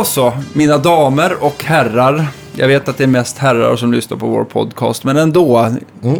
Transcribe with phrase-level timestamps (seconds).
[0.00, 2.26] Då så, mina damer och herrar.
[2.52, 5.58] Jag vet att det är mest herrar som lyssnar på vår podcast, men ändå.
[6.02, 6.18] Mm.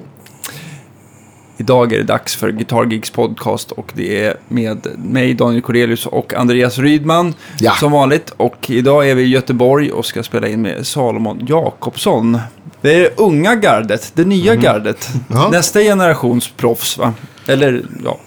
[1.56, 6.06] Idag är det dags för Guitar Geeks podcast och det är med mig, Daniel Corelius
[6.06, 7.72] och Andreas Rydman Ja.
[7.72, 8.30] som vanligt.
[8.36, 12.38] Och idag är vi i Göteborg och ska spela in med Salomon Jakobsson.
[12.80, 15.08] Det är det unga gardet, det nya gardet.
[15.14, 15.24] Mhm.
[15.28, 15.48] Ja.
[15.50, 17.14] Nästa generations proffs, va?
[17.46, 18.18] Eller, ja.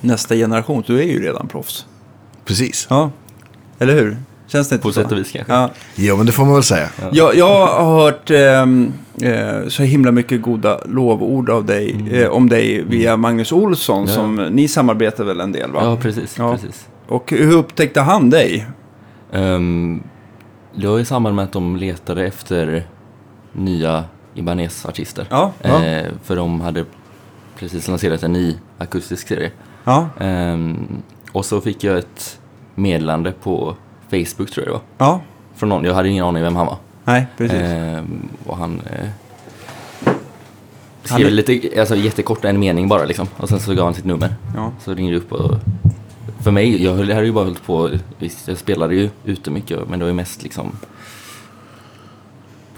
[0.00, 1.86] Nästa generation, du är ju redan proffs.
[2.44, 2.86] Precis.
[2.90, 3.10] Ja,
[3.78, 4.16] eller hur?
[4.48, 5.02] Känns det inte På så?
[5.02, 5.52] sätt och vis kanske.
[5.52, 5.70] Ja.
[5.94, 6.88] Jo, men det får man väl säga.
[7.12, 12.48] Jag, jag har hört ehm, eh, så himla mycket goda lovord av dig, eh, om
[12.48, 14.08] dig via Magnus Olsson, Mm.
[14.08, 14.14] Ja.
[14.14, 15.80] som ni samarbetar väl en del va?
[15.84, 16.34] Ja, precis.
[16.38, 16.52] Ja.
[16.52, 16.86] precis.
[17.08, 18.66] Och hur upptäckte han dig?
[19.32, 20.02] Um,
[20.74, 22.86] det var i samband med att de letade efter
[23.52, 25.26] nya Ibanez-artister.
[25.30, 25.84] Ja, Ja.
[25.84, 26.84] Eh, för de hade
[27.58, 29.50] precis lanserat en ny akustisk serie.
[29.84, 30.86] ja, Ehm,
[31.32, 32.38] och så fick jag ett
[32.76, 33.74] meddelande på
[34.10, 34.80] Facebook tror jag det var.
[34.98, 35.20] ja.
[35.54, 36.76] Från någon, jag hade ingen aning vem han var.
[37.04, 37.58] Nej, precis.
[37.60, 39.08] Ehm, och han eh,
[40.04, 40.14] Han
[41.04, 43.26] skrev är- lite, alltså jättekort, en mening bara liksom.
[43.36, 44.34] Och sen så gav han sitt nummer.
[44.56, 44.72] Ja.
[44.84, 45.54] Så ringde jag upp och...
[46.40, 49.88] För mig, jag höll- hade ju bara hållit på, visst jag spelade ju ute mycket
[49.88, 50.72] men det var ju mest liksom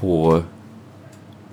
[0.01, 0.43] på...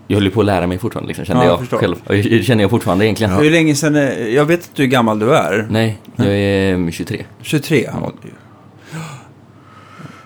[0.08, 1.96] Jag höll ju på att lära mig fortfarande liksom, kände Ja, jag jag, själv.
[2.08, 3.34] Och det känner jag fortfarande egentligen.
[3.34, 5.68] Hur länge sedan, är- jag vet inte hur gammal du är.
[5.70, 7.26] Nej, jag är mm, 23.
[7.42, 7.90] 23?
[7.94, 8.12] Ja,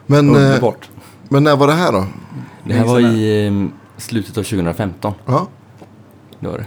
[0.06, 0.90] Men, eh, underbart.
[1.30, 2.06] men när var det här då?
[2.64, 3.66] Det här var i eh,
[3.98, 5.14] slutet av 2015.
[5.26, 5.48] Ja.
[6.40, 6.66] Det var det.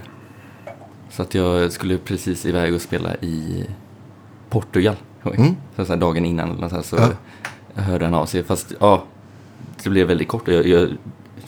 [1.09, 3.65] Så att jag skulle precis iväg och spela i
[4.49, 4.95] Portugal.
[5.37, 5.55] Mm.
[5.75, 6.95] Så, så här, dagen innan eller så, här, så
[7.75, 7.81] Ja.
[7.81, 8.43] hörde han av sig.
[8.43, 9.03] Fast ja,
[9.83, 10.89] det blev väldigt kort och jag, jag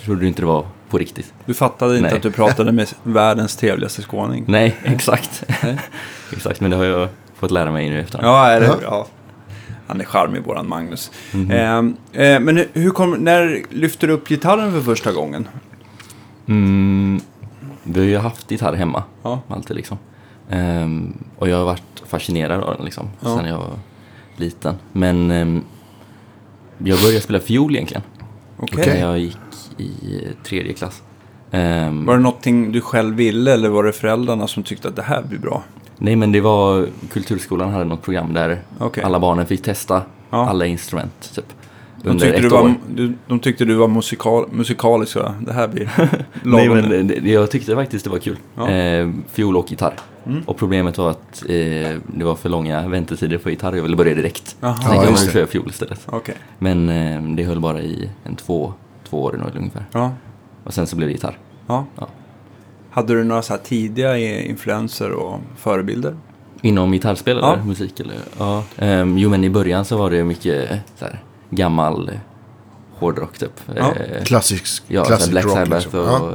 [0.04, 0.66] trodde inte det var
[0.96, 1.34] på riktigt.
[1.46, 2.18] Du fattade inte Nej.
[2.18, 4.44] att du pratade med världens trevligaste skåning?
[4.48, 5.44] Nej, exakt.
[6.34, 8.28] exakt, men det har jag fått lära mig nu efterhand.
[8.28, 8.76] Ja, är det?
[8.84, 9.08] Ja.
[9.88, 11.12] Han är charmig, våran Magnus.
[11.52, 15.48] Ehm, eh, men hur- hur kom, när lyfte du upp gitarren för första gången?
[16.48, 17.22] Mm,
[17.84, 19.42] vi har ju haft gitarr hemma, Ja.
[19.48, 19.98] alltid liksom.
[20.50, 23.38] Ehm, och jag har varit fascinerad av den liksom, Ja.
[23.38, 23.70] sen jag var
[24.38, 24.76] liten.
[24.92, 25.64] Men ehm,
[26.78, 28.04] jag började spela fiol egentligen,
[28.58, 28.88] Okej.
[28.88, 29.38] när jag gick
[29.78, 31.02] i tredje klass.
[31.52, 35.02] Ehm, Var det någonting du själv ville eller var det föräldrarna som tyckte att det
[35.02, 35.64] här blir bra?
[35.98, 39.04] Nej men det var, Kulturskolan hade något program där Okej.
[39.04, 40.50] alla barnen fick testa Ja.
[40.50, 41.46] alla instrument typ.
[42.04, 45.18] De tyckte, du var, du, de tyckte du var musikal, musikalisk?
[45.46, 45.90] Det här blir
[46.44, 48.38] Nej men jag tyckte faktiskt det var kul.
[48.56, 48.70] Ja.
[48.70, 49.94] Eh, fiol och gitarr.
[50.26, 50.42] Mm.
[50.46, 53.76] Och problemet var att eh, det var för långa väntetider på gitarr.
[53.76, 54.56] Jag ville börja direkt.
[54.60, 54.76] Jaha.
[54.76, 55.34] Så Ja, jag just tänkte det.
[55.34, 56.02] köra fiol istället.
[56.06, 56.36] Okej.
[56.60, 58.74] Men eh, det höll bara i en två,
[59.10, 59.84] två år ungefär.
[59.92, 60.12] Ja.
[60.64, 61.38] Och sen så blev det gitarr.
[61.68, 61.86] ja.
[62.00, 62.08] Ja.
[62.90, 66.16] Hade du några så tidiga influenser och förebilder?
[66.62, 67.54] Inom gitarrspel Ja.
[67.54, 68.16] eller musik eller?
[68.40, 68.64] Ja.
[68.78, 71.20] Ehm, jo men i början så var det mycket så här,
[71.50, 72.16] gammal eh,
[73.00, 73.62] hårdrock typ.
[73.76, 73.94] Ja.
[73.96, 76.00] Eh, Klassisk, Ja, classic här Black rock Sabbath liksom.
[76.00, 76.32] och Ja.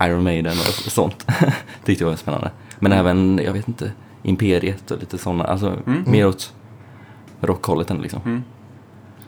[0.00, 1.26] eh, Iron Maiden och sånt.
[1.84, 2.50] Tyckte jag var spännande.
[2.78, 3.92] Men även, jag vet inte,
[4.22, 5.44] Imperiet och lite sådana.
[5.44, 6.02] Alltså Mm.
[6.06, 6.52] mer åt
[7.40, 8.20] rockhållet än liksom.
[8.24, 8.42] Mm.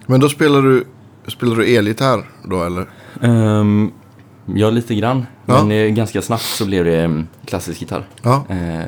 [0.07, 0.85] Men då spelar du,
[1.29, 2.87] spelar du elgitarr då eller?
[3.21, 3.93] Um,
[4.47, 5.27] ja, lite grann.
[5.47, 5.65] Ja.
[5.65, 8.07] Men ganska snabbt så blev det um, klassisk gitarr.
[8.23, 8.45] Ja.
[8.49, 8.85] Eh,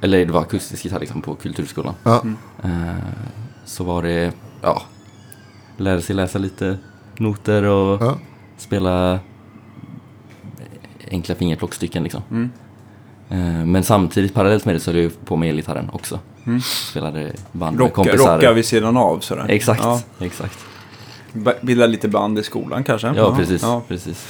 [0.00, 1.94] eller det var akustisk gitarr liksom på Kulturskolan.
[2.02, 2.22] Ja.
[2.64, 2.70] Eh,
[3.64, 4.82] så var det, ja,
[5.80, 6.78] lära sig läsa lite
[7.18, 8.18] noter och Ja.
[8.58, 9.18] spela
[11.10, 12.22] enkla fingerplockstycken liksom.
[12.30, 12.50] Mm.
[13.30, 16.18] Eh, Men samtidigt, parallellt med det, så höll jag på med elgitarren också.
[16.46, 16.60] Mm.
[16.60, 18.36] Spelade band med Rocka, kompisar.
[18.36, 19.46] rocka vid sidan av sådär.
[19.48, 20.00] Exakt, Ja.
[20.18, 20.58] exakt.
[21.62, 23.12] Bilda lite band i skolan kanske?
[23.16, 23.62] Ja, precis.
[23.62, 23.82] Ja.
[23.88, 24.26] precis.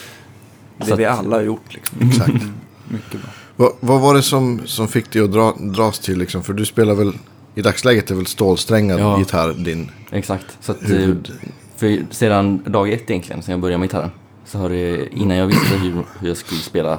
[0.77, 1.99] Det Så vi att- alla har gjort liksom.
[2.09, 2.29] Exakt.
[2.29, 2.53] Mm.
[2.89, 3.31] Mycket bra.
[3.57, 6.43] Vad, vad var det som, som fick dig att dra, dras till liksom?
[6.43, 7.13] För du spelar väl,
[7.55, 9.19] i dagsläget är väl stålsträngad Ja.
[9.19, 10.59] gitarr din Exakt.
[10.61, 11.33] Så att, eh, huvud...
[11.77, 14.11] för sedan dag ett egentligen, sen jag började med gitarren,
[14.45, 16.99] så har det, innan jag visste hur, hur jag skulle spela,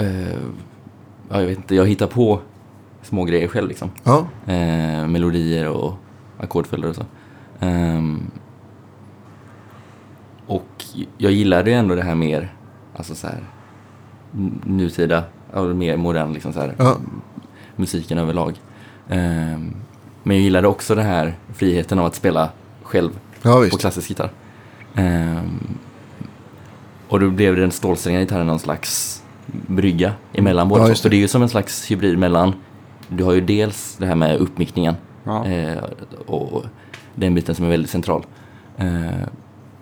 [0.00, 0.28] eh,
[1.28, 2.40] ja, jag vet inte, jag hittar på
[3.02, 3.90] små grejer själv liksom.
[4.04, 4.26] Ja.
[4.46, 5.94] eh, melodier och
[6.40, 7.04] ackordföljder och så.
[7.60, 8.30] Ehm,
[10.46, 10.84] och
[11.18, 12.54] jag gillade ju ändå det här mer,
[12.96, 13.44] alltså så här
[14.64, 15.24] nutida,
[15.74, 16.96] mer modern liksom så här, Ja.
[17.76, 18.60] musiken överlag.
[19.08, 19.74] Ehm,
[20.22, 22.50] men jag gillade också den här friheten av att spela
[22.82, 23.10] själv
[23.42, 24.30] ja, på klassisk gitarr.
[24.94, 25.78] Ehm,
[27.08, 31.08] och då blev den stålsträngade gitarren någon slags brygga emellan båda Ja, just det.
[31.08, 32.52] Är ju som en slags hybrid mellan,
[33.08, 34.94] du har ju dels det här med uppmickningen
[35.24, 35.46] Ja.
[35.46, 35.78] eh,
[36.26, 36.64] och
[37.14, 38.26] den biten som är väldigt central.
[38.76, 39.04] Eh,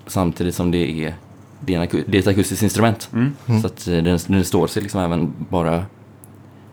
[0.06, 1.14] samtidigt som det är,
[1.60, 3.08] det är, en aku- det är ett akustiskt instrument.
[3.12, 3.32] Mm.
[3.46, 3.60] Mm.
[3.60, 5.84] Så att eh, den, den står sig liksom även bara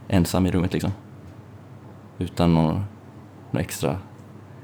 [0.07, 0.91] ensam i rummet liksom.
[2.19, 2.73] Utan någon,
[3.51, 3.97] någon extra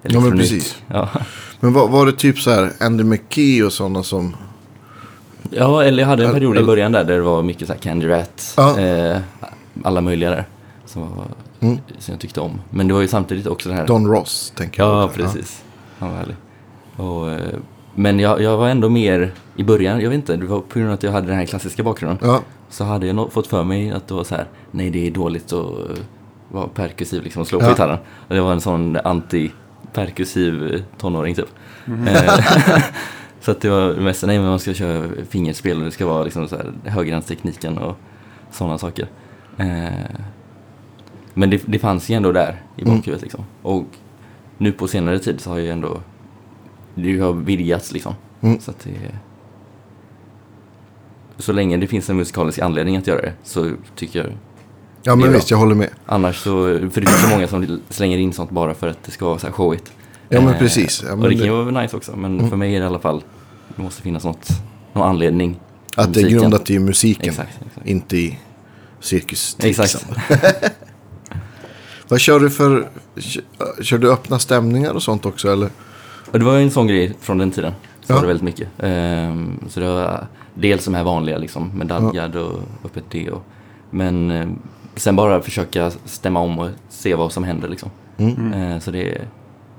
[0.04, 0.40] elektronik.
[0.40, 0.82] precis.
[0.88, 1.10] Ja.
[1.60, 4.36] Men var, var det typ så här Andy McKee och sådana som...
[5.50, 7.80] ja, eller jag hade en period i början där, där det var mycket så här
[7.80, 8.54] Candy Rat.
[8.58, 8.80] Ja.
[8.80, 9.18] Eh,
[9.84, 10.46] alla möjliga där.
[10.86, 11.26] Som, var,
[11.62, 11.78] Mm.
[12.00, 12.62] som jag tyckte om.
[12.70, 13.88] Men det var ju samtidigt också det här.
[13.88, 14.92] Don Ross, tänker jag.
[15.04, 15.64] Ja, precis.
[16.00, 16.36] Han var härlig.
[16.96, 17.60] Och, eh,
[17.96, 20.92] men jag, jag var ändå mer i början, jag vet inte, det var på grund
[20.92, 22.18] av att jag hade den här klassiska bakgrunden.
[22.30, 25.12] Ja, Så hade jag fått för mig att det var så här, nej det är
[25.12, 25.66] dåligt att
[26.52, 27.70] vara perkussiv liksom och slå på Ja.
[27.70, 27.98] gitarren.
[28.28, 31.50] Och det var en sån anti-perkussiv eh, tonåring typ.
[32.08, 32.40] Eh,
[33.42, 36.24] så att det var mest, nej men man ska köra fingerspel och det ska vara
[36.24, 37.98] liksom så här högerhandstekniken och
[38.52, 39.08] sådana saker.
[39.58, 39.90] Eh,
[41.34, 42.96] men det, det fanns ju ändå där i Mm.
[42.98, 43.44] bakhuvudet liksom.
[43.62, 43.86] Och
[44.58, 46.02] nu på senare tid så har jag ju ändå,
[46.96, 48.14] det har vidgats liksom.
[48.42, 48.60] Mm.
[48.60, 48.92] Så att det
[51.38, 54.32] så länge det finns en musikalisk anledning att göra det så tycker jag
[55.04, 55.90] ja men visst, jag håller med.
[56.06, 56.50] Annars så,
[56.92, 59.40] för det är så många som slänger in sånt bara för att det ska vara
[59.40, 59.92] så här showigt.
[60.30, 61.04] Ja, men Eh, precis.
[61.08, 62.50] Ja, men och det kan ju vara nice också, men Mm.
[62.50, 63.24] för mig är det i alla fall,
[63.76, 64.48] det måste finnas något,
[64.94, 65.60] någon anledning.
[65.98, 67.88] Att det är grundat i musiken, Exakt, exakt.
[67.88, 68.40] inte i
[69.00, 69.58] cirkus.
[69.60, 70.06] Exakt.
[72.08, 72.90] Vad kör du för...
[73.82, 75.70] Kör, du öppna stämningar och sånt också eller?
[76.32, 77.74] Det var ju en sån grej från den tiden.
[78.02, 78.16] Så Ja.
[78.16, 78.68] var det väldigt mycket.
[78.80, 83.30] Ehm, så det var dels de här vanliga liksom, medaljad och öppet D.
[83.32, 83.44] Och,
[83.90, 84.48] men eh,
[85.00, 87.90] sen bara försöka stämma om och se vad som händer liksom.
[88.18, 88.54] Mm.
[88.54, 89.28] Eh, så det är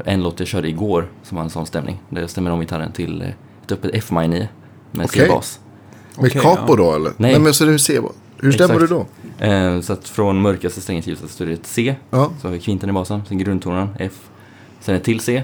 [0.05, 2.03] en låt jag körde igår som har en sån stämning.
[2.09, 3.29] Där jag stämmer om gitarren till eh,
[3.65, 4.49] ett öppet F-maj 9
[4.91, 5.23] med Okej.
[5.27, 5.61] C-bas.
[6.17, 6.77] Med Okej, capo ja.
[6.77, 7.13] då eller?
[7.17, 7.39] Nej.
[7.39, 8.01] men så det är C.
[8.37, 8.91] Hur stämmer Exakt.
[8.91, 9.07] du
[9.41, 9.47] då?
[9.47, 11.95] Eh, så att från mörkaste strängen till ljusaste så är det ett C.
[12.11, 12.31] Ja.
[12.41, 14.29] Så har vi kvinten i basen, sen grundtonen F.
[14.81, 15.43] Sen ett till C.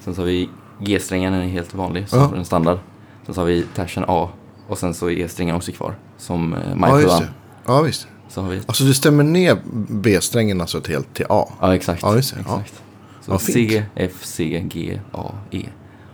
[0.00, 0.48] Sen så har vi
[0.80, 2.32] G-strängen, den är helt vanlig, som Ja.
[2.36, 2.78] en standard.
[3.26, 4.28] Sen så har vi tersen A.
[4.68, 7.28] Och sen så är E-strängen också kvar, som eh, Ja, maj det.
[7.66, 8.08] Ja, visst.
[8.28, 9.56] Så har vi, Alltså du stämmer ner
[9.88, 11.48] B-strängen alltså till helt till A.
[11.60, 12.02] ja exakt.
[12.02, 12.44] Ja, just det.
[12.46, 12.60] Ja.
[12.64, 12.82] exakt.
[13.20, 13.70] Så Ja, fint.
[13.72, 15.62] C, F, C, G, A, E.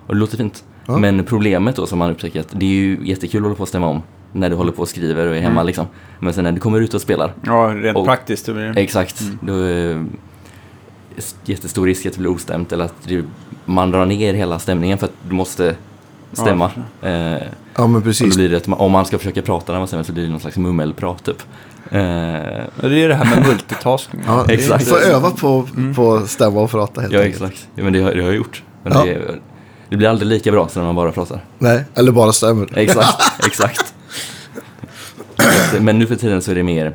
[0.07, 0.65] Och det låter fint.
[0.87, 0.97] Ja.
[0.99, 3.69] Men problemet då som man upptäcker att det är ju jättekul att hålla på och
[3.69, 4.03] stämma om.
[4.33, 5.87] När du håller på och skriver och är hemma liksom.
[6.19, 7.35] Men sen när du kommer ut och spelar.
[7.47, 8.47] Ja, rent Och- praktiskt.
[8.47, 8.79] Det blir...
[8.79, 9.23] Exakt.
[9.41, 10.05] Då är det
[11.45, 13.25] jättestor risk att det blir ostämt eller att det,
[13.65, 15.77] man drar ner hela stämningen för att du måste
[16.33, 16.71] stämma.
[17.03, 17.39] eh, Ja,
[17.77, 18.37] men och då precis.
[18.37, 20.41] blir det att om man ska försöka prata när man stämmer så blir det någon
[20.41, 21.43] slags mummelprat typ.
[21.93, 22.01] Eh,
[22.81, 24.21] Ja, Det är det här med multitasking.
[24.27, 24.85] Ja, Exakt.
[24.85, 27.43] Du får öva på, på att stämma och prata helt ja, enkelt.
[27.43, 27.69] exakt.
[27.75, 28.63] Ja, men det har, det har jag gjort.
[28.83, 29.05] Men Ja.
[29.05, 29.39] det,
[29.89, 31.45] det blir aldrig lika bra som när man bara pratar.
[31.59, 32.79] Nej, eller bara stämmer.
[32.79, 33.95] Exakt, exakt.
[35.81, 36.93] Men nu för tiden så är det mer,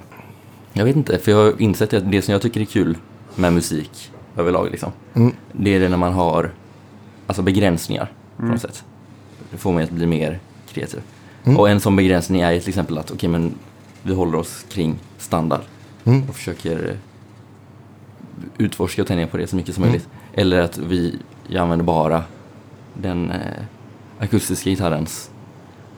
[0.73, 2.97] jag vet inte, för jag har insett att det som jag tycker är kul
[3.35, 5.33] med musik överlag liksom, Mm.
[5.51, 6.51] det är det när man har
[7.27, 8.83] alltså begränsningar på något sätt.
[9.51, 10.39] Det får mig att bli mer
[10.73, 10.99] kreativ.
[11.44, 11.57] Mm.
[11.59, 13.53] Och en sån begränsning är till exempel att, okej men
[14.07, 15.62] vi håller oss kring standard
[16.06, 16.30] Mm.
[16.30, 16.95] och försöker eh,
[18.57, 19.92] utforska och tänja på det så mycket som Mm.
[19.92, 20.09] möjligt.
[20.33, 21.19] Eller att vi
[21.57, 22.24] använder bara
[22.94, 23.38] den eh,
[24.19, 25.30] akustiska gitarrens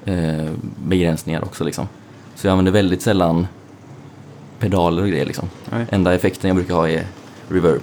[0.06, 0.50] eh,
[0.88, 1.88] begränsningar också liksom.
[2.36, 3.48] Så jag använder väldigt sällan
[4.60, 5.50] pedaler och grejer liksom.
[5.72, 5.86] Nej.
[5.90, 7.06] Enda effekten jag brukar ha är
[7.50, 7.82] reverb.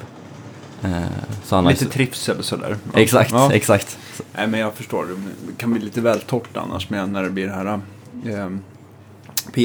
[0.83, 1.03] Eh,
[1.45, 1.81] så annars...
[1.81, 2.77] Lite trivsel sådär.
[2.93, 3.01] Ja.
[3.01, 3.53] Exakt, Ja.
[3.53, 3.99] exakt.
[4.37, 5.07] Nej, men jag förstår.
[5.47, 7.81] Det kan bli lite väl torrt annars med när det blir det här.
[8.25, 8.59] P-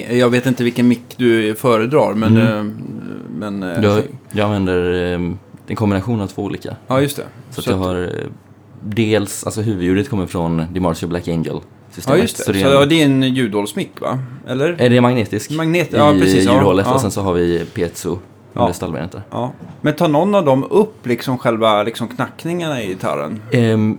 [0.09, 2.37] jag vet inte vilken mick du föredrar, men...
[2.37, 2.57] Mm.
[2.59, 2.73] ehm,
[3.37, 5.19] men eh, Jag, jag använder eh,
[5.67, 6.75] en kombination av två olika.
[6.87, 7.23] Ja, just det.
[7.49, 8.09] Så, att jag har eh,
[8.83, 12.21] dels, alltså huvudljudet kommer från DiMarzio Black Angel Ja, systemet.
[12.21, 12.43] just det.
[12.43, 14.19] Så det är, är, en, det är en ljudhålsmick, va?
[14.47, 14.75] Eller?
[14.81, 15.51] är det magnetisk?
[15.51, 16.93] Magnet, ja, I precis, ja, ljudhålet ja.
[16.93, 18.17] och sen så har vi piezo
[18.53, 18.73] Ja.
[19.31, 19.51] Ja.
[19.81, 23.41] Men tar någon av dem upp liksom själva liksom knackningarna i gitarren?
[23.51, 23.97] Ehm,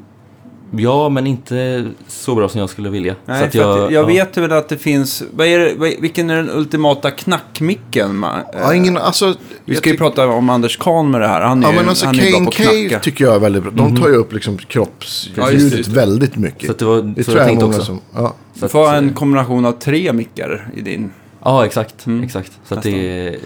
[0.76, 3.14] ja, men inte så bra som jag skulle vilja.
[3.24, 4.06] Nej, så att jag, att jag ja.
[4.06, 5.22] vet väl att det finns...
[5.32, 8.26] Vad är det, vad, vilken är den ultimata knackmicken?
[8.52, 11.40] Ja, eh, ingen, alltså, Vi jag ska ju prata om Anders Kahn med det här.
[11.40, 12.98] Han är, Ja men alltså han är bra på att knacka.
[13.00, 13.72] tycker jag är väldigt bra.
[13.72, 15.96] De tar ju upp liksom Ja, kroppsljudet just det, just det.
[15.96, 16.66] väldigt mycket.
[16.66, 17.84] Så att det var det så tror jag jag är tänkte också.
[17.84, 18.00] som...
[18.14, 18.34] Ja.
[18.54, 21.10] Så Du att, får eh, en kombination av tre mickar i din.
[21.44, 22.06] Ja, exakt.
[22.06, 22.24] Mm.
[22.24, 22.52] exakt.
[22.64, 23.38] Så att det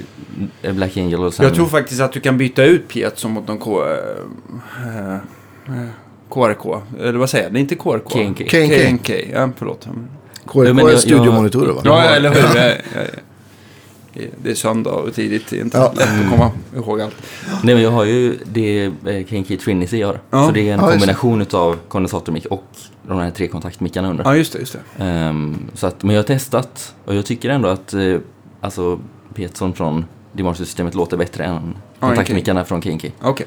[0.62, 1.46] är Black Angel och sen...
[1.46, 3.84] Jag tror faktiskt att du kan byta ut piezo mot någon K...
[3.84, 5.18] eh, eh,
[6.30, 6.82] KRK.
[7.00, 7.52] Eller vad säger jag?
[7.52, 8.04] Det är inte KRK.
[8.04, 8.44] K&K.
[8.50, 8.88] K&K.
[8.98, 9.14] K&K.
[9.32, 9.88] Ja, förlåt.
[10.46, 11.80] KRK men är jag- studiomonitorer va?
[11.84, 12.60] Ja, eller hur?
[12.60, 12.68] Jag-
[14.14, 15.42] jag- Det är söndag och tidigt.
[15.50, 15.92] Det är inte Ja.
[15.96, 17.14] lätt att komma ihåg allt.
[17.62, 18.90] Nej, men jag har ju det eh,
[19.30, 20.20] K&K Trinity har.
[20.30, 20.46] Ja.
[20.46, 20.92] Så det är en Ja, just det.
[20.98, 22.64] kombination utav kondensatormick och
[23.08, 24.24] de här tre kontaktmickarna under.
[24.24, 24.58] Ja, just det.
[24.58, 25.04] Just det.
[25.04, 28.16] Ehm, så att, men jag har testat och jag tycker ändå att eh,
[28.60, 29.00] alltså,
[29.34, 33.08] Pietson från DiMarzio-systemet låter bättre än kontaktmickarna från K&K.
[33.22, 33.46] Okej.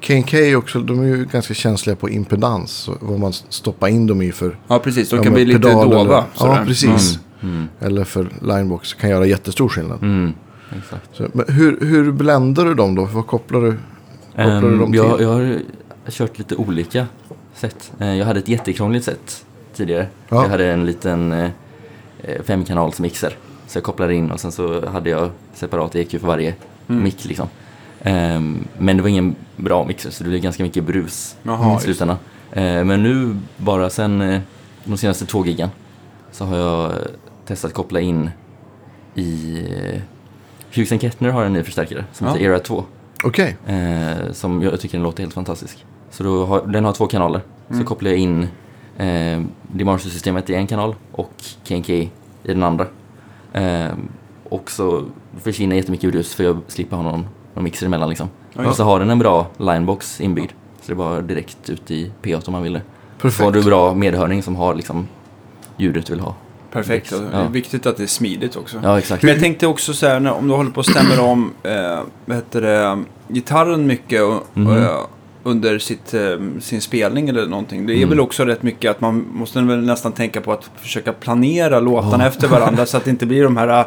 [0.00, 2.88] K&K är också, de är ju ganska känsliga på impedans.
[3.00, 4.58] Vad man stoppar in dem i för...
[4.68, 5.10] Ja, precis.
[5.10, 6.00] De kan bli lite dova.
[6.00, 7.18] eller- Ja, precis.
[7.42, 10.02] Mm, Eller för linebox kan göra jättestor skillnad.
[10.02, 10.32] mm,
[10.78, 11.08] exakt.
[11.12, 13.04] Så, men hur, hur bländar du dem då?
[13.04, 13.72] Vad kopplar du,
[14.30, 14.96] kopplar du Ehm, dem till?
[14.98, 15.58] jag, jag har
[16.08, 17.06] kört lite olika
[17.54, 17.92] sätt.
[18.00, 20.06] Eh, jag hade ett jättekrångligt sätt tidigare.
[20.28, 20.42] Ja.
[20.42, 21.50] Jag hade en liten eh,
[22.22, 23.36] eh, femkanals mixer.
[23.66, 26.54] Så jag kopplade in och sen så hade jag separat EQ för varje
[26.88, 27.02] Mm.
[27.02, 27.48] mick liksom.
[28.06, 31.80] Ehm, men det var ingen bra mixer så det blev ganska mycket brus Jaha, i
[31.80, 32.16] slutändan.
[32.52, 34.40] Eh, men nu bara sen eh,
[34.84, 35.68] de senaste två giggen
[36.32, 36.96] så har jag eh,
[37.46, 38.30] testat koppla in
[39.14, 39.58] i
[39.94, 40.00] eh,
[40.74, 42.32] Hughes Kettner har en ny förstärkare som Ja.
[42.32, 42.84] heter Era 2.
[43.24, 43.56] Okej.
[43.66, 45.84] Eh, som jag tycker den låter helt fantastisk.
[46.10, 47.40] Så har, den har två kanaler.
[47.68, 47.80] Mm.
[47.80, 48.46] Så kopplar jag in
[48.98, 51.32] eh, Dimarsio-systemet i en kanal och
[51.64, 52.10] KNK i
[52.42, 52.86] den andra.
[53.52, 53.88] Eh,
[54.48, 55.04] och så
[55.42, 58.28] försvinner jättemycket brus för jag slipper ha någon, någon mixer emellan liksom.
[58.54, 60.50] Ja, och så har den en bra linebox inbyggd.
[60.80, 62.72] Så det är bara direkt ut i P8 om man vill
[63.20, 63.30] det.
[63.30, 65.08] Så har du bra medhörning som har liksom
[65.76, 66.34] ljudet du vill ha.
[66.72, 67.12] Perfekt.
[67.12, 67.48] och Det är Ja.
[67.48, 68.80] viktigt att det är smidigt också.
[68.82, 69.22] Ja, exakt.
[69.22, 72.36] Men jag tänkte också så här, om du håller på och stämmer om eh, vad
[72.36, 74.76] heter det, gitarren mycket och, Mhm.
[74.82, 74.88] eh,
[75.42, 76.20] under sitt, eh,
[76.60, 77.86] sin spelning eller någonting.
[77.86, 78.08] Det är Mm.
[78.08, 82.24] väl också rätt mycket att man måste väl nästan tänka på att försöka planera låtarna
[82.24, 82.28] Ja.
[82.28, 83.86] efter varandra så att det inte blir de här, eh,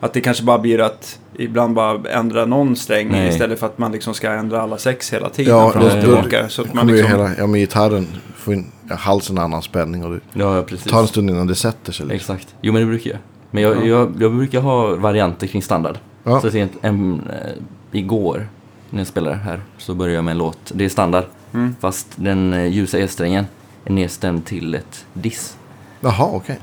[0.00, 3.28] att det kanske bara blir att ibland bara ändra någon sträng Nej.
[3.28, 5.54] istället för att man liksom ska ändra alla sex hela tiden.
[5.56, 6.48] Ja, fram och tillbaka.
[6.48, 10.04] Så att man liksom, hela, ja, med gitarren får in ja, halsen en annan spänning
[10.04, 10.92] och det Ja, precis.
[10.92, 12.06] tar en stund innan det sätter sig.
[12.06, 12.36] Liksom.
[12.36, 12.54] Exakt.
[12.60, 13.18] Jo, men det brukar jag.
[13.50, 13.84] Men jag, Ja.
[13.84, 15.98] jag, jag brukar ha varianter kring standard.
[16.24, 16.40] Ja.
[16.40, 18.48] Så sent en, eh, igår
[18.90, 20.58] när jag spelade här så började jag med en låt.
[20.74, 21.24] Det är standard.
[21.54, 21.76] Mm.
[21.80, 23.46] Fast den eh, ljusa E-strängen
[23.84, 25.56] är nedstämd till ett diss.
[26.00, 26.58] Jaha, okej.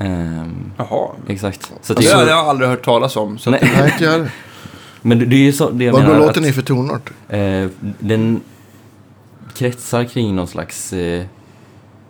[0.00, 1.08] Ehm, Jaha.
[1.28, 1.72] exakt.
[1.82, 3.38] Så Det det har jag aldrig hört talas om.
[3.38, 3.60] Så Nej.
[3.76, 4.28] Nej, inte jag
[5.02, 6.18] men det, det är ju så det jag Vad menar.
[6.18, 7.10] går låten att, i för tonart?
[7.28, 7.66] eh,
[7.98, 8.40] den
[9.54, 11.24] kretsar kring någon slags eh,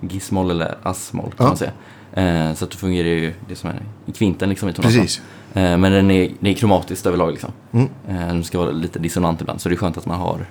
[0.01, 1.47] gissmoll eller assmoll kan Ja.
[1.47, 1.73] man säga.
[2.13, 5.01] Eh, så att det fungerar ju det som är i kvinten liksom i tonarten.
[5.01, 5.23] Precis.
[5.55, 7.51] Eh, men den är, den är kromatiskt överlag liksom.
[7.73, 7.89] Mm.
[8.09, 10.47] Eh, den ska vara lite dissonant ibland, så det är skönt att man har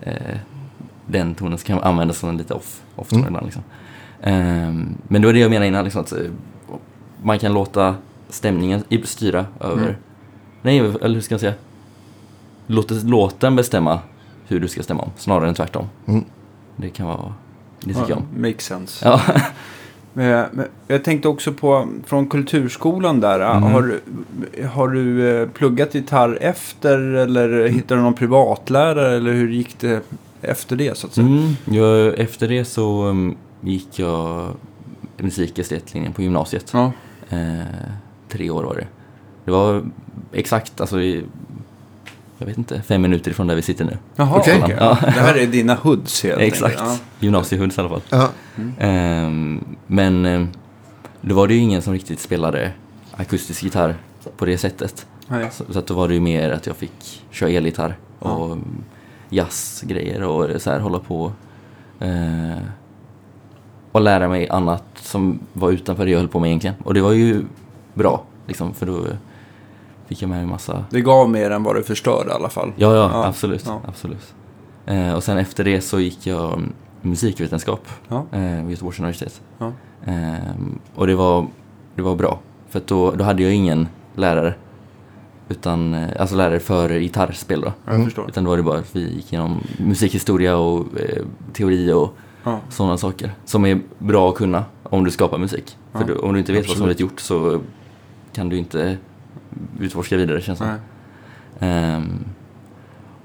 [0.00, 0.12] eh,
[1.06, 3.26] den tonen som kan användas som en lite off, off Mm.
[3.26, 3.46] ibland.
[3.46, 3.62] Liksom.
[4.22, 4.32] Eh,
[5.08, 6.18] men det var det jag menade innan, liksom, att eh,
[7.22, 7.94] man kan låta
[8.28, 9.82] stämningen styra över...
[9.82, 9.94] Mm.
[10.62, 11.54] Nej, eller hur ska jag säga?
[12.66, 13.98] Låt låten bestämma
[14.46, 15.86] hur du ska stämma om, snarare än tvärtom.
[16.06, 16.24] Mm.
[16.76, 17.34] Det kan vara...
[17.80, 18.42] Det tycker jag ja, om.
[18.42, 19.08] makes sense.
[19.08, 19.20] Ja.
[20.12, 23.62] Men, men jag tänkte också på, från kulturskolan där, Mhm.
[23.72, 24.00] har, du-
[24.66, 30.02] har du eh, pluggat gitarr efter eller hittade du någon privatlärare eller hur gick det
[30.42, 31.26] efter det så att säga?
[31.26, 34.48] Mm, jag, efter det så um, gick jag
[35.16, 36.70] musikestetlinjen på gymnasiet.
[36.72, 36.92] Ja,
[37.30, 37.66] Eh,
[38.28, 38.86] tre år var det.
[39.44, 39.84] Det var
[40.32, 41.24] exakt, alltså, i,
[42.38, 43.98] jag vet inte, fem minuter ifrån där vi sitter nu.
[44.16, 44.76] Jaha, okej.
[44.78, 44.98] Ja.
[45.04, 47.02] Det här är dina hoods helt Exakt, enkelt.
[47.18, 48.00] gymnasiehunds i alla fall.
[48.10, 48.28] Ja.
[48.78, 50.46] Ehm, men eh,
[51.20, 52.72] då var det ju ingen som riktigt spelade
[53.16, 53.94] akustisk gitarr
[54.36, 55.06] på det sättet.
[55.28, 55.36] Ja.
[55.36, 55.48] Nej.
[55.52, 58.84] Så, så att då var det ju mer att jag fick köra elgitarr och mm,
[59.28, 61.32] jazzgrejer och så här hålla på.
[62.00, 62.58] Eh,
[63.98, 66.76] och lära mig annat som var utanför det jag höll på med egentligen.
[66.84, 67.44] Och det var ju
[67.94, 69.00] bra, liksom, för då
[70.06, 70.84] fick jag med mig massa...
[70.90, 72.72] Det gav mer än vad det förstörde i alla fall.
[72.76, 73.64] Ja, ja, Ja, absolut.
[73.66, 73.80] ja.
[73.88, 74.34] absolut.
[74.86, 78.26] Eh, och sen efter det så gick jag mm, musikvetenskap Ja.
[78.32, 79.40] eh, vid Göteborgs universitet.
[79.58, 79.72] Ja.
[80.06, 81.46] Ehm, och det var,
[81.94, 82.38] det var bra.
[82.68, 84.54] För då, då hade jag ingen lärare.
[85.48, 87.72] Utan, eh, alltså lärare för gitarrspel då.
[88.04, 88.28] Förstår.
[88.28, 92.14] Utan då var det bara att vi gick igenom musikhistoria och eh, teori och
[92.44, 92.60] Ja.
[92.68, 93.32] sådana saker.
[93.44, 95.76] Som är bra att kunna om du skapar musik.
[95.92, 97.00] Ja, För du, om du inte vet vad som är absolut.
[97.10, 97.60] gjort så
[98.32, 98.96] kan du inte
[99.80, 100.74] utforska vidare känns det.
[101.60, 102.24] Ehm,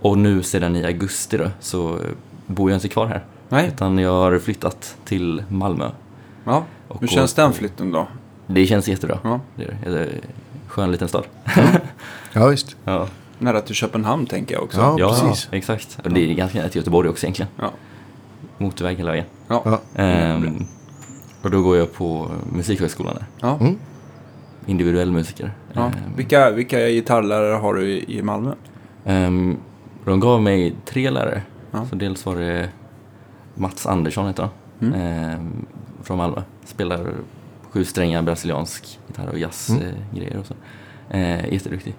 [0.01, 1.99] och nu sedan i augusti då så
[2.47, 3.25] bor jag inte kvar här.
[3.49, 3.67] Nej.
[3.67, 5.89] Utan jag har flyttat till Malmö.
[6.45, 6.63] Ja.
[6.87, 8.07] Och Hur känns på- den flytten då?
[8.47, 9.19] Det känns jättebra.
[9.23, 9.39] Ja.
[9.55, 9.99] Det är det.
[9.99, 10.09] Är en
[10.67, 11.23] skön liten stad.
[12.33, 12.75] ja, visst.
[12.85, 13.07] Ja,
[13.39, 14.79] Nära till Köpenhamn tänker jag också.
[14.79, 14.95] Ja.
[14.99, 15.49] ja precis.
[15.51, 15.97] exakt.
[16.03, 17.51] Och det är ganska nära till Göteborg också egentligen.
[17.57, 17.71] Ja.
[18.57, 19.25] Motorväg hela vägen.
[19.47, 19.79] Ja.
[19.95, 20.65] Ehm,
[21.41, 23.25] och då går jag på Musikhögskolan där.
[23.39, 23.57] Ja.
[23.61, 23.75] Mm.
[24.65, 25.51] Individuell musiker.
[25.73, 25.85] Ja.
[25.85, 28.53] Ehm, Vilka, vilka gitarrlärare har du i, i Malmö?
[29.05, 29.57] ehm,
[30.05, 31.41] de gav mig tre lärare.
[31.71, 31.85] Ja.
[31.89, 32.69] Så dels var det
[33.55, 34.51] Mats Andersson heter han.
[34.89, 35.01] Mm.
[35.01, 35.65] Ehm,
[36.03, 36.41] från Malmö.
[36.65, 37.13] Spelar
[37.71, 40.01] sju strängar brasiliansk gitarr och jazzgrejer Mm.
[40.11, 40.53] eh, grejer och så.
[41.09, 41.95] Eh, jätteduktig.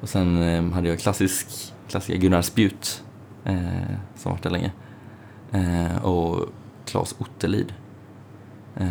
[0.00, 1.46] Och sen eh, hade jag klassisk,
[1.88, 3.02] klassiska Gunnar Spjut
[3.44, 3.56] eh,
[4.16, 4.72] som varit där länge.
[5.52, 6.46] Eh, och
[6.86, 7.72] Claes Otterlid.
[8.76, 8.86] Ehm,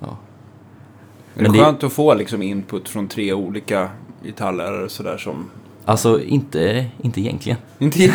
[0.00, 0.06] ja.
[0.06, 3.88] Är Men det det- skönt att få liksom input från tre olika
[4.24, 5.50] gitarrlärare sådär som...
[5.84, 7.58] Alltså inte, inte egentligen.
[7.78, 7.98] Inte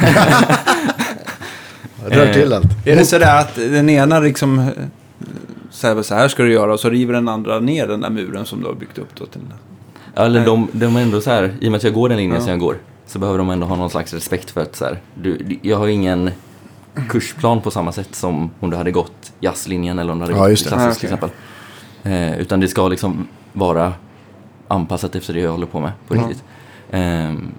[2.05, 2.87] Rör till allt.
[2.87, 4.65] Är det sådär att den ena liksom eh,
[5.71, 8.45] säger så här ska du göra och så river den andra ner den där muren
[8.45, 9.41] som du har byggt upp då till...
[10.15, 12.17] Ja, Eller de, de är ändå så här, i och med att jag går den
[12.17, 12.41] linjen Ja.
[12.41, 15.01] som jag går, så behöver de ändå ha någon slags respekt för att så här,
[15.15, 16.29] du- jag har ingen
[17.09, 20.47] kursplan på samma sätt som om du hade gått jazzlinjen eller om du hade Ja,
[20.49, 21.29] gått klassiskt Ja, till exempel.
[22.03, 23.93] Eh, utan det ska liksom vara
[24.67, 26.21] anpassat efter det jag håller på med på Ja.
[26.21, 26.43] riktigt.
[26.91, 27.51] Ehm,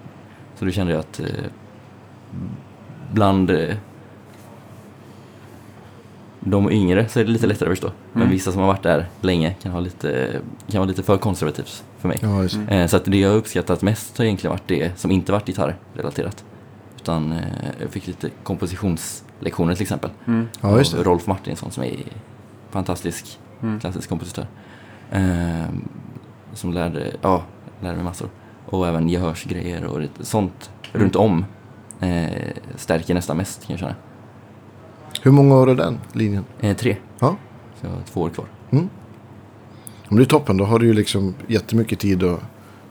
[0.59, 1.25] så då kände jag att eh,
[3.13, 3.75] bland eh,
[6.39, 7.91] de yngre så är det lite lättare att förstå.
[8.13, 8.31] Men Mm.
[8.33, 10.39] vissa som har varit där länge kan, ha lite,
[10.71, 12.17] kan vara lite för konservativt för mig.
[12.21, 12.27] Ja.
[12.43, 12.67] Mm.
[12.69, 15.45] Eh, så att det jag har uppskattat mest har egentligen varit det som inte varit
[15.47, 16.43] gitarrrelaterat.
[17.01, 17.43] Utan eh,
[17.81, 20.09] jag fick lite kompositionslektioner till exempel.
[20.27, 20.47] Mm.
[20.61, 21.09] Ja, just av det.
[21.09, 21.95] Rolf Martinsson som är
[22.69, 23.79] fantastisk Mm.
[23.79, 24.47] klassisk kompositör.
[25.11, 25.65] Eh,
[26.53, 27.43] som lärde, ja,
[27.81, 28.29] lärde mig massor.
[28.65, 31.03] Och även gehörsgrejer och lite sånt Mm.
[31.03, 31.45] runt om
[31.99, 32.29] eh,
[32.75, 33.95] stärker nästan mest kan jag känna.
[35.21, 36.43] Hur många år är den linjen?
[36.59, 37.35] Eh, tre, Ja.
[37.81, 38.45] så jag har två år kvar.
[38.69, 38.89] Men
[40.17, 40.57] det är toppen.
[40.57, 42.39] Då har du ju liksom jättemycket tid att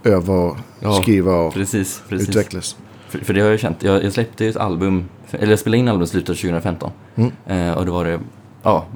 [0.05, 2.29] öva och Ja, skriva och Precis, precis.
[2.29, 2.77] utvecklas.
[3.09, 3.83] För, för det har jag känt.
[3.83, 6.91] Jag, jag släppte ju ett album, eller jag spelade in album i slutet av 2015.
[7.17, 7.33] Mm.
[7.47, 8.21] Eh, och då var det,
[8.62, 8.87] ja,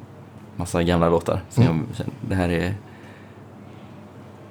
[0.55, 1.41] massa gamla låtar.
[1.49, 1.81] Så Mm.
[1.87, 2.73] jag kände, det här är, det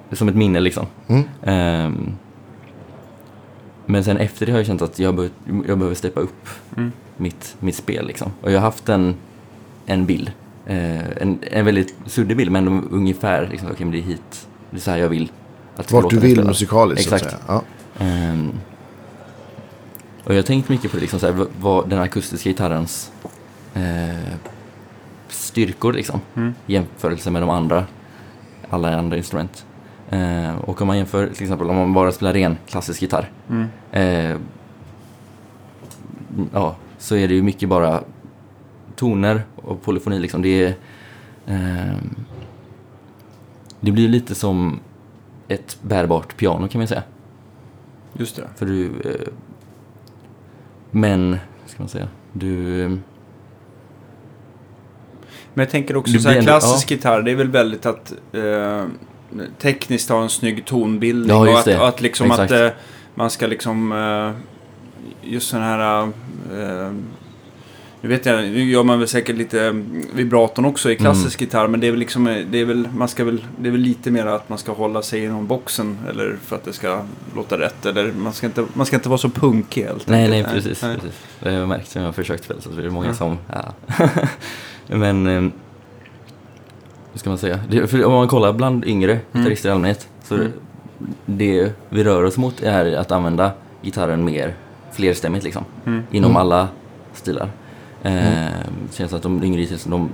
[0.09, 0.85] är som ett minne liksom.
[1.07, 1.23] Mm.
[1.43, 2.11] Ehm,
[3.85, 5.29] men sen efter det har jag känt att jag, bör,
[5.67, 6.91] jag behöver steppa upp Mm.
[7.17, 8.31] mitt, mitt spel liksom.
[8.41, 9.15] Och jag har haft en,
[9.85, 10.31] en bild.
[10.65, 14.77] Eh, en, en väldigt suddig bild, men ungefär liksom, okej men det är hit, det
[14.77, 15.31] är så här jag vill
[15.75, 16.47] att Vart du vill spelas.
[16.47, 17.41] musikaliskt så att Exakt.
[17.47, 17.61] säga.
[17.99, 18.43] Ja.
[20.23, 23.11] Och jag har tänkt mycket på det, liksom, så här, vad- den akustiska gitarrens
[23.73, 24.33] eh,
[25.27, 26.53] styrkor liksom, Mm.
[26.65, 27.85] jämförelse med de andra,
[28.69, 29.65] alla andra instrument.
[30.09, 33.67] Eh, och om man jämför, till exempel om man bara spelar ren klassisk gitarr, Mm.
[33.91, 34.37] eh,
[36.53, 38.03] ja, så är det ju mycket bara
[38.95, 40.41] toner och polyfoni liksom.
[40.41, 40.75] Det är,
[41.47, 42.15] ehm,
[43.79, 44.79] det blir lite som
[45.47, 47.03] ett bärbart piano kan man säga.
[48.13, 48.47] Just det.
[48.55, 48.91] För du...
[50.95, 52.07] Men, ska man säga?
[52.33, 52.87] Du...
[55.53, 58.85] Men jag tänker också så här ändå- klassisk gitarr, det är väl väldigt att eh,
[59.61, 62.51] tekniskt ha en snygg tonbildning Ja, och att, att liksom Exakt.
[62.51, 62.69] att eh,
[63.15, 64.31] man ska liksom eh,
[65.31, 66.91] just sån här eh,
[68.03, 69.73] nu vet jag, nu gör man väl säkert lite eh,
[70.13, 71.47] vibraton också i klassisk Mm.
[71.47, 73.71] gitarr men det är väl liksom, eh, det är väl, man ska väl, det är
[73.71, 77.01] väl lite mer att man ska hålla sig inom boxen eller för att det ska
[77.35, 80.43] låta rätt eller man ska inte, man ska inte vara så punkig helt nej, nej,
[80.43, 80.81] precis.
[80.81, 80.95] nej.
[80.95, 81.19] precis.
[81.39, 83.13] Det har jag märkt som jag har försökt spela så det är många Ja.
[83.13, 83.37] som...
[83.53, 83.73] Ja.
[84.87, 85.27] men...
[85.27, 85.51] Eh,
[87.11, 87.59] vad ska man säga?
[87.69, 90.51] Det, för om man kollar bland yngre gitarrister i allmänhet så Mm.
[91.25, 94.55] det vi rör oss mot är att använda gitarren mer
[94.91, 95.63] flerstämmigt liksom.
[95.85, 96.03] Mm.
[96.11, 96.41] Inom Mm.
[96.41, 96.67] alla
[97.13, 97.49] stilar.
[98.03, 98.47] Eh,
[98.91, 100.09] Känns att de yngre gitarristerna, de...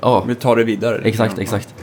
[0.00, 1.00] Ja, Vi tar det vidare.
[1.04, 1.74] exakt, exakt.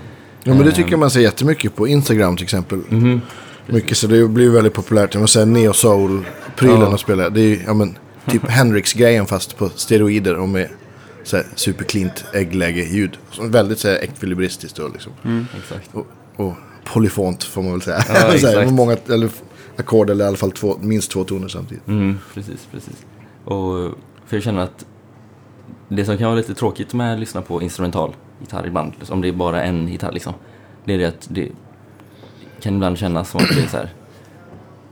[0.44, 0.76] ja, men det Ehm.
[0.76, 2.82] tycker man ser jättemycket på Instagram till exempel.
[2.90, 3.22] Mhm.
[3.68, 5.16] Mycket så det blir väldigt populärt.
[5.16, 6.94] Man säger neo soul-prylen Ja.
[6.94, 7.30] att spela.
[7.30, 10.70] Det är ja men, typ Hendrix-grejen fast på steroider och med
[11.24, 13.18] så här, supercleant äggläge-ljud.
[13.42, 15.12] Väldigt så här, ekvilibristiskt och liksom.
[15.58, 15.90] Exakt.
[15.94, 16.54] Och, och
[16.86, 18.04] polyfont får man väl säga.
[18.10, 19.30] Ja, så här, många, eller
[19.78, 21.88] ackord eller i alla fall två, minst två toner samtidigt.
[21.88, 22.96] Mm, precis, precis.
[23.46, 23.92] Och
[24.26, 24.86] för jag känner att
[25.90, 29.28] det som kan vara lite tråkigt med att lyssna på instrumental gitarr ibland, om det
[29.28, 30.34] är bara en gitarr liksom,
[30.86, 31.50] det är det att det
[32.62, 33.90] kan ibland kännas som att det är så här,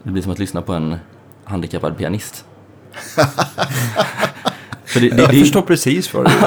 [0.04, 0.96] det blir som att lyssna på en
[1.44, 2.46] handikappad pianist.
[4.86, 6.32] för det, det, Jag det, förstår precis vad du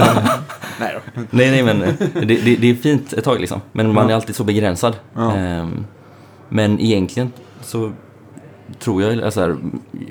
[0.80, 0.98] Nej.
[1.30, 1.78] Nej, nej, men
[2.14, 3.60] det, det, det är fint ett tag liksom.
[3.72, 4.10] Men man Ja.
[4.10, 4.96] är alltid så begränsad.
[5.14, 5.36] Ja.
[5.36, 5.86] Ehm,
[6.48, 7.92] men egentligen så
[8.78, 9.56] tror jag, alltså här,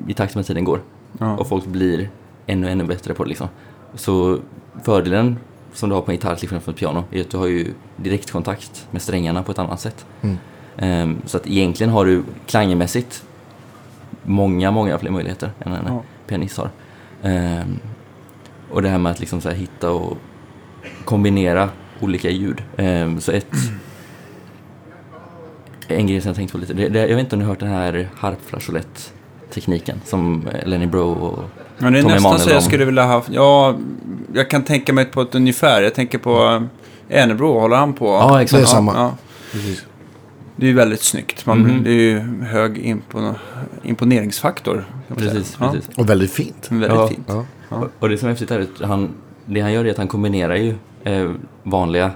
[0.07, 0.81] i takt med tiden går
[1.19, 1.37] Ja.
[1.37, 2.09] och folk blir
[2.47, 3.47] ännu, ännu bättre på det liksom.
[3.95, 4.39] Så
[4.83, 5.37] fördelen
[5.73, 7.47] som du har på en gitarr till skillnad från ett piano är att du har
[7.47, 10.05] ju direktkontakt med strängarna på ett annat sätt.
[10.21, 10.37] Mm.
[10.77, 13.23] Ehm, så att egentligen har du klangmässigt
[14.23, 16.01] många, många fler möjligheter än en Ja.
[16.27, 16.69] pianist har.
[17.23, 17.79] Ehm,
[18.71, 20.17] och det här med att liksom så hitta och
[21.05, 21.69] kombinera
[22.01, 22.63] olika ljud.
[22.77, 23.47] Ehm, så ett...
[25.87, 27.51] En grej som jag tänkte på lite, det, det, jag vet inte om ni har
[27.51, 28.09] hört den här
[29.53, 31.39] harpflageolett-tekniken som eh, Lenny Bro och...
[31.77, 33.23] Men det är Tom nästan så jag skulle vilja ha...
[33.31, 33.75] Ja,
[34.33, 35.81] jag kan tänka mig på ett ungefär.
[35.81, 36.61] Jag tänker på
[37.09, 38.05] äh, Enebro, håller han på?
[38.05, 38.59] Ja, exakt.
[38.59, 38.93] Det är samma.
[38.95, 39.11] Ja.
[40.55, 41.45] Det är ju väldigt snyggt.
[41.45, 41.83] Man, Mhm.
[41.83, 43.33] Det är ju hög impon,
[43.83, 44.85] imponeringsfaktor.
[45.15, 45.97] Precis, Ja, precis.
[45.97, 46.67] Och väldigt fint.
[46.71, 47.07] väldigt Ja.
[47.07, 47.25] fint.
[47.27, 47.45] Ja.
[47.69, 47.75] Ja.
[47.77, 49.09] Och- Och det som är häftigt är att han,
[49.45, 51.31] det han gör är att han kombinerar ju eh,
[51.63, 52.11] vanliga,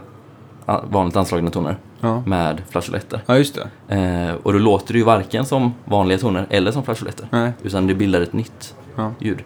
[0.90, 2.24] vanligt anslagna toner Ja.
[2.26, 3.22] med flageoletter.
[3.26, 3.56] ja, just
[3.88, 3.96] det.
[3.96, 7.28] Eh, och då låter det ju varken som vanliga toner eller som flageoletter.
[7.32, 7.52] Nej.
[7.64, 9.12] Utan det bildar ett nytt Ja.
[9.20, 9.44] ljud.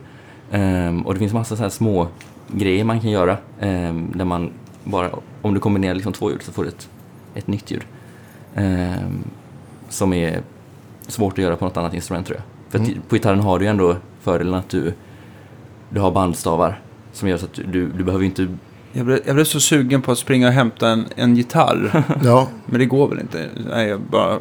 [0.52, 2.08] Ehm, och det finns massa så här små
[2.48, 3.38] grejer man kan göra.
[3.60, 4.52] ehm, där man
[4.84, 5.10] bara,
[5.42, 6.90] om du kombinerar liksom två ljud så får du ett,
[7.36, 7.84] ett nytt ljud.
[8.56, 9.24] Ehm,
[9.90, 10.42] som är
[11.08, 12.44] svårt att göra på något annat instrument tror jag.
[12.72, 13.02] För Mm.
[13.10, 14.94] på gitarren har du ju ändå fördelen att du,
[15.90, 16.80] du har bandstavar
[17.14, 18.48] som gör så att du, du behöver inte...
[18.94, 22.04] Jag blev, jag blev så sugen på att springa och hämta en, en gitarr.
[22.24, 23.50] Ja, Men det går väl inte.
[23.70, 24.38] Nej, jag bara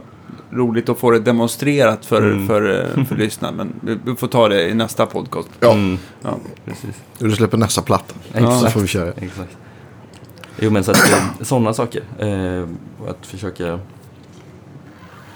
[0.51, 2.47] roligt att få det demonstrerat för, Mm.
[2.47, 3.57] för, eh, för lyssnarna.
[3.57, 5.49] Men vi, vi får ta det i nästa podcast.
[5.61, 5.73] ja.
[5.73, 6.37] Mm, Ja.
[6.65, 6.97] precis.
[7.19, 8.15] du släpper nästa platta.
[8.35, 8.61] Exakt.
[8.61, 9.13] Så får vi köra.
[9.17, 9.57] Exakt.
[10.59, 12.03] Jo men så att eh, sådana saker.
[12.19, 12.65] Eh,
[13.11, 13.79] att försöka...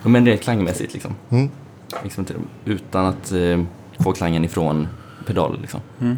[0.02, 1.14] Ja, men det är klangmässigt liksom.
[1.30, 1.50] Mm.
[2.04, 3.62] Experimentera utan att eh,
[3.98, 4.88] få klangen ifrån
[5.26, 5.80] pedaler liksom.
[6.00, 6.16] Mm.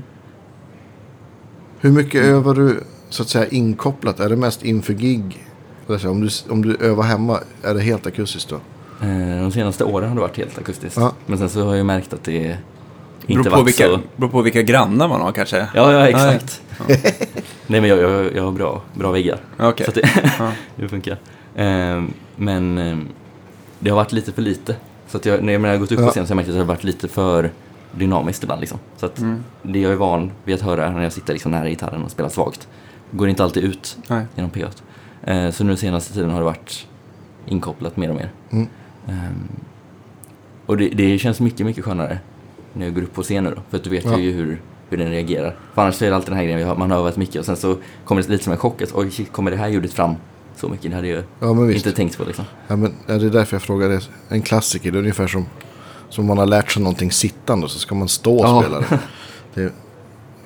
[1.80, 4.20] Hur mycket övar du så att säga inkopplat?
[4.20, 5.46] Är det mest inför gig?
[5.88, 8.56] Om, du, om du övar hemma, är det helt akustiskt då?
[9.06, 10.96] Eh, de senaste åren har det varit helt akustiskt.
[10.96, 11.12] Ja.
[11.26, 12.58] Men sen så har jag märkt att det
[13.26, 14.00] inte Beror på, varit vilka, så...
[14.16, 15.56] beror på vilka grannar man har kanske.
[15.74, 16.62] Ja, ja exakt.
[17.66, 19.38] Nej men jag, jag, jag har bra, bra väggar.
[19.58, 19.84] Okej.
[19.84, 20.52] Så att det, Ja.
[20.76, 21.18] det funkar.
[21.54, 22.02] Eh,
[22.36, 22.96] men eh,
[23.78, 24.76] det har varit lite för lite.
[25.08, 26.10] Så att jag, när jag har gått upp på Ja.
[26.10, 27.50] scen så har jag märkt att det har varit lite för
[27.98, 28.61] dynamiskt ibland.
[28.61, 28.78] Liksom.
[28.96, 29.44] Så att Mm.
[29.62, 32.28] det jag är van vid att höra när jag sitter liksom nära gitarren och spelar
[32.30, 32.68] svagt
[33.11, 34.24] går inte alltid ut Nej.
[34.35, 34.82] genom P8.
[35.24, 36.87] Eh, så nu den senaste tiden har det varit
[37.46, 38.30] inkopplat mer och mer.
[38.50, 38.66] Mm.
[39.09, 39.48] Ehm,
[40.66, 42.18] och det, det känns mycket, mycket skönare
[42.72, 43.62] när jag går upp på scen nu då.
[43.70, 44.18] För att du vet Ja.
[44.18, 45.56] ju hur, hur den reagerar.
[45.74, 47.76] För annars är det alltid den här grejen, man har övat mycket och sen så
[48.04, 48.82] kommer det lite som en chock.
[48.82, 50.14] Att, Oj, kommer det här ljudet fram
[50.56, 50.90] så mycket?
[50.90, 52.44] Det hade jag Ja, inte tänkt på liksom.
[52.68, 53.88] Ja, men, ja, det är därför jag frågar.
[53.88, 54.00] Det.
[54.28, 55.46] En klassiker, det är ungefär som,
[56.09, 58.62] som man har lärt sig någonting sittande så ska man stå och Ja.
[58.62, 58.99] spela det.
[59.55, 59.73] Det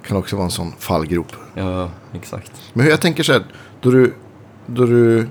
[0.06, 1.26] kan också vara en sån fallgrop.
[1.54, 2.52] Ja, exakt.
[2.72, 3.42] Men hur jag tänker så här,
[3.80, 4.14] då du,
[4.66, 5.26] då du,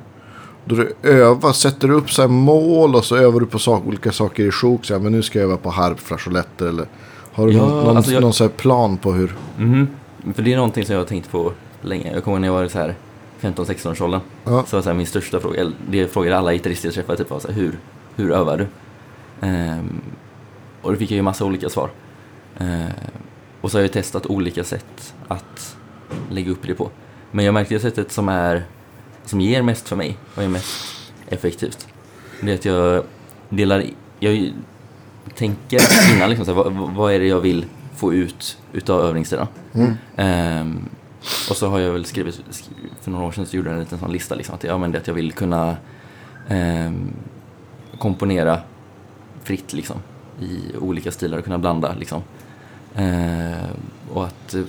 [0.65, 4.11] då du övar, sätter du upp så mål och så övar du på sak, olika
[4.11, 4.85] saker i sjok.
[4.85, 6.85] Så här, men nu ska jag öva på harp, flageoletter eller
[7.33, 9.35] har du Ja, någon, någon, alltså jag- någon så plan på hur?
[9.57, 9.87] Mhm.
[10.35, 12.13] För det är någonting som jag har tänkt på länge.
[12.13, 12.95] Jag kommer ihåg när jag var så här
[13.41, 14.21] 15-16 års åldern.
[14.45, 14.63] Ja.
[14.67, 17.29] Så var så här, min största fråga, eller det frågade alla gitarrister jag träffade, typ
[17.29, 17.79] var så här, hur,
[18.15, 18.67] hur övar du?
[19.41, 20.01] Ehm,
[20.81, 21.89] och då fick jag ju massa olika svar.
[22.59, 22.89] Ehm,
[23.61, 25.77] och så har jag testat olika sätt att
[26.29, 26.89] lägga upp det på.
[27.31, 28.63] Men jag märkte det sättet som är,
[29.25, 30.75] som ger mest för mig och är mest
[31.27, 31.87] effektivt.
[32.41, 33.03] Det är att jag
[33.49, 33.83] delar,
[34.19, 34.53] jag
[35.35, 35.79] tänker
[36.15, 39.47] innan liksom, så här, vad, vad är det jag vill få ut utav övningstiden?
[40.15, 40.89] Ehm,
[41.49, 42.69] och så har jag väl skrivit, sk-
[43.01, 44.91] för några år sedan så gjorde jag en liten sån lista liksom, att, ja, men
[44.91, 45.77] det att jag vill kunna
[46.49, 47.13] ehm,
[47.99, 48.59] komponera
[49.43, 49.97] fritt liksom,
[50.41, 51.95] i olika stilar och kunna blanda.
[51.99, 52.21] Liksom.
[52.95, 53.55] Ehm,
[54.13, 54.61] och att eh,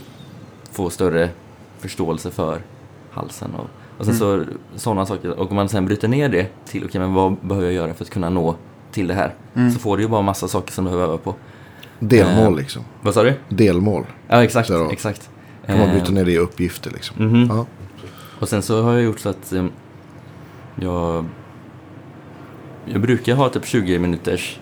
[0.72, 1.28] få större
[1.78, 2.60] förståelse för
[3.10, 3.54] halsen.
[3.54, 3.66] Och,
[3.98, 4.44] och sen så
[4.76, 5.30] sådana saker.
[5.40, 8.04] Och om man sen bryter ner det till, okej men vad behöver jag göra för
[8.04, 8.54] att kunna nå
[8.92, 9.34] till det här?
[9.72, 11.34] Så får du ju bara massa saker som du behöver öva på.
[11.98, 12.82] Delmål Eh, liksom.
[13.02, 13.34] Vad sa du?
[13.48, 14.06] Delmål.
[14.28, 14.68] Ja, exakt.
[14.68, 15.30] Då exakt.
[15.66, 17.26] Kan man bryta ner det i uppgifter liksom.
[17.26, 17.46] mhm.
[17.56, 17.66] Ja.
[18.40, 19.66] Och sen så har jag gjort så att eh,
[20.76, 21.24] jag,
[22.86, 24.60] jag brukar ha typ 20 minuters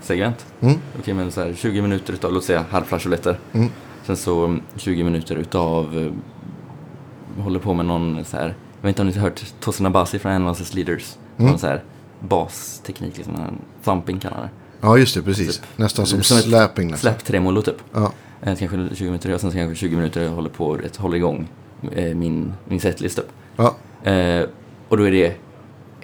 [0.00, 0.46] segment.
[0.60, 0.78] Mm.
[0.98, 3.38] Okej, men så här 20 minuter utav, låt säga, halvflageoletter.
[3.52, 3.68] Mm.
[4.04, 8.46] Sen så mm, 20 minuter utav, eh, håller på med någon så här,
[8.80, 11.16] jag vet inte om ni har hört Tosin Abasi från Analysis Leaders.
[11.36, 11.50] Mm.
[11.50, 11.82] Någon så här
[12.20, 14.50] basteknik, liksom, thumping kallar det.
[14.80, 15.22] ja, just det.
[15.22, 15.62] Precis.
[15.76, 17.12] Nästan som, Som ett slapping nästan.
[17.12, 17.76] Släpp tremolo typ.
[17.92, 18.12] Ja.
[18.42, 21.16] Eh, kanske 20 minuter och sen så kanske 20 minuter jag håller på rätt, håller
[21.16, 21.48] igång
[21.92, 23.26] eh, min, min setlist typ.
[23.56, 23.76] Ja.
[24.10, 24.46] Eh,
[24.88, 25.36] och då är det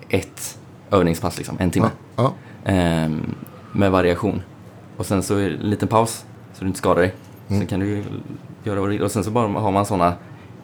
[0.08, 0.57] ett
[0.90, 1.90] övningspass, liksom, en timme.
[2.16, 2.33] Ja.
[2.64, 3.35] Ehm,
[3.72, 4.42] med variation.
[4.96, 6.24] Och sen så en liten paus,
[6.55, 7.14] så du inte skadar dig.
[7.48, 7.61] Mm.
[7.61, 8.05] Sen kan du
[8.64, 9.03] göra vad du vill.
[9.03, 10.14] Och sen så bara har man sådana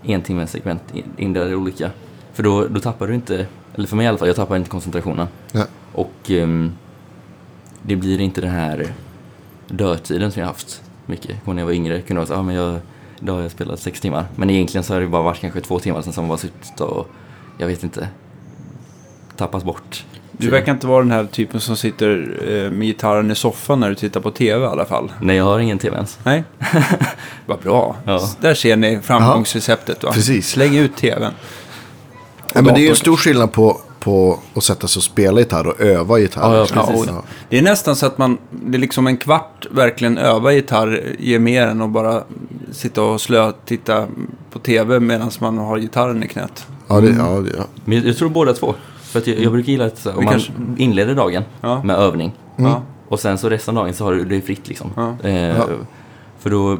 [0.02, 1.90] en timmes segment in- indelade olika.
[2.32, 4.70] För då, då tappar du inte, eller för mig i alla fall, jag tappar inte
[4.70, 5.26] koncentrationen.
[5.52, 5.64] Ja.
[5.92, 6.72] Och ehm,
[7.82, 8.86] det blir inte den här
[9.68, 11.46] dödtiden som jag haft mycket.
[11.46, 12.78] När jag var yngre kunde jag säga, ah, men jag,
[13.20, 14.24] idag har jag spelat sex timmar.
[14.36, 16.80] Men egentligen så har det bara varit kanske två timmar sen som man bara suttit
[16.80, 17.08] och,
[17.58, 18.08] jag vet inte,
[19.36, 20.04] tappas bort.
[20.32, 23.88] Du verkar inte vara den här typen som sitter eh, med gitarren i soffan när
[23.88, 25.12] du tittar på tv i alla fall.
[25.20, 26.18] Nej, jag har ingen tv ens.
[26.24, 26.44] Nej?
[27.46, 27.96] Vad bra.
[28.04, 28.28] Ja.
[28.40, 30.12] Där ser ni framgångsreceptet va?
[30.12, 30.48] Precis.
[30.48, 31.32] Släng ut tvn.
[32.54, 35.40] Ja, men det är ju en stor skillnad på, på att sätta sig och spela
[35.40, 36.54] gitarr och öva gitarr.
[36.56, 37.06] Ja, ja, precis.
[37.06, 37.22] Ja.
[37.48, 41.38] Det är nästan så att man, det är liksom en kvart verkligen öva gitarr ger
[41.38, 42.22] mer än att bara
[42.72, 44.06] sitta och slö titta
[44.52, 46.66] på tv medan man har gitarren i knät.
[46.88, 47.64] Ja, det, ja, det- ja.
[47.84, 48.74] Men jag, jag tror båda två.
[49.14, 51.82] För att jag, jag brukar gilla att så, om man kanske- inleder dagen Ja.
[51.82, 52.32] med övning.
[52.56, 52.82] Ja.
[53.08, 54.90] Och sen så resten av dagen så har du det är fritt liksom.
[54.96, 55.16] Ja.
[55.28, 55.66] Eh, Ja.
[56.38, 56.78] För då,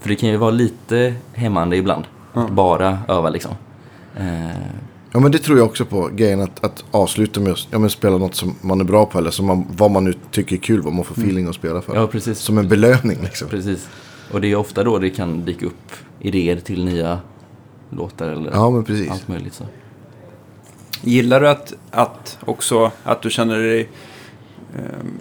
[0.00, 2.04] för det kan ju vara lite hämmande ibland.
[2.32, 2.40] Ja.
[2.44, 3.52] Att bara öva liksom.
[4.16, 4.48] Eh,
[5.12, 6.10] ja, men det tror jag också på.
[6.12, 9.18] Grejen att, att avsluta med att ja, men spela något som man är bra på.
[9.18, 10.80] Eller som man, vad man nu tycker är kul.
[10.82, 11.94] Vad man får feeling att spela för.
[11.96, 12.38] ja, precis.
[12.38, 13.48] Som en belöning liksom.
[13.48, 13.88] Precis.
[14.32, 17.18] Och det är ofta då det kan dyka upp idéer till nya
[17.90, 19.10] låtar eller Ja, men precis.
[19.10, 19.54] allt möjligt.
[19.54, 19.64] Så.
[21.04, 23.88] Gillar du att, att också att du känner dig
[24.76, 25.18] ehm,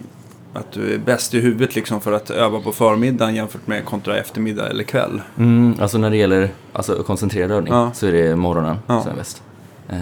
[0.54, 4.18] att du är bäst i huvudet liksom för att öva på förmiddagen jämfört med kontra
[4.18, 5.22] eftermiddag eller kväll?
[5.38, 7.92] Mm, alltså när det gäller alltså, koncentrerad övning Ja.
[7.94, 9.02] så är det morgonen Ja.
[9.02, 9.44] som är bäst.
[9.90, 9.98] Eh,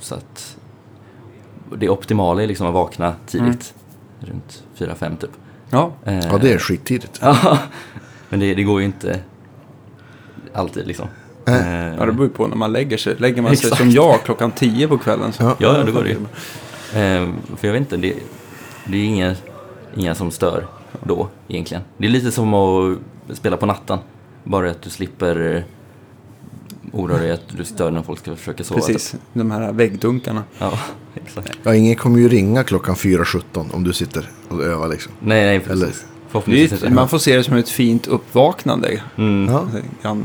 [0.00, 0.56] så att
[1.76, 3.74] det optimala är liksom att vakna tidigt.
[4.20, 5.30] Runt 4-5 typ.
[5.70, 7.20] Ja, Eh, Ja, det är skittidigt.
[8.28, 9.20] Men det, det går ju inte
[10.54, 11.06] alltid liksom.
[11.48, 13.14] Eh, ja det beror ju på när man lägger sig.
[13.18, 13.76] Lägger man sig Exakt.
[13.82, 15.42] som jag klockan 10 på kvällen så...
[15.42, 15.56] Ja.
[15.58, 16.16] Ja, det går det ju.
[17.02, 18.14] Eh, för jag vet inte, det,
[18.86, 19.34] det är inga,
[19.96, 20.66] inga som stör
[21.04, 21.82] då egentligen.
[21.96, 22.98] Det är lite som att
[23.36, 23.98] spela på natten.
[24.44, 25.62] Bara att du slipper eh,
[26.92, 28.80] oroa dig att du stör när folk ska försöka sova.
[28.80, 29.20] Precis, Typ.
[29.32, 30.42] de här väggdunkarna.
[30.58, 30.72] Ja,
[31.14, 31.58] exakt.
[31.62, 35.12] Ja, ingen kommer ju ringa klockan 4.17 om du sitter och övar liksom.
[35.20, 35.82] Nej, nej, precis.
[35.82, 35.92] Eller-
[36.44, 39.02] Det är, man får se det som ett fint uppvaknande.
[39.16, 39.52] Mm.
[40.02, 40.16] Ja.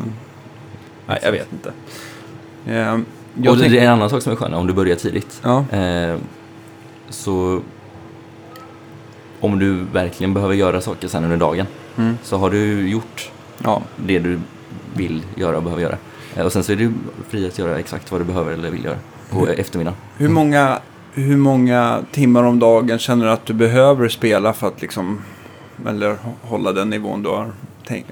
[1.13, 1.71] Nej, jag vet inte.
[2.67, 3.05] Ehm,
[3.39, 4.95] Och jag det, tänk- det är en annan sak som är skön om du börjar
[4.95, 5.41] tidigt.
[5.43, 6.15] Ja, Eh,
[7.09, 7.61] så
[9.39, 11.65] om du verkligen behöver göra saker sen under dagen
[11.97, 12.17] Mm.
[12.23, 13.31] så har du gjort
[13.63, 14.39] ja, det du
[14.95, 15.97] vill göra och behöver göra.
[16.35, 16.91] Eh, och sen så är du
[17.29, 18.97] fri att göra exakt vad du behöver eller vill göra
[19.29, 19.97] på eftermiddagen.
[20.17, 20.79] hur många,
[21.13, 25.21] hur många timmar om dagen känner du att du behöver spela för att liksom,
[25.87, 27.51] eller hå- hålla den nivån du har
[27.87, 28.09] tänkt,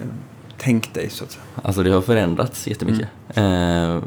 [0.62, 1.43] tänkt dig så att säga?
[1.63, 3.08] Alltså det har förändrats jättemycket.
[3.36, 3.97] Mm.
[3.97, 4.04] Eh,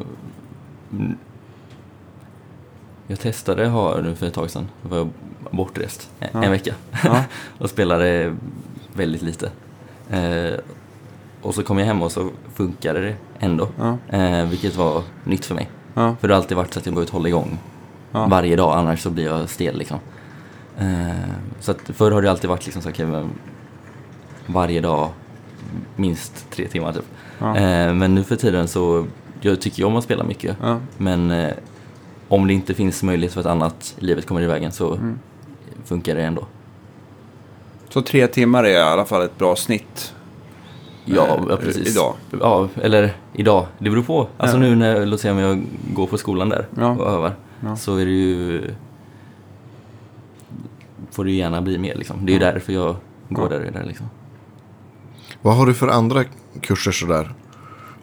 [3.07, 5.09] jag testade ha nu för ett tag sedan, då var jag
[5.51, 6.51] bortrest en, Ja.
[6.51, 7.25] vecka Ja,
[7.59, 8.37] och spelade
[8.93, 9.51] väldigt lite.
[10.11, 10.59] Eh,
[11.43, 15.45] och så kom jag hem och så funkade det ändå, ja, eh, vilket var nytt
[15.45, 15.71] för mig.
[15.95, 17.59] För det har alltid varit så att jag behövt hålla igång
[18.13, 19.99] varje dag, annars så blir jag stel liksom.
[20.79, 21.11] Eh,
[21.61, 23.31] så att förr har det alltid varit liksom så men
[24.47, 25.11] varje dag
[25.97, 27.05] minst tre timmar typ.
[27.39, 27.57] Ja.
[27.57, 29.07] Eh, men nu för tiden så,
[29.41, 30.57] jag tycker ju om att spela mycket.
[30.63, 30.81] ja.
[30.99, 31.51] Men eh,
[32.29, 35.19] om det inte finns möjlighet för att annat livet kommer i vägen så Mm.
[35.85, 36.47] funkar det ändå.
[37.89, 40.15] Så tre timmar är i alla fall ett bra snitt.
[41.05, 41.89] Ja, eh, ja precis.
[41.97, 42.15] Idag.
[42.41, 43.67] Ja, eller idag.
[43.79, 44.29] Det beror på.
[44.37, 46.67] Alltså nu när, låt säga om jag går på skolan där
[46.99, 47.33] och övar.
[47.79, 48.63] Så är det ju...
[51.11, 52.27] Får det gärna bli mer liksom.
[52.27, 52.97] Det är ju därför jag
[53.29, 54.07] går där, där liksom.
[55.45, 56.25] Vad har du för andra
[56.61, 57.35] kurser sådär?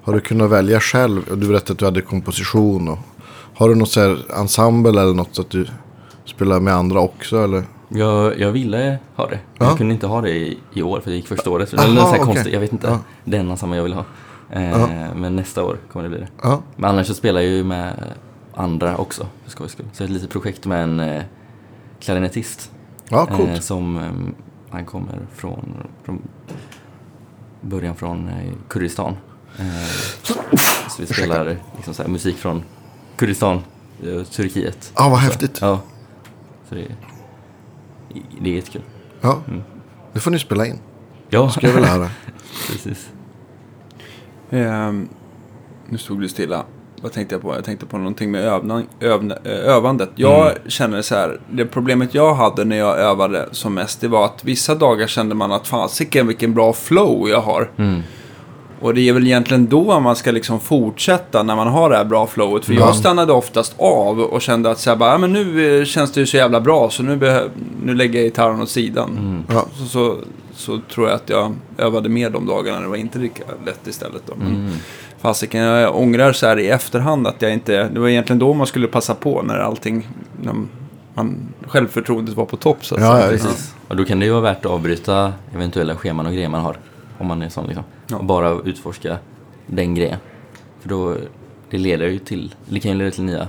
[0.04, 1.22] Har du kunnat välja själv?
[1.28, 2.88] Du berättade att du hade komposition.
[2.88, 2.98] Och,
[3.56, 5.68] har du något så ensemble eller något så att du
[6.26, 7.44] spelar med andra också?
[7.44, 7.64] Eller?
[7.90, 9.40] Jag, jag ville ha det.
[9.58, 9.66] Ja.
[9.66, 11.72] Jag kunde inte ha det i, i år för jag gick första året.
[11.72, 12.20] Det Aha, så här okej.
[12.26, 12.54] konstigt.
[12.54, 12.88] Jag vet inte.
[12.88, 13.00] Ja.
[13.24, 14.06] Det är samma jag vill ha.
[14.50, 15.16] Eh.
[15.16, 16.28] Men nästa år kommer det bli det.
[16.42, 17.94] Ja, Men annars så spelar jag ju med
[18.54, 19.86] andra också för skojs skull.
[19.94, 21.22] Så ett litet projekt med en eh,
[22.00, 22.72] klarinettist.
[23.10, 23.28] ja.
[23.40, 24.34] Eh, som, eh,
[24.70, 25.74] han kommer från,
[26.04, 26.22] från
[27.62, 29.18] början från eh, Kurdistan.
[29.60, 29.66] Eh,
[30.90, 32.64] så vi spelar liksom så här, musik från
[33.16, 33.62] Kurdistan,
[34.04, 34.92] eh, Turkiet.
[34.96, 35.58] Ja, vad Så, häftigt.
[35.62, 35.82] Ja.
[36.70, 36.88] Så det,
[38.42, 38.82] det är jättekul.
[39.22, 39.62] Ja, Mm.
[40.14, 40.80] det får ni spela in.
[41.30, 42.10] Ja, Ska jag väl höra.
[42.72, 43.10] precis.
[44.50, 45.10] Ehm,
[45.90, 46.66] nu stod det stilla.
[47.02, 47.56] Vad tänkte jag på?
[47.56, 50.10] Jag tänkte på någonting med övna, övna, eh, övandet.
[50.16, 50.54] Jag Mm.
[50.68, 51.40] känner så här.
[51.52, 54.02] Det problemet jag hade när jag övade som mest.
[54.02, 57.70] Det var att vissa dagar kände man att fasiken vilken bra flow jag har.
[57.78, 58.02] Mm.
[58.82, 62.06] Och det är väl egentligen då man ska liksom fortsätta när man har det här
[62.06, 62.66] bra flowet.
[62.66, 62.80] För Ja.
[62.80, 66.12] jag stannade oftast av och kände att så här, bara, ja, men nu eh, känns
[66.12, 67.50] det ju så jävla bra så nu,
[67.84, 69.10] nu lägger jag gitarren åt sidan.
[69.18, 69.44] Mm.
[69.58, 70.18] Ja, Så, så,
[70.56, 72.80] så tror jag att jag övade mer de dagarna.
[72.80, 74.22] Det var inte lika lätt istället.
[74.26, 74.34] Då.
[74.38, 74.72] Men Mm.
[75.22, 77.90] Fasiken, jag ångrar så här i efterhand att jag inte...
[77.90, 80.08] Det var egentligen då man skulle passa på när allting...
[80.42, 80.54] När
[81.14, 83.26] man, självförtroendet var på topp så att Ja, säga.
[83.26, 83.76] ja, Precis.
[83.88, 86.78] Och då kan det ju vara värt att avbryta eventuella scheman och grejer man har.
[87.18, 87.84] Om man är sån liksom.
[88.08, 88.18] Ja.
[88.18, 89.18] Och bara utforska
[89.68, 90.18] den grejen.
[90.82, 91.16] För då,
[91.70, 93.48] det leder ju till, det kan ju leda till nya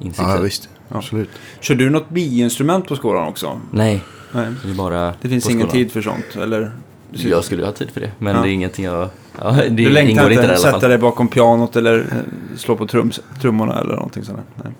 [0.00, 0.34] insikter.
[0.34, 0.68] ja visst.
[0.88, 0.96] Ja.
[0.96, 1.30] Absolut.
[1.60, 3.60] Kör du något biinstrument på skolan också?
[3.70, 4.46] Nej, Nej.
[4.64, 5.72] det är bara Det finns ingen skolan.
[5.72, 6.36] tid för sånt?
[6.42, 6.72] Eller?
[7.14, 8.42] Jag skulle ha tid för det, men Ja.
[8.42, 9.08] det är ingenting jag...
[9.42, 13.10] Ja, det du längtar inte alla sätta dig bakom pianot eller eh, slå på trum,
[13.40, 14.38] trummorna eller någonting sånt?
[14.64, 14.72] Nej.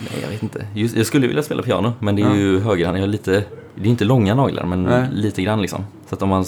[0.00, 0.66] Nej, jag vet inte.
[0.74, 2.36] Just, jag skulle vilja spela piano, men det är Ja.
[2.36, 2.96] ju högerhand.
[2.98, 5.08] Jag har lite, det är inte långa naglar, men Nej.
[5.12, 5.84] lite grann liksom.
[6.08, 6.44] Så att om man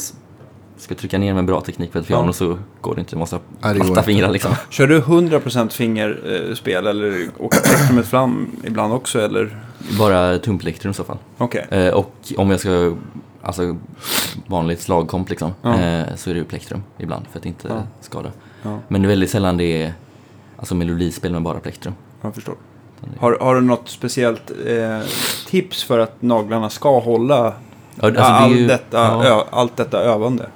[0.77, 2.33] ska trycka ner med bra teknik på ett piano Ja.
[2.33, 3.17] så går det inte.
[3.17, 4.03] Man måste ha inte.
[4.03, 4.51] fingrar liksom.
[4.71, 9.21] Kör du 100% fingerspel eller åker plektrumet fram ibland också?
[9.21, 9.57] Eller?
[9.99, 11.19] Bara tumplektrum i så fall.
[11.39, 11.67] Okej.
[11.71, 12.93] Eh, och om jag ska,
[13.43, 13.77] alltså
[14.47, 15.81] vanligt slagkomp liksom, Ja.
[15.81, 17.83] eh, så är det ju plektrum ibland för att inte Ja.
[18.01, 18.31] skada.
[18.63, 19.95] Ja, Men det är väldigt sällan det är
[20.57, 21.95] alltså melodispel med bara plektrum.
[22.21, 22.55] jag förstår.
[23.19, 25.01] Har, har du något speciellt eh,
[25.49, 27.37] tips för att naglarna ska hålla
[27.95, 29.25] Ja, alltså, det all ju- detta, ja.
[29.25, 30.47] ö, allt detta övande?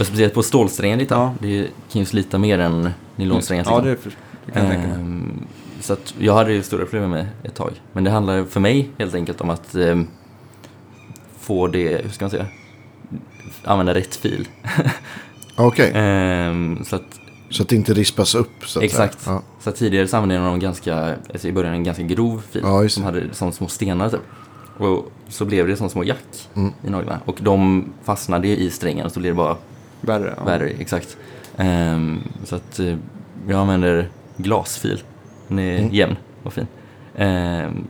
[0.00, 1.14] Och speciellt på stålsträngen lite.
[1.14, 1.34] Ja.
[1.38, 3.64] Det kan ju slita mer än nylonsträngen.
[3.68, 3.90] Ja, liksom.
[3.90, 4.10] det, för,
[4.46, 4.96] det kan jag tänka mig.
[4.96, 5.46] Ehm,
[5.80, 7.72] så att jag hade ju stora problem med ett tag.
[7.92, 10.06] Men det handlar för mig helt enkelt om att ehm,
[11.50, 12.46] få det, hur ska man säga,
[13.64, 14.48] använda rätt fil.
[15.56, 18.50] Okej, Ehm, så att så att det inte rispas upp.
[18.66, 19.18] Så att Exakt.
[19.26, 19.42] Ja.
[19.60, 22.62] Så att tidigare så använde jag någon ganska, alltså i början en ganska grov fil
[22.64, 24.20] Ja, som hade som små stenar typ.
[24.78, 26.72] Och så blev det som små jack Mm.
[26.86, 27.20] i naglarna.
[27.24, 29.56] Och de fastnade i strängen och så blev det bara
[30.00, 30.34] Värre.
[30.36, 30.44] Ja.
[30.44, 31.16] värre, exakt.
[31.56, 32.96] Ehm, så att eh,
[33.48, 35.02] jag använder glasfil.
[35.48, 35.94] Den är Mm.
[35.94, 36.66] jämn och fin.
[37.16, 37.84] Ehm,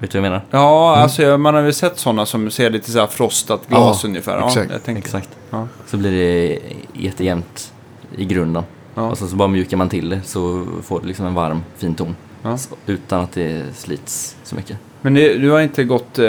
[0.00, 0.44] vet du vad jag menar?
[0.50, 4.08] Ja, alltså man har väl sett sådana som ser lite så här frostat glas Ja,
[4.08, 4.38] ungefär.
[4.38, 4.88] Ja, exakt.
[4.88, 5.28] Exakt.
[5.50, 5.68] Ja.
[5.86, 6.58] Så blir det
[6.92, 7.72] jättejämnt
[8.16, 8.62] i grunden.
[8.94, 9.02] Ja.
[9.10, 11.94] Och så, så bara mjukar man till det så får det liksom en varm, fin
[11.94, 12.16] ton.
[12.42, 12.56] Ja.
[12.58, 14.78] Så, utan att det slits så mycket.
[15.02, 16.24] Men det, du har inte gått, eh,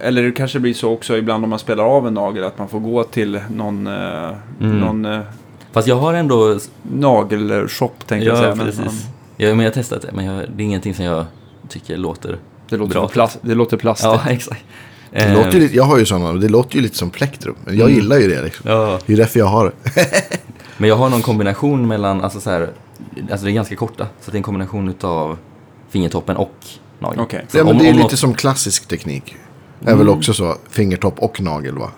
[0.00, 2.68] eller det kanske blir så också ibland om man spelar av en nagel, att man
[2.68, 4.78] får gå till någon, eh, Mm.
[4.80, 5.20] någon eh,
[5.72, 6.58] Fast jag har ändå...
[6.82, 8.48] nagelshop tänkte jag säga.
[8.48, 9.06] Ja, men, precis.
[9.36, 11.24] ja, Ja, men jag har testat det, men jag, det är ingenting som jag
[11.68, 12.38] tycker låter
[12.76, 13.08] det, låter bra.
[13.08, 14.04] plast, det låter plastigt.
[14.24, 14.64] Ja, exakt.
[15.10, 17.54] Det låter ju lite, jag har ju sådana, det låter ju lite som plektrum.
[17.64, 18.00] Men jag Mm.
[18.00, 18.70] gillar ju det liksom.
[18.70, 19.90] ja, Det är därför jag har det.
[20.76, 22.68] men jag har någon kombination mellan, alltså så här,
[23.30, 25.38] alltså det är ganska korta, så det är en kombination utav
[25.90, 26.54] fingertoppen och
[26.98, 27.20] nageln.
[27.20, 27.46] Okej.
[27.48, 29.36] Så Ja, men om- det är lite något- som klassisk teknik.
[29.84, 31.90] är väl också så, fingertopp och nagel va?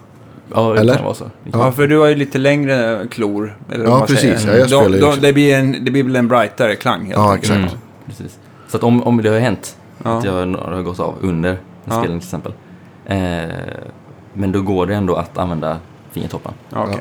[0.55, 0.95] Ja, det Eller?
[0.95, 1.31] kan vara så.
[1.45, 3.59] Det kan Ja, för du har ju lite längre klor.
[3.73, 4.45] Eller Ja, precis.
[4.47, 5.21] Ja, jag spelar då, också.
[5.21, 7.53] det, blir en, det blir väl en brightare klang helt Ja, enkelt.
[7.53, 7.73] exakt.
[7.75, 8.39] Mm, precis.
[8.69, 10.19] Så att om, om det har hänt Ja.
[10.19, 11.93] att jag har gått av under en Ja.
[11.99, 12.53] spelning till exempel.
[13.07, 13.55] Eh,
[14.33, 15.79] men då går det ändå att använda
[16.13, 16.53] fingertoppen.
[16.71, 17.01] Ja, okej.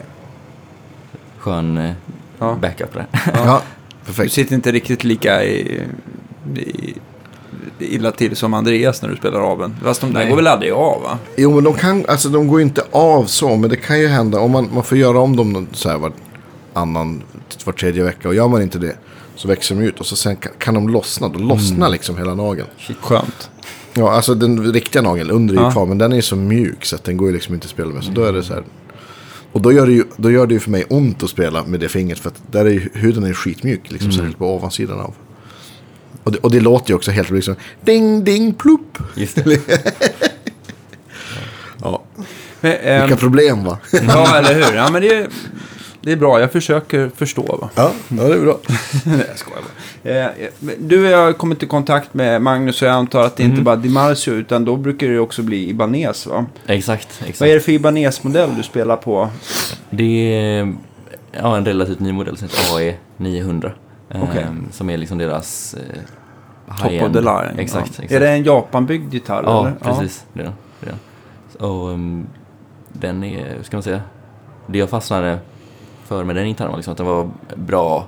[1.37, 1.91] Skön eh,
[2.39, 2.57] Ja.
[2.61, 3.05] backup där.
[3.33, 3.61] Ja,
[3.99, 4.33] Du perfekt.
[4.33, 5.81] sitter inte riktigt lika i,
[6.55, 6.93] i,
[7.79, 9.75] illa till som Andreas när du spelar av en.
[9.83, 10.29] Fast de där Nej.
[10.29, 11.17] går väl aldrig av va?
[11.37, 14.07] Jo, men de kan, alltså de går ju inte av så, men det kan ju
[14.07, 16.11] hända om man, man får göra om dem så här var
[16.73, 17.21] annan,
[17.65, 18.95] var tredje vecka och gör man inte det
[19.35, 22.35] så växer de ut och så sen kan, kan de lossna, då lossnar liksom hela
[22.35, 22.67] nageln.
[23.01, 23.49] Skönt.
[23.93, 25.71] Ja, alltså den riktiga nageln under är ju Ja.
[25.71, 27.93] kvar, men den är så mjuk så att den går ju liksom inte att spela
[27.93, 28.03] med.
[28.03, 28.63] Så då är det så här.
[29.51, 31.79] Och då gör det ju, då gör det ju för mig ont att spela med
[31.79, 34.99] det fingret för att där är ju, huden är ju skitmjuk, liksom särskilt på ovansidan
[34.99, 35.13] av.
[36.23, 38.97] Och det, och det låter ju också helt liksom ding ding plupp.
[39.15, 39.37] Just.
[41.81, 42.03] Ja,
[42.61, 43.77] Men, ehm, vilka problem va?
[44.07, 44.75] ja, eller hur?
[44.77, 45.27] Ja, men det är,
[46.03, 46.39] det är bra.
[46.39, 47.69] Jag försöker förstå va.
[47.75, 48.57] Ja, ja det är bra.
[49.05, 50.11] Nej, jag skojar bara.
[50.11, 53.35] Eh, men Du och jag har kommit i kontakt med Magnus och jag antar att
[53.37, 56.45] det inte bara är Dimarsio utan då brukar det också bli Ibanez va?
[56.65, 57.49] Exakt, Vad är exakt.
[57.51, 59.29] det för Ibanez-modell du spelar på?
[59.89, 60.73] Det är
[61.31, 63.71] ja, en relativt ny modell som heter AE 900.
[64.09, 64.19] eh.
[64.71, 65.81] Som är liksom deras eh,
[66.81, 67.59] Top of the line?
[67.59, 68.03] Exakt, ja.
[68.03, 68.11] exakt.
[68.11, 69.43] Är det en Japanbyggd gitarr?
[69.45, 69.75] Ja, eller?
[69.79, 70.25] precis.
[70.33, 70.53] Det den.
[70.79, 71.69] Det den.
[71.69, 72.27] Och um,
[72.93, 74.01] den är, hur ska man säga,
[74.67, 75.39] det jag fastnade
[76.13, 78.07] för med den gitarren liksom att den var bra,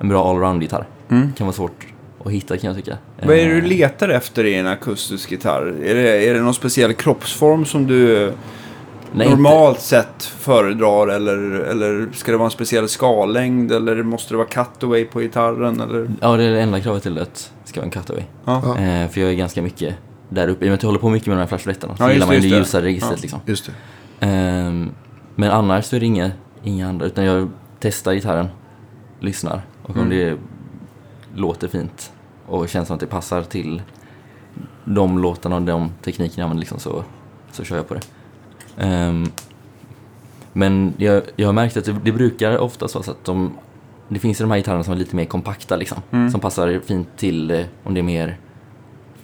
[0.00, 0.86] en bra allround-gitarr.
[1.08, 1.32] Mm.
[1.32, 1.86] kan vara svårt
[2.24, 2.98] att hitta kan jag tycka.
[3.22, 5.66] Vad är det du Eh, letar efter i en akustisk gitarr?
[5.84, 8.32] Är det, är det någon speciell kroppsform som du
[9.12, 11.08] nej, normalt sett föredrar?
[11.08, 13.72] Eller, eller ska det vara en speciell skallängd?
[13.72, 15.80] Eller måste det vara cutaway på gitarren?
[15.80, 16.00] Eller?
[16.00, 18.22] Inte, ja, det är det enda kravet till att det ska vara en cutaway.
[18.44, 18.56] Ja.
[18.78, 19.94] Eh, för jag är ganska mycket
[20.28, 20.64] där uppe.
[20.64, 22.26] I och med att jag håller på mycket med de här flashletterna så Ja, gillar
[22.26, 23.22] man det, det ljusare registret Ja.
[23.22, 23.40] liksom.
[23.46, 23.72] Just det.
[24.26, 24.90] Ehm,
[25.34, 26.30] men annars så är det inga,
[26.66, 27.06] inga andra.
[27.06, 27.48] Utan jag
[27.80, 28.48] testar gitarren,
[29.20, 29.62] lyssnar.
[29.82, 30.08] Och om Mm.
[30.10, 30.38] det
[31.34, 32.12] låter fint
[32.46, 33.82] och känns som att det passar till
[34.84, 37.04] de låtarna och de teknikerna jag använder liksom, så,
[37.52, 38.00] så kör jag på det.
[38.76, 39.26] Ehm,
[40.52, 43.50] men jag, jag har märkt att det, det brukar ofta vara så att de,
[44.08, 45.98] det finns ju de här gitarrerna som är lite mer kompakta liksom.
[46.10, 46.30] Mm.
[46.30, 48.38] Som passar fint till eh, om det är mer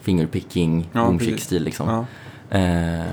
[0.01, 1.89] fingerpicking, Ja, boomchick-stil liksom.
[2.51, 2.59] Ja.
[2.59, 3.07] Eh,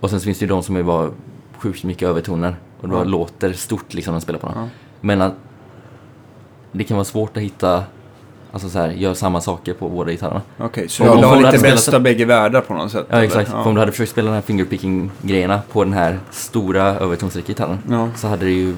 [0.00, 1.10] och sen så finns det ju de som är bara
[1.58, 3.04] sjukt mycket övertoner och bara Ja.
[3.04, 4.54] låter stort liksom när de spelar på dem.
[4.58, 4.68] Ja.
[5.00, 5.34] Men att
[6.72, 7.84] det kan vara svårt att hitta,
[8.52, 10.42] alltså så här, gör samma saker på båda gitarrerna.
[10.58, 13.06] Okej, så Ja, du du lite bästa spelat bägge världar på något sätt?
[13.10, 13.26] Ja eller?
[13.26, 13.64] exakt, Ja.
[13.64, 18.08] om du hade försökt spela den här fingerpicking-grejerna på den här stora övertonsrika gitarren Ja.
[18.16, 18.74] så hade det ju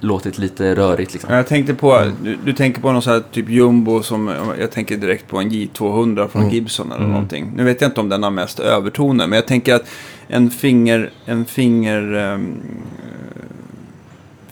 [0.00, 1.30] låtit lite rörigt liksom.
[1.30, 4.70] Ja, Jag tänkte på, du, du tänker på någon sån här typ jumbo som, jag
[4.72, 6.54] tänker direkt på en J200 från Mm.
[6.54, 7.10] Gibson eller Mm.
[7.12, 7.52] någonting.
[7.56, 9.84] Nu vet jag inte om den har mest övertoner, men jag tänker att
[10.28, 12.62] en finger, en finger, um,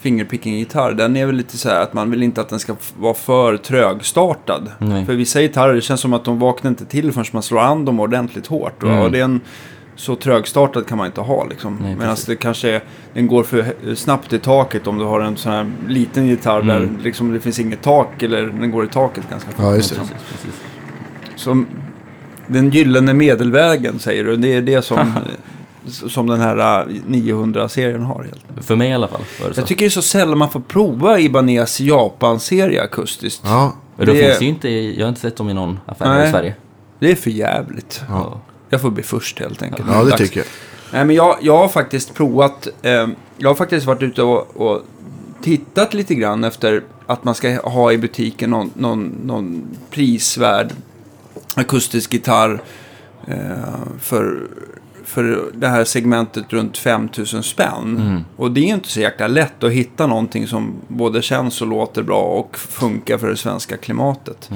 [0.00, 3.14] fingerpicking-gitarr, den är väl lite så här att man vill inte att den ska vara
[3.14, 4.70] för trögstartad.
[4.78, 5.06] Nej.
[5.06, 7.84] För vissa gitarrer, det känns som att de vaknar inte till förrän man slår an
[7.84, 8.82] dem ordentligt hårt.
[8.82, 8.98] Mm.
[8.98, 9.40] Och det är en,
[9.96, 11.78] så trögstartad kan man inte ha liksom.
[11.82, 12.26] Nej, Medan precis.
[12.26, 15.72] det kanske är, den går för snabbt i taket om du har en sån här
[15.88, 16.98] liten gitarr där Mm.
[17.02, 19.60] liksom det finns inget tak eller den går i taket ganska fort.
[19.64, 20.00] Ja, just det.
[21.36, 21.66] Som
[22.46, 24.98] den gyllene medelvägen säger du, det är det som,
[25.86, 28.22] som den här äh, 900-serien har.
[28.24, 28.66] Helt.
[28.66, 29.56] För mig i alla fall det.
[29.56, 33.42] Jag tycker det är så sällan man får prova Ibanez Japan-serie akustiskt.
[33.44, 36.06] Ja, Men de det- finns ju inte, jag har inte sett dem i någon affär
[36.14, 36.28] Nej.
[36.28, 36.54] i Sverige.
[36.98, 38.02] Det är för jävligt.
[38.08, 38.40] Ja.
[38.70, 39.88] jag får bli först helt enkelt.
[39.92, 40.22] Ja, det Dags.
[40.22, 40.46] tycker jag.
[40.92, 42.68] Nej, men jag, jag har faktiskt provat.
[42.82, 43.06] Eh,
[43.38, 44.82] jag har faktiskt varit ute och, och
[45.42, 50.72] tittat lite grann efter att man ska ha i butiken någon, någon, någon prisvärd
[51.54, 52.62] akustisk gitarr
[53.26, 53.36] eh,
[54.00, 54.46] för,
[55.04, 58.24] för det här segmentet runt 5000 spänn.
[58.36, 62.02] Och det är inte så jäkla lätt att hitta någonting som både känns och låter
[62.02, 64.50] bra och funkar för det svenska klimatet.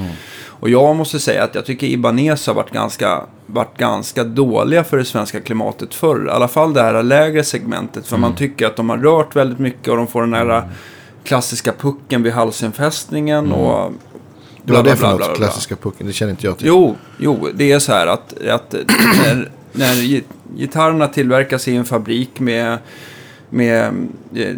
[0.47, 4.97] Och jag måste säga att jag tycker Ibanez har varit ganska, varit ganska dåliga för
[4.97, 6.27] det svenska klimatet förr.
[6.27, 8.07] I alla fall det här lägre segmentet.
[8.07, 10.69] För man tycker att de har rört väldigt mycket och de får den här
[11.25, 13.53] klassiska pucken vid halsinfästningen.
[13.53, 13.93] Och
[14.67, 15.19] är det för bla, bla, något?
[15.19, 15.37] bla, bla.
[15.37, 16.07] Klassiska pucken?
[16.07, 16.67] Det känner inte jag till.
[16.67, 18.75] Jo, jo, det är så här att, att
[19.73, 20.23] när, när gi-
[20.57, 22.79] gitarrerna tillverkas i en fabrik med,
[23.51, 23.85] med
[24.35, 24.57] eh,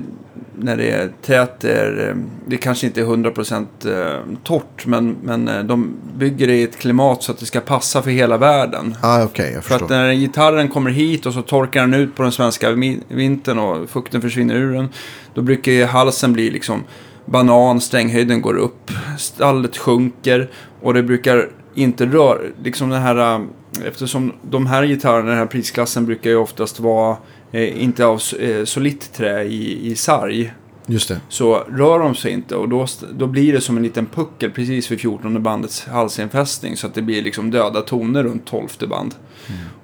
[0.59, 5.67] när det är tät, är, eh, det kanske inte är 100% eh, torrt, men, men
[5.67, 8.95] de bygger det i ett klimat så att det ska passa för hela världen.
[9.01, 12.23] Ah, Okej, jag För att när gitarren kommer hit och så torkar den ut på
[12.23, 12.71] den svenska
[13.09, 14.89] vintern och fukten försvinner ur den.
[15.35, 16.85] Då brukar ju halsen bli liksom
[17.25, 20.51] banan, stränghöjden går upp, stallet sjunker
[20.83, 23.47] och det brukar inte röra, liksom den här, äh,
[23.87, 27.17] eftersom de här gitarrerna, den här prisklassen brukar ju oftast vara
[27.53, 30.53] eh, inte av eh, solitt trä i, i sarg.
[30.87, 31.21] Just det.
[31.29, 34.91] Så rör de sig inte och då, då blir det som en liten puckel precis
[34.91, 36.77] vid 14 bandets halsinfästning.
[36.77, 39.15] Så att det blir liksom döda toner runt 12 band.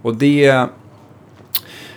[0.03, 0.69] Och det,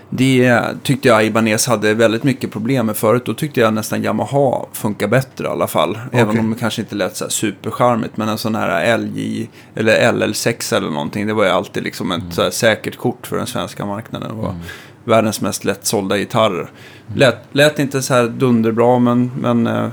[0.09, 3.25] det tyckte jag Ibanez hade väldigt mycket problem med förut.
[3.25, 5.99] Då tyckte jag nästan Yamaha funkar bättre i alla fall.
[6.11, 6.39] Även Okej.
[6.39, 8.17] om det kanske inte lät så här supercharmigt.
[8.17, 11.27] Men en sån här LJ eller LL6 eller någonting.
[11.27, 14.29] Det var ju alltid liksom ett här säkert kort för den svenska marknaden.
[14.35, 14.55] Det var
[15.03, 16.71] världens mest lättsålda gitarrer.
[17.15, 19.87] Lät, lät inte så här dunderbra men, men, eh,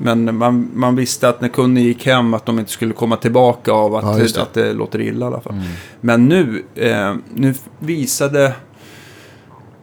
[0.00, 3.72] men man, man visste att när kunden gick hem att de inte skulle komma tillbaka
[3.72, 4.42] av att, Ja, det.
[4.42, 5.60] att det låter illa i alla fall.
[6.00, 8.52] Men nu, eh, nu visade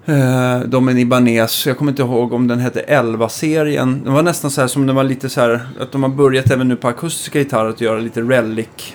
[0.10, 4.02] eh, de en Ibanez, jag kommer inte ihåg om den hette 11-serien.
[4.04, 6.52] Det var nästan så här som det var lite så här, att de har börjat
[6.52, 8.94] även nu på akustiska gitarrer att göra lite relic.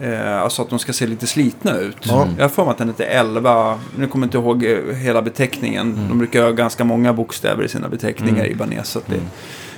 [0.00, 1.96] Eh, alltså att de ska se lite slitna ut.
[2.00, 2.28] Ja.
[2.36, 5.22] Jag har för mig att den heter 11, nu kommer jag inte ihåg eh, hela
[5.22, 5.98] beteckningen.
[6.08, 8.88] De brukar ha ganska många bokstäver i sina beteckningar i Ibanez.
[8.88, 9.20] Så det,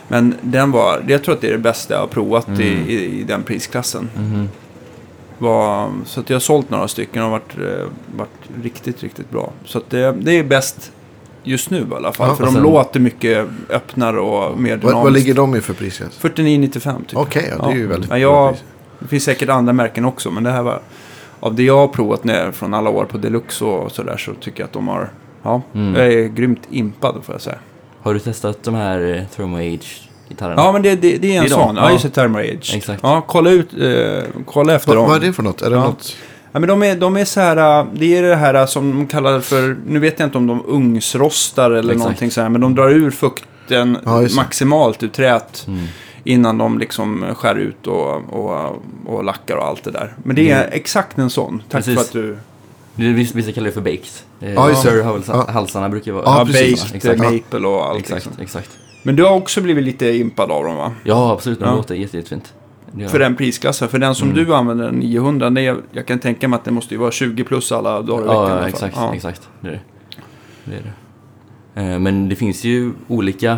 [0.08, 3.20] Men den var, jag tror att det är det bästa jag har provat i, i,
[3.20, 4.08] i den prisklassen.
[5.38, 7.86] Var, så att jag har sålt några stycken och varit, eh,
[8.16, 9.52] varit riktigt, riktigt bra.
[9.64, 10.92] Så att det, det är bäst
[11.42, 12.28] just nu i alla fall.
[12.28, 15.14] Ja, för de sen- låter mycket öppnare och mer Vad, vad dynamiskt.
[15.26, 16.18] ligger de i för prisklass?
[16.20, 17.18] 49,95 typ.
[17.18, 18.64] Okej, ja, det är ju väldigt ja, bra jag, pris.
[18.98, 20.80] Det finns säkert andra märken också, men det här var...
[21.40, 24.60] Av det jag har provat ner från alla år på Deluxe och sådär så tycker
[24.60, 25.10] jag att de har...
[25.42, 25.94] Ja, Mm.
[25.94, 27.58] jag är grymt impad får jag säga.
[28.02, 29.58] Har du testat de här eh, Thermo
[30.28, 30.62] Age-gitarrerna?
[30.62, 31.76] Ja, men det, det, det är en Det är de, sån.
[31.76, 31.90] Ja, ja.
[31.92, 32.10] just det.
[32.10, 32.72] Thermo Age.
[32.74, 33.00] Exakt.
[33.02, 33.68] Ja, kolla ut...
[33.80, 35.08] Eh, kolla efter Vad, dem.
[35.08, 35.62] vad är det för något?
[35.62, 35.84] Är det Ja.
[35.84, 36.16] något?
[36.52, 39.06] Ja, men de är, de är så här, äh, det är det här som de
[39.06, 41.98] kallar för, nu vet jag inte om de ugnsrostar eller Exakt.
[41.98, 45.84] någonting så här, men de drar ur fukten Ja, maximalt ur träet Mm.
[46.24, 50.14] innan de liksom skär ut och, och, och lackar och allt det där.
[50.22, 50.70] Men det är Mm.
[50.72, 51.62] exakt en sån.
[51.68, 51.94] Tack Precis.
[51.94, 52.38] för att du...
[52.94, 54.00] Det- Vissa kallar det för baked.
[54.40, 55.22] Eh, Ja, just det.
[55.28, 55.46] Ja.
[55.48, 56.22] halsarna brukar vara...
[56.26, 56.80] Ja, Ja, precis.
[56.84, 57.18] baked, Exakt.
[57.18, 57.98] maple och allt.
[57.98, 58.42] Exakt, Liksom.
[58.42, 58.70] exakt.
[59.02, 60.92] Men du har också blivit lite impad av dem va?
[61.04, 61.58] Ja, absolut.
[61.60, 61.74] De Ja.
[61.76, 62.54] låter jätte, jättefint.
[62.92, 63.24] Det gör För de.
[63.24, 63.88] den prisklassen.
[63.88, 64.44] För den som Mm.
[64.44, 67.10] du använder, den 900, det är, jag kan tänka mig att det måste ju vara
[67.10, 68.34] 20 plus alla dagar i veckan.
[68.34, 68.68] i alla Ja, fall.
[68.68, 68.96] exakt.
[68.96, 69.14] Ja.
[69.14, 69.48] exakt.
[69.60, 69.80] Det är det.
[70.64, 70.82] det, är
[71.84, 71.92] det.
[71.92, 73.56] Eh, Men det finns ju olika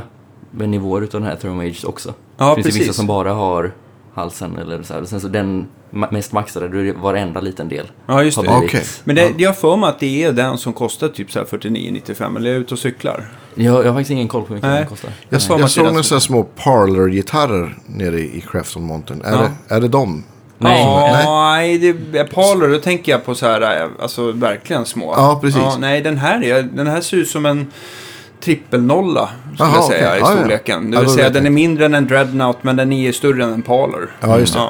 [0.51, 2.15] nivåer utav den här Thermo Age också.
[2.37, 3.73] Ja, det finns ju vissa som bara har
[4.15, 5.05] halsen eller så här.
[5.05, 7.87] Sen så den mest maxade, då är det varenda liten del.
[8.07, 8.49] Ja, just det.
[8.49, 8.83] Okej.
[9.05, 11.47] Men det, jag har för mig att det är den som kostar typ så här
[11.47, 13.25] 49,95 eller är jag ute och cyklar?
[13.55, 14.79] Jag, jag har faktiskt ingen koll på hur mycket Nej.
[14.79, 15.11] den kostar.
[15.29, 19.23] Jag man Jag såg några som- sådana små parlor-gitarrer nere i i Crafton Mountain.
[19.25, 19.49] Är, Ja.
[19.69, 20.25] det, är det dem?
[20.59, 20.83] Nej.
[20.83, 25.15] Ja, nej, det är Parler, då tänker jag på så här, eh, alltså verkligen små.
[25.17, 25.63] Ja, precis.
[25.79, 27.67] nej, den här, är, den här ser ut som en
[28.41, 30.19] trippelnolla, skulle Jaha, jag säga, okej.
[30.19, 30.37] i Ja, ja.
[30.37, 30.91] storleken.
[30.91, 33.53] Det Ja, vill säga, den är mindre än en Dreadnought, men den är större än
[33.53, 34.09] en Parler.
[34.21, 34.61] Ja, just det.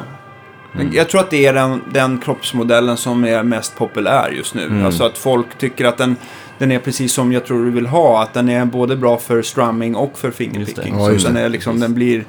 [0.76, 4.64] Den- Jag tror att det är den, den kroppsmodellen som är mest populär just nu.
[4.64, 4.86] Mm.
[4.86, 6.16] Alltså att folk tycker att den,
[6.60, 8.22] den är precis som jag tror du vill ha.
[8.22, 10.94] Att den är både bra för strumming och för fingerpicking.
[10.98, 12.24] Ja, Så den, är liksom, den blir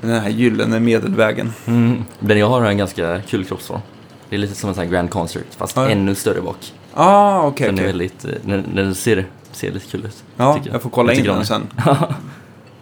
[0.00, 1.52] den här gyllene medelvägen.
[1.66, 2.04] Mm.
[2.20, 3.80] Den jag har har en ganska kul kroppsform.
[4.28, 5.88] Det är lite som en sån här Grand Concert, fast Ja.
[5.88, 6.72] ännu större bak.
[6.94, 7.66] Ah, okej.
[7.66, 7.86] den är okej.
[7.86, 10.24] väldigt, eh, den, den ser, ser lite kul ut.
[10.36, 11.62] Ja, tycker jag får kolla Jag in den sen.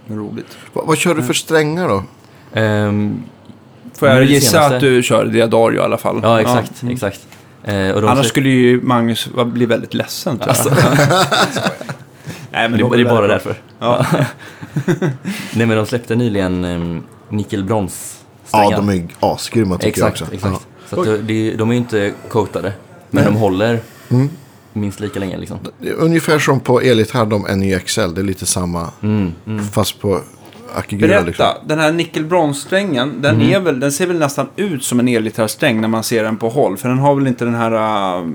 [0.08, 0.56] Roligt.
[0.72, 2.02] Vad, vad kör du för strängar då?
[2.52, 3.22] Ehm,
[3.98, 6.20] Får jag är gissa senaste- att du kör Diadario i alla fall?
[6.22, 6.82] ja, exakt.
[6.82, 6.94] Mm.
[6.94, 7.26] exakt.
[7.64, 10.72] Eh, och de Annars skulle ju Magnus bli väldigt ledsen tror jag.
[12.50, 13.54] Nej, men det, det är bara därför.
[13.78, 14.06] Ja.
[15.54, 18.18] Nej, men de släppte nyligen um, nickelbrons
[18.52, 20.34] Ja, de är asgrymma tycker Exakt, jag också.
[20.34, 20.66] exakt.
[20.88, 22.72] Så att de, de, är ju inte coatade,
[23.10, 23.32] men Nej.
[23.32, 23.80] de håller
[24.72, 25.58] minst lika länge liksom.
[25.96, 28.14] Ungefär som på elgitarr, de NYXL.
[28.14, 28.90] Det är lite samma.
[29.02, 29.64] Mm, mm.
[29.64, 30.20] Fast på
[30.76, 31.46] Akigura Berätta, liksom.
[31.66, 35.88] den här nickelbronssträngen, den, är väl, den ser väl nästan ut som en elgitarrsträng när
[35.88, 36.76] man ser den på håll.
[36.76, 37.72] För den har väl inte den här
[38.18, 38.26] uh,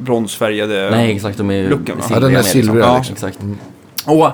[0.00, 0.90] bronsfärgade...
[0.90, 1.38] Nej, exakt.
[1.38, 1.96] De är Looken?
[2.10, 2.96] Ja, den är med, silvrig, Ja.
[2.96, 3.12] liksom.
[3.14, 3.38] Exakt.
[4.04, 4.26] Och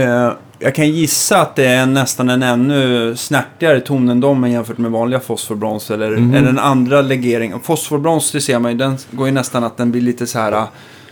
[0.00, 4.78] eh, jag kan gissa att det är nästan en ännu snärtigare ton än de jämfört
[4.78, 5.90] med vanliga fosforbrons.
[5.90, 6.34] Eller, Mhm.
[6.34, 7.54] eller en andra legering.
[7.54, 10.38] Och Fosforbrons, det ser man ju, den går ju nästan att den blir lite så
[10.38, 10.64] här...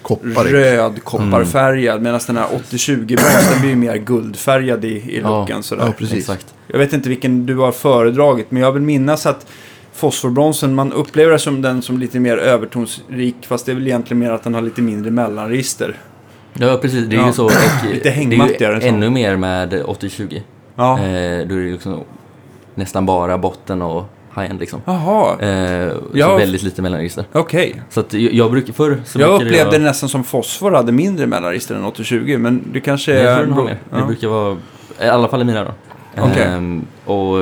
[0.06, 0.54] Kopparig.
[0.54, 2.02] Röd, kopparfärgad.
[2.02, 5.28] Medan den här 80-20 brons, den blir ju mer guldfärgad i, i Ja.
[5.40, 5.62] looken.
[5.62, 5.86] sådär.
[5.86, 6.18] Ja, precis.
[6.18, 6.54] Exakt.
[6.66, 9.46] Jag vet inte vilken du har föredragit, men jag vill minnas att
[9.92, 14.18] fosforbronsen, man upplever det som den som lite mer övertonsrik, fast det är väl egentligen
[14.18, 15.96] mer att den har lite mindre mellanregister.
[16.52, 17.06] Ja, precis.
[17.06, 17.26] Det är Ja.
[17.26, 17.44] ju så.
[17.44, 17.52] Och
[17.92, 18.86] Lite det är hängmattigare ju så.
[18.86, 20.40] ännu mer med 80-20.
[20.76, 20.92] Ja.
[20.98, 21.02] Eh,
[21.48, 22.00] då är det liksom
[22.74, 24.04] nästan bara botten och
[24.36, 24.80] high-end liksom.
[24.84, 26.36] Jaha, Eh, Ja.
[26.36, 27.24] Väldigt lite mellanregister.
[27.32, 27.82] okej.
[27.90, 30.92] Så att jag, jag brukar förr så Jag upplevde jag, det nästan som fosfor hade
[30.92, 33.36] mindre mellanregister än 80-20, men det kanske är...
[33.36, 33.78] tror den har mer.
[33.90, 33.96] Ja.
[33.96, 34.56] Det brukar vara,
[35.00, 35.70] i alla fall i mina då.
[36.22, 36.42] Okej.
[36.42, 37.36] Ehm, och,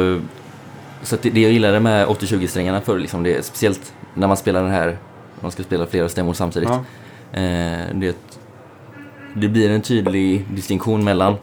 [1.03, 4.63] så det, det jag gillade med 80-20-strängarna förr, liksom, det är speciellt när man spelar
[4.63, 4.97] den här,
[5.41, 6.69] man ska spela flera stämmor samtidigt.
[6.69, 7.41] Ja.
[7.41, 8.17] Eh, det,
[9.35, 11.35] det blir en tydlig distinktion mellan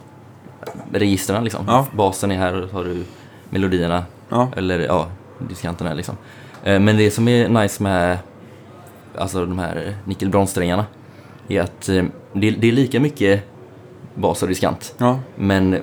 [0.94, 1.44] registren.
[1.44, 1.66] Liksom.
[1.68, 1.86] Ja.
[1.92, 3.04] Basen är här och så har du
[3.50, 4.50] melodierna, Ja.
[4.58, 5.08] eller ja,
[5.50, 6.18] diskanterna liksom.
[6.64, 8.18] Eh, men det som är nice med
[9.18, 10.86] alltså, de här nickelbronssträngarna
[11.48, 13.44] är att eh, det, det är lika mycket
[14.16, 14.96] bas och diskant.
[14.98, 15.20] Ja.
[15.36, 15.78] Men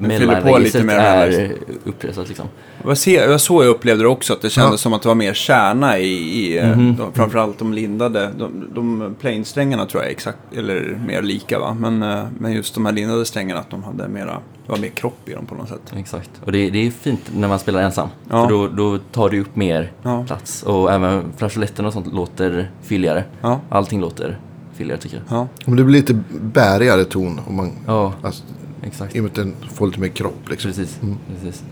[0.00, 1.52] mellanregistret är
[1.84, 2.46] uppressat liksom.
[2.82, 4.76] Det var så jag upplevde det också, att det kändes Ja.
[4.76, 6.96] som att det var mer kärna i, i eh, Mhm.
[6.96, 8.30] de, framförallt de lindade.
[8.38, 11.76] De, de plain-strängarna tror jag är exakt, eller mer lika va.
[11.80, 14.26] Men, eh, men just de här lindade strängarna, att de hade mera,
[14.66, 15.92] det var mer kropp i dem på något sätt.
[15.96, 16.30] Exakt.
[16.44, 18.08] Och det, det är fint när man spelar ensam.
[18.30, 18.42] Ja.
[18.42, 20.24] För då, då tar det upp mer Ja.
[20.26, 20.62] plats.
[20.62, 23.24] Och även flageoletten och sånt låter fylligare.
[23.40, 24.38] Ja, Allting låter
[24.74, 25.38] fylligare tycker jag.
[25.38, 25.48] ja.
[25.66, 27.40] Men det blir lite bärigare ton.
[27.48, 28.42] Om man, Ja, alltså,
[28.82, 29.16] exakt.
[29.16, 30.70] I och med att den får lite mer kropp liksom.
[30.70, 30.98] Precis.
[31.34, 31.62] Precis.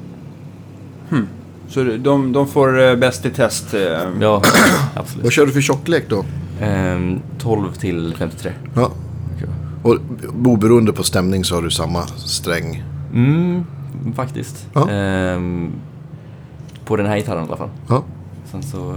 [1.68, 3.74] Så de, de får eh, bäst i test.
[3.74, 3.80] eh,
[4.20, 4.42] Ja,
[4.94, 5.24] absolut.
[5.24, 6.24] Vad kör du för tjocklek då?
[6.60, 8.52] Ehm, 12 till 53.
[8.74, 8.90] Ja.
[9.82, 9.96] Och
[10.44, 12.82] oberoende på stämning så har du samma sträng.
[13.14, 13.64] Mm,
[14.14, 14.66] faktiskt.
[14.74, 14.90] Ja.
[14.90, 15.70] Ehm,
[16.84, 17.68] på den här gitarren i alla fall.
[17.88, 18.04] Ja.
[18.50, 18.96] Sen så, eh,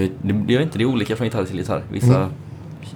[0.00, 1.82] jag det, jag vet inte, det är olika från gitarr till gitarr.
[1.92, 2.28] Vissa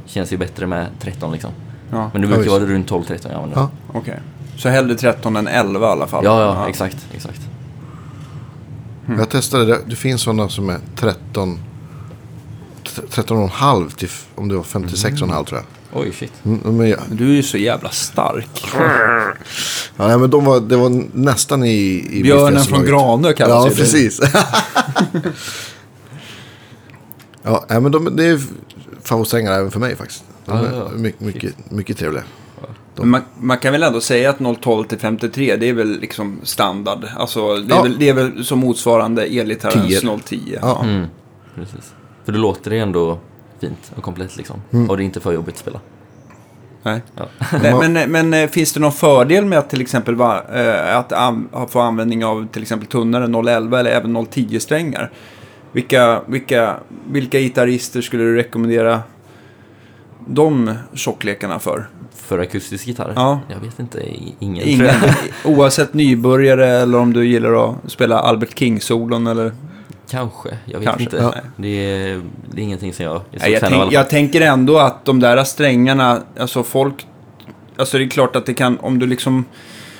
[0.06, 1.50] känns ju bättre med 13 liksom.
[1.90, 2.50] Ja, Men det Ja, brukar visst.
[2.52, 3.56] vara runt 12-13 jag använder.
[3.58, 3.70] Ja.
[3.92, 4.20] okej.
[4.58, 6.24] Så hellre 13 än 11 i alla fall.
[6.24, 7.40] Ja, ja, exakt, exakt.
[9.18, 9.78] Jag testade det.
[9.86, 11.58] Det finns sådana som är 13...
[12.84, 15.64] 13,5 till om det var 56,5 tror jag.
[16.02, 16.32] Oj, shit.
[16.44, 18.64] Mm, Men, ja, Men Du är ju så jävla stark.
[19.96, 22.06] ja, nej, men de var, det var nästan i...
[22.10, 22.86] i Björnen från.
[22.86, 24.20] Granö kallas Ja, precis.
[27.42, 28.40] ja, nej, men de, det är
[29.02, 30.24] favoritsträngar även för mig faktiskt.
[30.44, 30.98] De Ja, är ja, ja.
[30.98, 32.22] mycket, mycket, mycket trevliga.
[32.96, 36.40] Men man, man kan väl ändå säga att 012 till 53, det är väl liksom
[36.42, 37.04] standard.
[37.16, 37.82] Alltså, det är, Ja.
[37.82, 40.18] väl, det är väl som motsvarande elgitarrens 10.
[40.24, 40.58] 010.
[40.62, 40.82] Ja.
[40.84, 41.06] Mm,
[41.54, 41.92] precis.
[42.24, 43.18] För då låter det ändå
[43.60, 44.56] fint och komplett liksom.
[44.88, 45.80] Och det är inte för jobbigt att spela.
[46.82, 47.02] Nej.
[47.16, 47.24] Ja.
[47.62, 51.12] Nej, men, men eh, finns det någon fördel med att till exempel va, eh, att
[51.12, 55.10] an, ha- få användning av till exempel tunnare 011 eller även 010 strängar?
[55.72, 56.76] Vilka, vilka,
[57.10, 59.00] vilka gitarrister skulle du rekommendera
[60.26, 61.88] de tjocklekarna för?
[62.28, 63.12] För akustisk gitarr?
[63.16, 63.40] Ja.
[63.48, 64.02] Jag vet inte,
[64.38, 64.90] ingen, Ingen,
[65.44, 69.52] oavsett nybörjare eller om du gillar att spela Albert King-solon eller...
[70.10, 71.16] Kanske, jag vet Kanske, inte.
[71.16, 71.34] ja.
[71.56, 72.20] Det, är,
[72.50, 75.20] det är ingenting som jag är så Nej, jag, tänk, jag tänker ändå att de
[75.20, 77.06] där strängarna, alltså folk...
[77.76, 79.44] Alltså det är klart att det kan, om du liksom...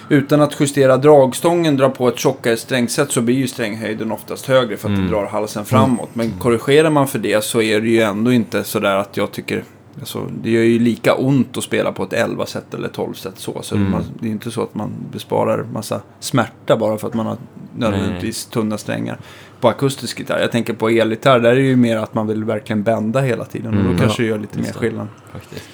[0.09, 4.76] Utan att justera dragstången drar på ett tjockare strängsätt så blir ju stränghöjden oftast högre
[4.76, 5.07] för att Mm.
[5.07, 6.09] det drar halsen framåt.
[6.12, 9.64] Men korrigerar man för det så är det ju ändå inte sådär att jag tycker...
[10.01, 13.62] Alltså, det gör ju lika ont att spela på ett 11-set eller 12-set så.
[13.62, 13.90] Så Mm.
[13.90, 17.36] man, det är inte så att man besparar massa smärta bara för att man har
[17.76, 19.18] nödvändigtvis tunna strängar.
[19.61, 20.40] På akustisk gitarr.
[20.40, 23.44] Jag tänker på elgitarr, där är det ju mer att man vill verkligen bända hela
[23.44, 23.74] tiden.
[23.74, 24.26] Och Mm, då kanske ja.
[24.26, 25.07] det gör lite Just mer skillnad.
[25.32, 25.68] Faktiskt.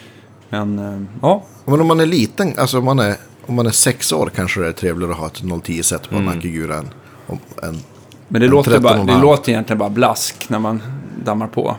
[0.49, 3.17] Men eh, ja, Men om man är liten, alltså om man är,
[3.47, 6.17] om man är sex år kanske det är trevligare att ha ett 010 set på
[6.17, 6.39] en Mm.
[6.39, 6.89] Akigura än
[7.27, 7.77] om, än
[8.29, 9.07] men det, En låter, bara, 13,5.
[9.07, 10.83] det låter egentligen bara blask när man
[11.25, 11.77] dammar på.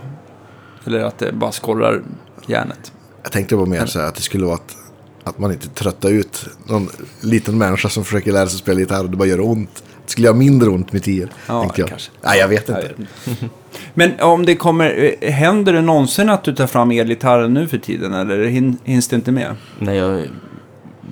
[0.86, 2.02] Eller att det bara skorrar
[2.50, 2.92] järnet.
[3.24, 4.78] Jag tänkte på mer så här att det skulle vara att,
[5.24, 6.90] att man inte tröttar ut någon
[7.22, 9.84] liten människa som försöker lära sig spela gitarr och det bara gör ont.
[10.06, 11.30] Det skulle göra mindre ont med tior.
[11.48, 11.88] Ja, jag.
[11.88, 12.12] kanske.
[12.22, 12.94] Nej, jag vet inte.
[13.94, 17.78] Men om det kommer, eh, händer det någonsin att du tar fram elgitarren nu för
[17.78, 18.14] tiden?
[18.14, 19.56] Eller hin, hinns det inte med?
[19.80, 20.28] Nej, jag...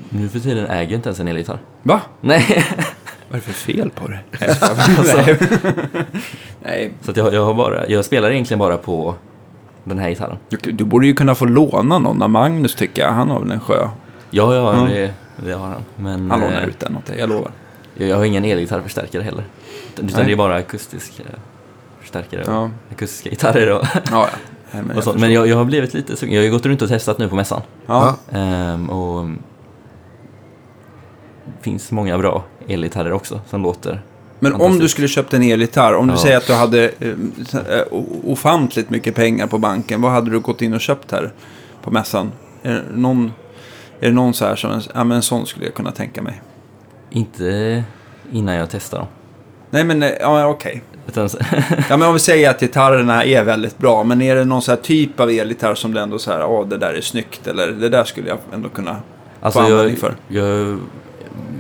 [0.09, 1.59] Nu för tiden äger jag inte ens en elgitarr.
[1.84, 2.01] Va?
[2.21, 2.65] Nej,
[3.34, 4.19] Vad är det för fel på det?
[4.39, 5.38] Nej, skojar.
[5.93, 6.05] Nej.
[6.63, 6.93] Nej.
[7.01, 7.88] så att jag, jag har bara...
[7.88, 9.15] Jag spelar egentligen bara på
[9.84, 10.38] den här gitarren.
[10.49, 13.11] Du, du borde ju kunna få låna någon av Magnus tycker jag.
[13.11, 13.88] Han har väl en sjö.
[14.29, 14.86] Ja, ja, Ja.
[14.93, 15.13] Det,
[15.45, 15.81] det har han.
[15.95, 17.51] Men Han lånar eh, ut den åt dig, jag lovar.
[17.95, 19.43] jag, jag har ingen elgitarrförstärkare heller.
[19.93, 20.25] Utan Nej.
[20.25, 21.23] det är bara akustiska
[22.01, 22.69] förstärkare och Ja.
[22.91, 24.27] akustiska gitarrer och, Ja, ja.
[24.71, 25.19] Nej, men jag.
[25.19, 26.34] Men jag, jag har blivit lite sugen.
[26.36, 27.61] Jag har ju gått runt och testat nu på mässan.
[27.86, 28.15] Ja.
[28.31, 29.25] Ehm, och
[31.45, 34.01] det finns många bra elgitarrer också som låter.
[34.44, 36.18] Men om du skulle köpt en elgitarr, om du Ja.
[36.18, 37.10] säger att du hade eh,
[37.54, 37.84] eh,
[38.24, 41.32] ofantligt mycket pengar på banken, vad hade du gått in och köpt här
[41.84, 42.32] på mässan?
[42.64, 43.32] Är det någon,
[44.00, 46.41] är det någon så här som, ja men en sån skulle jag kunna tänka mig.
[47.10, 47.84] Inte
[48.32, 49.08] innan jag testar dem.
[49.70, 50.84] Nej men, eh, ja okej.
[51.14, 51.28] Så-
[51.89, 54.76] Ja men om vi säger att gitarrerna är väldigt bra, men är det någon så
[54.76, 57.89] typ av elgitarr som du ändå så här, ja det där är snyggt, eller det
[57.89, 58.96] där skulle jag ändå kunna
[59.41, 60.16] alltså få användning för?
[60.28, 60.78] jag har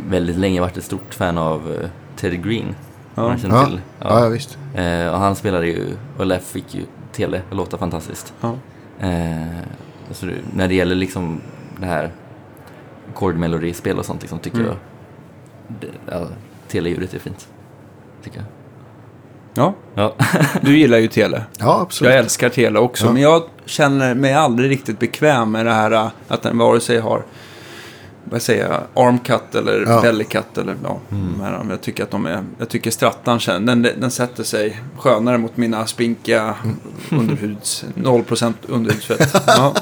[0.09, 1.77] väldigt länge varit ett stort fan av
[2.15, 2.75] Teddy Green.
[3.15, 3.21] Ja.
[3.27, 3.81] man känner Ja, till.
[3.99, 4.23] ja.
[4.23, 4.57] ja visst.
[4.75, 5.87] Eh, och han spelade ju,
[6.17, 8.33] och Leff fick ju tele att låta fantastiskt.
[8.41, 8.55] Ja.
[8.99, 9.47] Eh,
[10.11, 11.41] så det, när det gäller liksom
[11.79, 12.11] det här
[13.11, 14.69] ackordmelodispel och sånt liksom, tycker Mm.
[14.69, 14.77] jag
[15.79, 16.27] det, ja,
[16.67, 17.47] teleljudet är fint.
[18.23, 18.45] Tycker jag.
[19.53, 20.15] ja, Ja.
[20.61, 21.43] du gillar ju tele.
[21.59, 22.11] Ja, absolut.
[22.13, 23.11] Jag älskar tele också, Ja.
[23.13, 27.23] men jag känner mig aldrig riktigt bekväm med det här att den vare sig har
[28.29, 30.01] vad säger jag, armcut eller Ja.
[30.01, 33.81] bellycut eller ja, de här, jag tycker att de är, jag tycker strattan känner, den,
[34.01, 36.55] den sätter sig skönare mot mina spinkiga
[37.11, 39.33] underhuds, 0% underhudsfett.
[39.47, 39.75] Ja.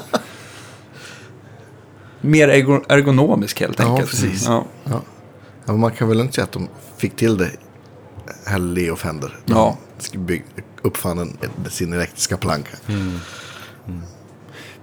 [2.20, 4.10] Mer ergo- ergonomisk helt Ja, enkelt.
[4.10, 4.44] precis.
[4.46, 4.64] Ja.
[4.84, 5.00] Ja.
[5.64, 7.50] Ja, men man kan väl inte säga att de fick till det,
[8.46, 9.36] här Leo Fender.
[9.46, 9.76] De Ja.
[10.82, 11.36] uppfann en,
[11.70, 12.76] sin elektriska planka.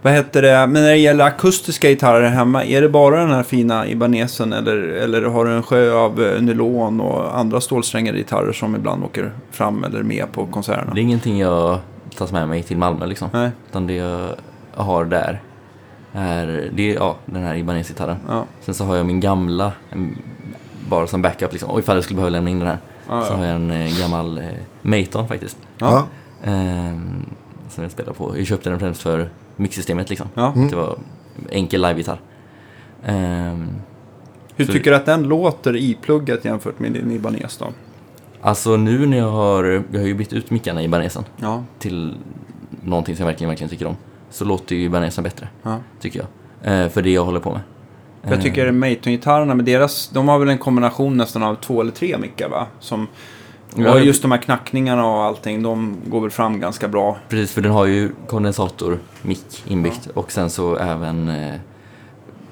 [0.01, 3.43] Vad heter det, men när det gäller akustiska gitarrer hemma, är det bara den här
[3.43, 8.51] fina Ibanesen eller, eller har du en sjö av eh, nylon och andra stålsträngade gitarrer
[8.51, 10.91] som ibland åker fram eller med på konserterna?
[10.93, 11.79] Det är ingenting jag
[12.17, 13.29] tar med mig till Malmö liksom.
[13.33, 14.29] Nej, Utan det jag
[14.73, 15.41] har där
[16.13, 18.17] är, det är ja, den här Ibanez-gitarren.
[18.27, 18.45] ja.
[18.61, 20.17] Sen så har jag min gamla, en,
[20.89, 21.69] bara som backup liksom.
[21.69, 22.77] Och ifall jag skulle behöva lämna in den här.
[23.09, 23.37] Ja, Så ja.
[23.37, 24.43] har jag en eh, gammal eh,
[24.81, 25.57] Maton faktiskt.
[25.77, 26.07] Ja.
[26.43, 27.25] Ehm,
[27.69, 28.37] som jag spelar på.
[28.37, 29.29] Jag köpte den främst för
[29.59, 30.27] mixsystemet liksom.
[30.33, 30.53] Ja.
[30.69, 30.97] Det var
[31.49, 32.19] enkel livegitarr.
[33.05, 33.67] Ehm,
[34.55, 37.65] Hur Så- tycker du att den låter ipluggat jämfört med din Ibanez då?
[38.41, 42.15] alltså nu när jag har, jag har ju bytt ut mickarna i Ibanesen Ja, till
[42.83, 43.95] någonting som jag verkligen, verkligen tycker om.
[44.29, 45.77] Så låter ju Ibanesen bättre, ja.
[45.99, 46.19] tycker
[46.63, 46.73] jag.
[46.83, 47.61] Eh, för det jag håller på med.
[48.21, 51.91] Jag Eh, tycker Maton-gitarrerna, med deras, de har väl en kombination nästan av två eller
[51.91, 52.67] tre mickar va?
[52.79, 53.07] Som,
[53.75, 57.17] och just de här knackningarna och allting, de går väl fram ganska bra.
[57.29, 61.55] Precis, för den har ju kondensator, mick inbyggt och sen så även eh,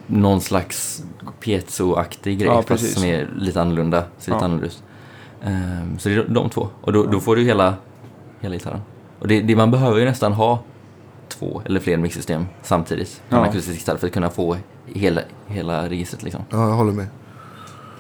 [0.08, 1.04] någon slags
[1.40, 4.04] piezo-aktig grej Ja, fast som är lite annorlunda.
[4.18, 4.46] Ser lite Ja.
[4.46, 4.84] annorlunda ut.
[5.44, 6.68] Ehm, så det är de två.
[6.82, 7.74] Och då, då får du hela,
[8.40, 8.82] hela gitarren.
[9.20, 10.60] Och det, det, man behöver ju nästan ha
[11.30, 13.48] två eller fler mixsystem samtidigt på en Ja.
[13.50, 16.42] akustisk gitarr för att kunna få hela, hela registret liksom.
[16.50, 17.08] Ja, jag håller med.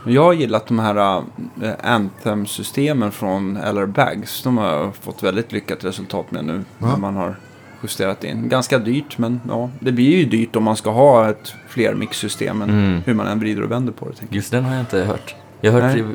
[0.05, 1.17] Jag har gillat de här
[1.61, 4.43] äh, Anthem-systemen från LR Bags.
[4.43, 6.87] De har jag fått väldigt lyckat resultat med nu Ja.
[6.87, 7.35] när man har
[7.83, 8.49] justerat in.
[8.49, 13.01] Ganska dyrt, men ja, det blir ju dyrt om man ska ha ett flermixsystem Mm.
[13.05, 14.15] hur man än vrider och vänder på det.
[14.15, 14.35] Tänker.
[14.35, 15.35] Just den har jag inte hört.
[15.61, 16.05] Jag har hört Nej.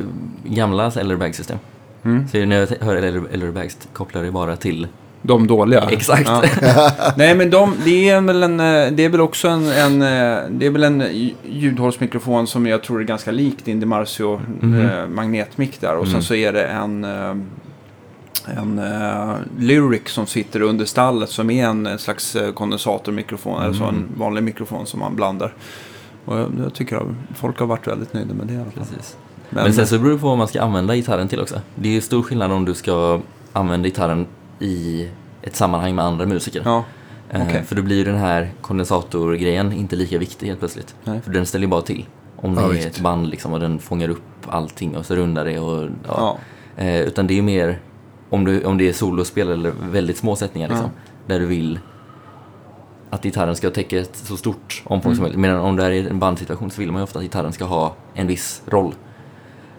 [0.56, 1.58] gamla LR-bag-system.
[2.02, 2.12] jag.
[2.12, 2.28] Mm.
[2.28, 2.96] Så när jag hör
[3.36, 4.88] LR-bags kopplar det bara till...
[5.22, 5.80] De dåliga.
[5.90, 6.28] Exakt.
[6.28, 6.42] Ja.
[7.16, 10.38] Nej, men de, det är väl en, eh, det är väl också en, en eh,
[10.50, 11.04] det är väl en
[11.44, 14.80] ljudhållsmikrofon som jag tror är ganska lik din DiMarzio Mhm.
[14.80, 15.96] eh, magnetmick där.
[15.96, 16.22] Och sen Mm.
[16.22, 17.34] så är det en, eh,
[18.58, 23.62] en eh, Lyric som sitter under stallet som är en, en slags kondensatormikrofon.
[23.62, 24.08] Eller så en Mm.
[24.16, 25.54] vanlig mikrofon som man blandar.
[26.24, 27.02] Och jag, jag tycker att
[27.36, 28.84] folk har varit väldigt nöjda med det i alla fall.
[28.90, 29.16] Precis.
[29.50, 31.60] Men, Men sen så beror det på vad man ska använda gitarren till också.
[31.74, 33.20] Det är stor skillnad om du ska
[33.52, 34.26] använda gitarren
[34.62, 35.08] i
[35.42, 36.62] ett sammanhang med andra musiker.
[36.64, 36.84] ja,
[37.34, 37.62] Eh, okej.
[37.64, 40.94] För då blir ju den här kondensatorgrejen inte lika viktig helt plötsligt.
[41.04, 41.20] Nej.
[41.20, 42.06] För den ställer ju bara till.
[42.36, 42.86] Om det Ja, är visst.
[42.86, 46.38] ett band liksom och den fångar upp allting och så rundar det och ja.
[46.76, 46.82] ja.
[46.84, 47.78] Eh, utan det är mer
[48.30, 50.90] om, du, om det är solospel eller väldigt små sättningar liksom.
[51.26, 51.78] Där du vill
[53.10, 55.16] att gitarren ska täcka ett så stort omfång Mm.
[55.16, 55.40] som möjligt.
[55.40, 57.94] Medan om det är en bandsituation så vill man ju ofta att gitarren ska ha
[58.14, 58.94] en viss roll.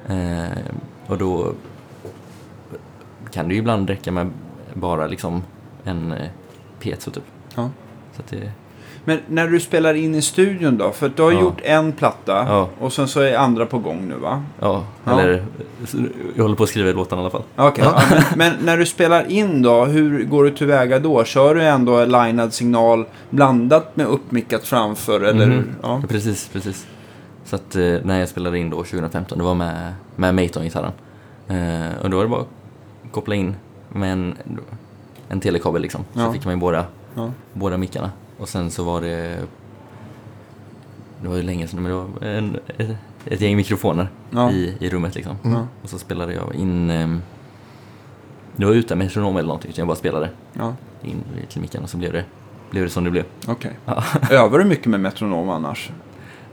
[0.08, 0.58] Eh,
[1.08, 1.54] och då
[3.32, 4.32] kan det ju ibland räcka med
[4.74, 5.44] bara liksom
[5.84, 6.28] en eh,
[6.80, 7.24] piezo typ.
[7.56, 7.70] ja.
[8.16, 8.52] Så att det,
[9.06, 10.92] Men när du spelar in i studion då?
[10.92, 11.42] För du har Ja.
[11.42, 12.70] gjort en platta Ja.
[12.80, 14.44] och sen så är andra på gång nu va?
[14.60, 15.46] ja, eller
[16.36, 17.44] jag håller på att skriva låtarna i alla fall.
[17.56, 18.02] Ja,
[18.36, 21.24] men, när du spelar in då, hur går du tillväga då?
[21.24, 25.50] Kör du ändå en linad signal blandat med uppmickat framför eller?
[25.52, 25.64] Ja.
[25.82, 26.88] Ja, precis, precis.
[27.46, 30.92] Så att eh, när jag spelade in då 2015, det var med, med Maton-gitarren.
[31.48, 33.56] Eh, och då var det bara att koppla in
[33.94, 34.38] med en,
[35.30, 36.02] en telekabel liksom.
[36.14, 36.34] Så Ja.
[36.34, 36.86] fick man ju båda
[37.16, 37.32] Ja.
[37.54, 38.12] båda mickarna.
[38.38, 39.40] Och sen så var det,
[41.22, 42.90] det var ju länge sedan, men det var en, ett,
[43.26, 44.52] ett gäng mikrofoner Ja.
[44.52, 45.36] i, i rummet liksom.
[45.44, 45.68] Ja.
[45.84, 47.22] Och så spelade jag in, ehm,
[48.56, 50.74] det var utan metronom eller någonting, så jag bara spelade Ja,
[51.04, 52.26] in till micken och så blev det,
[52.70, 53.24] blev det som det blev.
[53.48, 53.72] okej.
[53.86, 54.04] Ja.
[54.32, 55.92] Övar du mycket med metronom annars?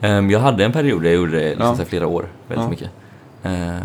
[0.00, 2.70] Ehm, jag hade en period där jag gjorde det liksom flera år, väldigt Ja.
[2.70, 2.90] mycket.
[3.42, 3.80] Ehm,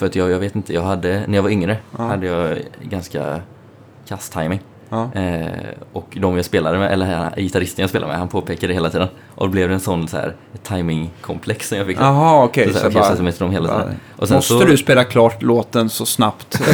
[0.00, 2.04] för att jag, jag vet inte, jag hade, när jag var yngre Ja.
[2.04, 3.40] hade jag ganska
[4.08, 4.60] kass timing.
[4.88, 5.10] Ja.
[5.14, 5.46] Eh,
[5.92, 9.08] och de jag spelade med, eller gitarristen jag spelade med, han påpekade det hela tiden.
[9.34, 11.98] Och då blev det en sån så här timingkomplex som jag fick.
[12.00, 12.66] Jaha, okej.
[12.66, 13.96] Så, så, så okay, bara- så metronom hela bara- tiden.
[14.16, 16.62] Och sen Måste så, du spela klart låten så snabbt?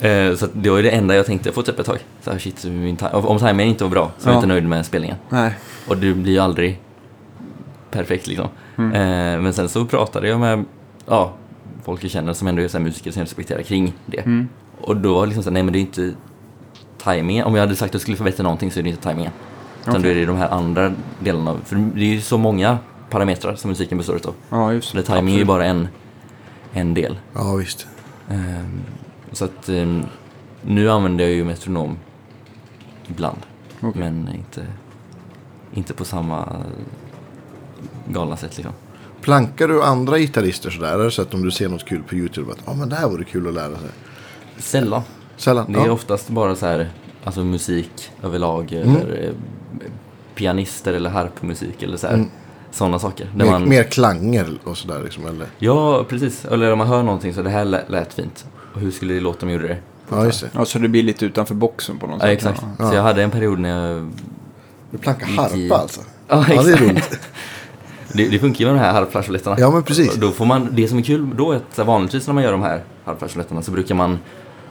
[0.00, 1.98] Eh, så det var ju det enda jag tänkte på typ ett tag.
[2.22, 4.38] Så här, shit, min om timingen inte var bra så var jag Ja.
[4.38, 5.16] inte nöjd med spelningen.
[5.28, 5.52] nej.
[5.88, 6.80] Och det blir ju aldrig
[7.90, 8.48] perfekt liksom.
[8.78, 8.92] Mm.
[8.92, 10.64] Eh, men sen så pratade jag med
[11.06, 11.32] ja,
[11.82, 14.18] folk jag känner som ändå är så här musiker som jag respekterar kring det.
[14.20, 14.48] Mm.
[14.80, 16.14] Och då var det liksom så här, nej men det är inte
[17.04, 17.46] timingen.
[17.46, 19.32] Om jag hade sagt att jag skulle förbättra någonting så är det inte timingen.
[19.82, 20.02] Utan Okej.
[20.02, 21.50] då är det de här andra delarna.
[21.50, 22.78] av- För det är ju så många
[23.10, 24.34] parametrar som musiken består av.
[24.50, 25.88] Ja, just det, timing är ju bara en,
[26.72, 27.18] en del.
[27.34, 27.86] Ja, visst.
[28.28, 28.80] Ehm,
[29.32, 30.04] så att ehm,
[30.62, 31.96] nu använder jag ju metronom
[33.06, 33.38] ibland.
[33.80, 34.00] Okej.
[34.00, 34.66] Men inte,
[35.74, 36.56] inte på samma
[38.08, 38.72] galna sätt liksom.
[39.24, 40.98] Plankar du andra gitarrister sådär?
[41.00, 42.96] Är det så att om du ser något kul på YouTube att ja men det
[42.96, 43.88] här vore kul att lära sig?
[44.58, 45.02] Sällan.
[45.36, 45.72] Sällan?
[45.72, 45.92] Det är ja.
[45.92, 46.88] oftast bara så här,
[47.24, 48.96] alltså musik överlag Mm.
[48.96, 49.30] eller eh,
[50.34, 52.14] pianister eller harpmusik eller så här.
[52.14, 52.28] Mm.
[52.70, 53.30] Sådana saker.
[53.36, 55.46] Mer, man, mer klanger och sådär liksom, eller?
[55.58, 56.44] Ja, precis.
[56.44, 58.46] Eller om man hör någonting så det här lät, fint.
[58.74, 59.78] Och hur skulle det låta om jag gjorde det?
[60.08, 60.50] Ja, just det.
[60.54, 62.32] Ja, så det blir lite utanför boxen på något Ja, sätt.
[62.32, 62.62] exakt.
[62.78, 62.88] Ja.
[62.90, 64.10] Så jag hade en period när jag...
[64.90, 66.00] Du plankar Gick harpa i- alltså?
[66.28, 66.82] Ja, Ja, det är exakt.
[66.90, 67.20] roligt.
[68.16, 69.56] Det, det funkar ju med de här harpflageoletterna.
[69.58, 70.14] Ja, men precis.
[70.14, 72.62] Då får man, det som är kul då är att vanligtvis när man gör de
[72.62, 74.18] här harpflageoletterna så brukar man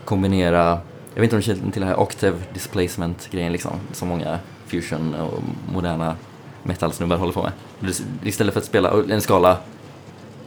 [0.05, 0.79] kombinera,
[1.13, 4.39] jag vet inte om du känner till det här octave displacement grejen liksom, som många
[4.67, 6.15] fusion och moderna
[6.63, 7.93] metalsnubbar håller på med.
[8.23, 9.57] Istället för att spela en skala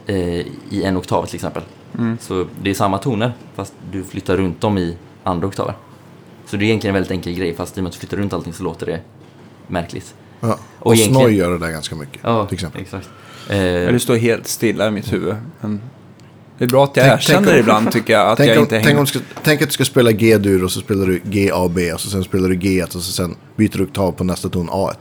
[0.07, 1.62] eh, i en oktav till exempel.
[1.99, 2.18] Mm.
[2.20, 5.74] Så det är samma toner fast du flyttar runt dem i andra oktaver.
[6.47, 8.16] Så det är egentligen en väldigt enkel grej fast i och med att du flyttar
[8.16, 9.01] runt allting så låter det
[9.66, 10.14] märkligt.
[10.41, 10.59] Ja.
[10.78, 12.20] Och Och, egentligen- Snoj gör det där ganska mycket.
[12.22, 12.80] Ja, till exempel.
[12.82, 13.09] exakt.
[13.49, 13.57] Men
[13.87, 15.34] Eh, Det står helt stilla i mitt huvud.
[15.61, 15.80] Men
[16.59, 18.57] det är bra att jag Tänk- erkänner tänk om- ibland, tycker jag, att Tänk, jag
[18.57, 18.99] om, inte tänk, hänger...
[18.99, 21.70] om du ska, tänk att du ska spela G-dur och så spelar du G, A,
[21.74, 24.49] B och så sen spelar du G och så sen byter du oktav på nästa
[24.49, 24.93] ton A1.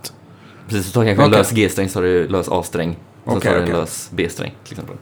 [0.70, 1.38] Precis, så tar du kanske en Okej.
[1.40, 2.98] lös G-sträng så har du lös A-sträng.
[3.24, 3.80] Och så Okej, tar du en okej.
[3.80, 4.96] lös B-sträng till exempel.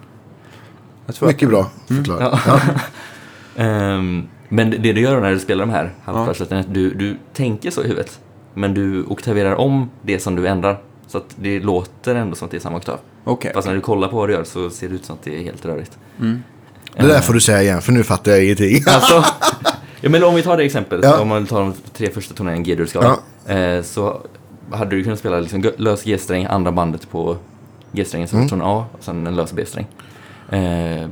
[1.06, 2.40] Jag tror att- Mycket bra förklarat.
[2.48, 2.60] Ja.
[3.64, 7.18] Ehm, men det du gör när du spelar de här halvflageoletterna är att du, du
[7.34, 8.20] tänker så i huvudet.
[8.54, 10.82] Men du oktaverar om det som du ändrar.
[11.08, 13.00] Så att det låter ändå som att det är samma oktav.
[13.24, 13.52] Okej.
[13.54, 15.40] Fast när du kollar på vad du gör så ser det ut som att det
[15.40, 15.98] är helt rörigt.
[16.98, 18.84] Det där får du säga igen för nu fattar jag ingenting.
[18.88, 19.24] Alltså,
[20.02, 21.20] ja, men om vi tar det exemplet, Ja.
[21.20, 23.18] om man tar de tre första tonerna i en G-dur-skala.
[23.48, 24.22] Eh, så
[24.72, 27.38] hade du kunnat spela liksom lös G-sträng, andra bandet på
[27.92, 28.50] G-strängen som Mm.
[28.50, 29.88] ton A och sen en lös B-sträng.
[30.50, 31.08] Eh,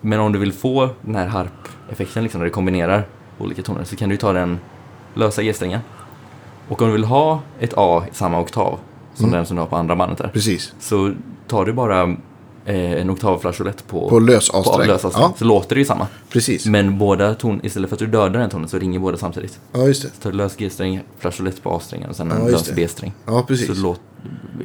[0.00, 3.04] men om du vill få den här harp-effekten liksom, när du kombinerar
[3.38, 4.58] olika toner så kan du ta den
[5.14, 5.80] lösa G-strängen.
[6.70, 8.78] Och om du vill ha ett A i samma oktav
[9.14, 9.36] som Mm.
[9.36, 10.28] den som du har på andra bandet där.
[10.28, 10.72] Precis.
[10.80, 11.12] Så
[11.48, 12.02] tar du bara
[12.64, 14.88] eh, en oktavflageolett på, På lös A-sträng.
[15.14, 15.32] Ja.
[15.38, 16.06] så låter det ju samma.
[16.28, 16.66] Precis.
[16.66, 19.58] Men båda ton, istället för att du dödar en tonen så ringer båda samtidigt.
[19.72, 20.08] Ja, just det.
[20.08, 22.76] Så tar du lös G-sträng, flageolett på A-strängen och sen Ja, en just lös.
[22.76, 23.12] B-sträng.
[23.26, 23.66] Ja, precis.
[23.66, 24.02] Så låter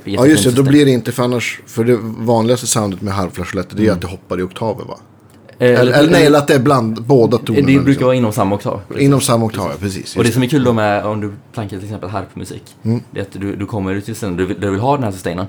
[0.03, 0.51] Ja, just det.
[0.51, 1.61] Då blir det inte för annars.
[1.65, 4.97] För det vanligaste soundet med harpflageoletter det är att det hoppar i oktaver va?
[5.59, 7.67] Eller, eller nej, eller att det är bland båda tonerna.
[7.67, 8.05] Det brukar liksom.
[8.05, 8.81] vara inom samma oktav.
[8.97, 10.17] Inom samma oktav, ja, precis.
[10.17, 12.75] Och det som är kul då med om du plankar till exempel harpmusik.
[12.83, 13.01] Mm.
[13.11, 15.11] Det är att du, du kommer till ställen där du, du vill ha den här
[15.11, 15.45] sustainen.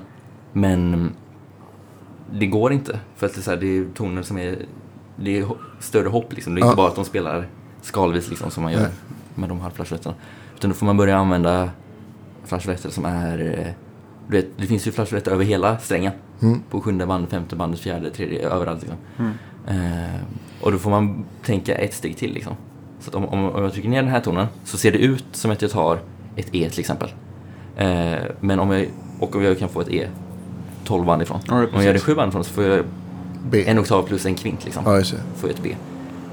[0.53, 1.11] Men
[2.33, 2.99] det går inte.
[3.15, 4.57] För att det är, så här, det är toner som är,
[5.15, 5.45] det är
[5.79, 6.55] större hopp liksom.
[6.55, 6.65] Det är Ja.
[6.67, 7.47] inte bara att de spelar
[7.81, 8.91] skalvis liksom som man gör Nej.
[9.35, 10.15] med de här flageoletterna.
[10.55, 11.69] Utan då får man börja använda
[12.45, 13.73] flageoletter som är, eh,
[14.27, 16.11] du vet, det finns ju flageoletter över hela strängen.
[16.41, 16.61] Mm.
[16.69, 18.97] På sjunde bandet, femte bandet, fjärde, tredje, överallt liksom.
[19.67, 20.21] Eh,
[20.61, 22.53] och då får man tänka ett steg till liksom.
[22.99, 25.51] Så om, om, om jag trycker ner den här tonen så ser det ut som
[25.51, 25.99] att jag tar
[26.35, 27.09] ett E till exempel.
[27.77, 28.87] Eh, men om jag,
[29.19, 30.07] och om jag kan få ett E
[30.85, 31.39] 12 band ifrån.
[31.47, 32.05] Ja, om jag gör det precis.
[32.05, 32.85] 7 band ifrån så får jag
[33.49, 33.63] B.
[33.67, 34.83] en oktav plus en kvint liksom.
[34.85, 35.03] Ja, det.
[35.35, 35.75] Får jag ett B.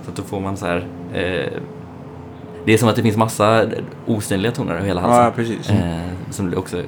[0.04, 0.86] Så då får man så här.
[1.12, 1.52] Eh,
[2.64, 3.66] det är som att det finns massa
[4.06, 5.24] osynliga toner över hela halsen.
[5.24, 5.70] Ja, precis.
[5.70, 6.82] Eh, som också,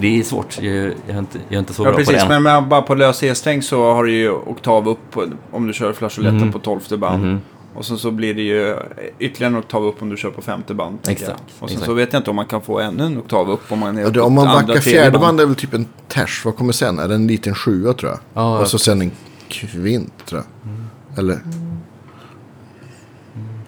[0.00, 0.58] det är svårt.
[0.62, 2.14] Jag, jag, är, inte, jag är inte så Ja, bra på precis.
[2.14, 2.28] det än.
[2.28, 5.72] Men med, bara på lös E-sträng så har du ju oktav upp på, om du
[5.72, 6.52] kör flageoletten Mhm.
[6.52, 7.24] på tolfte band.
[7.24, 7.40] Mhm.
[7.74, 8.76] Och sen så blir det ju
[9.18, 10.98] ytterligare en oktav upp om du kör på femte band.
[11.08, 11.36] Exakt, jag.
[11.58, 11.84] Och sen exakt.
[11.86, 14.02] så vet jag inte om man kan få ännu en oktav upp om man är
[14.02, 16.44] Ja, det, på om man andra, backar fjärde band är väl typ en ters.
[16.44, 16.98] Vad kommer sen?
[16.98, 18.20] Är det en liten sjua tror jag?
[18.34, 19.10] Ja, och så sen en
[19.48, 20.72] kvint tror jag.
[20.72, 20.84] Mm.
[21.18, 21.40] Eller?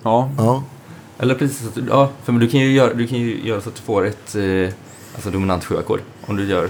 [0.02, 0.62] Ja, Ja.
[1.18, 3.82] Eller precis, ja, för du kan, ju göra, du kan ju göra så att du
[3.82, 4.74] får ett eh,
[5.14, 6.00] alltså dominant sjuackord.
[6.26, 6.68] Om du gör,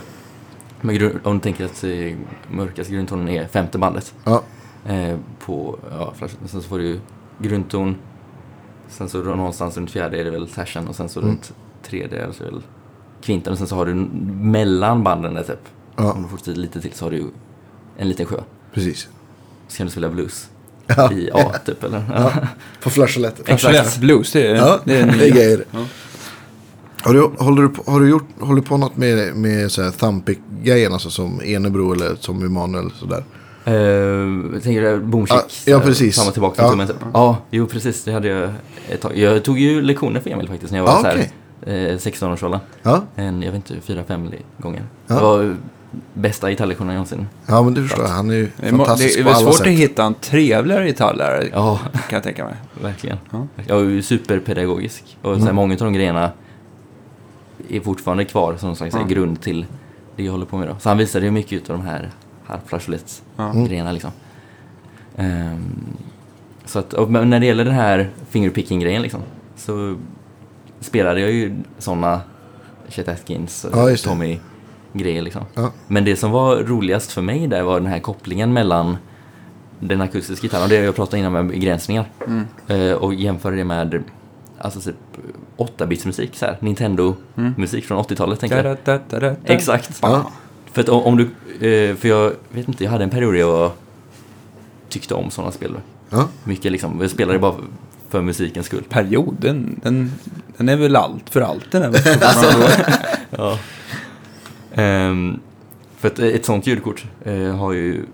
[0.81, 2.17] med grund, om du tänker att eh,
[2.51, 4.43] mörkaste grundtonen är femte bandet Ja,
[4.87, 6.39] eh, på ja, flashen.
[6.47, 7.01] Sen så får du
[7.39, 7.97] grundton,
[8.89, 11.31] sen så någonstans runt fjärde är det väl tersen och sen så Mm.
[11.31, 12.63] runt tredje är det väl
[13.23, 13.95] kvinten och sen så har du
[14.35, 15.69] mellan banden där, typ.
[15.97, 16.13] Ja.
[16.13, 17.27] Om du fortsätter lite till så har du
[17.97, 18.41] en liten sjö.
[18.75, 19.09] precis.
[19.69, 20.49] Så kan du spela blues
[20.87, 21.13] Ja.
[21.13, 22.05] i A typ eller?
[22.15, 22.33] Ja.
[22.83, 23.45] På flasholetten.
[23.45, 25.65] Flasholett Blues, det är, Ja, det är, det är grejer.
[25.71, 25.85] Ja.
[27.03, 29.91] Har du, håller, du på, har du gjort, håller på något med, med så här
[29.91, 33.25] thumbpick-grejen, alltså som Enebro eller som Emanuel sådär?
[33.69, 35.37] Uh, tänker du boomchick?
[35.37, 35.43] Ja,
[35.73, 36.17] ja, precis.
[36.17, 36.71] Fram och tillbaka till Ja.
[36.71, 36.89] tummen.
[37.15, 38.05] Ja, jo precis.
[38.05, 38.51] Det hade jag
[38.89, 39.17] ett tag.
[39.19, 41.07] Jag tog ju lektioner för Emil faktiskt när jag var Ja, så
[41.71, 42.61] här, eh, 16-årsåldern.
[42.83, 44.83] Ja, En, jag vet inte, fyra, fem gånger.
[45.07, 45.15] Ja.
[45.15, 45.57] Det var
[46.15, 47.27] bästa gitarrlektionen någonsin.
[47.47, 48.05] ja men det förstår.
[48.07, 49.67] Han är ju Det är, det fantastisk är svårt sätt.
[49.67, 52.55] att hitta en trevligare gitarrlärare, Ja, kan jag tänka mig.
[52.83, 53.19] verkligen.
[53.31, 53.47] Ja.
[53.67, 55.17] Jag var ju superpedagogisk.
[55.23, 55.41] Och Mm.
[55.41, 56.31] så här, många av de grejerna
[57.71, 59.03] är fortfarande kvar som någon slags Ja.
[59.09, 59.67] grund till
[60.17, 60.77] det jag håller på med då.
[60.81, 62.11] Så han visade ju mycket av de här
[62.45, 63.93] harpflasholets-grejerna Ja.
[63.93, 64.11] liksom.
[65.17, 65.97] Ehm,
[66.65, 69.21] så att, och, när det gäller den här fingerpicking-grejen liksom,
[69.57, 69.97] så
[70.81, 72.21] spelade jag ju sådana
[72.89, 73.97] Chet Atkins, Ja.
[74.05, 75.43] Tommy-grejer liksom.
[75.55, 75.71] Ja.
[75.89, 78.97] Men det som var roligast för mig där var den här kopplingen mellan
[79.81, 82.05] den akustiska gitarren och det jag pratade innan med begränsningar.
[82.27, 82.45] Mm.
[82.69, 84.03] Eh, och jämföra det med
[84.63, 84.97] alltså typ
[85.57, 88.65] 8-bits-musik, så här, Nintendo-musik från 80-talet tänker jag.
[89.45, 89.99] Exakt.
[90.03, 90.31] Ja.
[90.73, 91.23] För att om, om du,
[91.69, 93.71] eh, för jag vet inte, jag hade en period där jag
[94.89, 95.77] tyckte om sådana spel.
[96.11, 96.29] Ja.
[96.45, 97.55] Mycket liksom, jag spelade bara
[98.09, 98.83] för musikens skull.
[98.89, 100.13] Perioden, den,
[100.57, 102.01] den är väl allt för allt den där.
[103.37, 103.59] Ja.
[104.75, 105.41] Ehm,
[105.99, 108.05] för att ett sånt ljudkort eh, har ju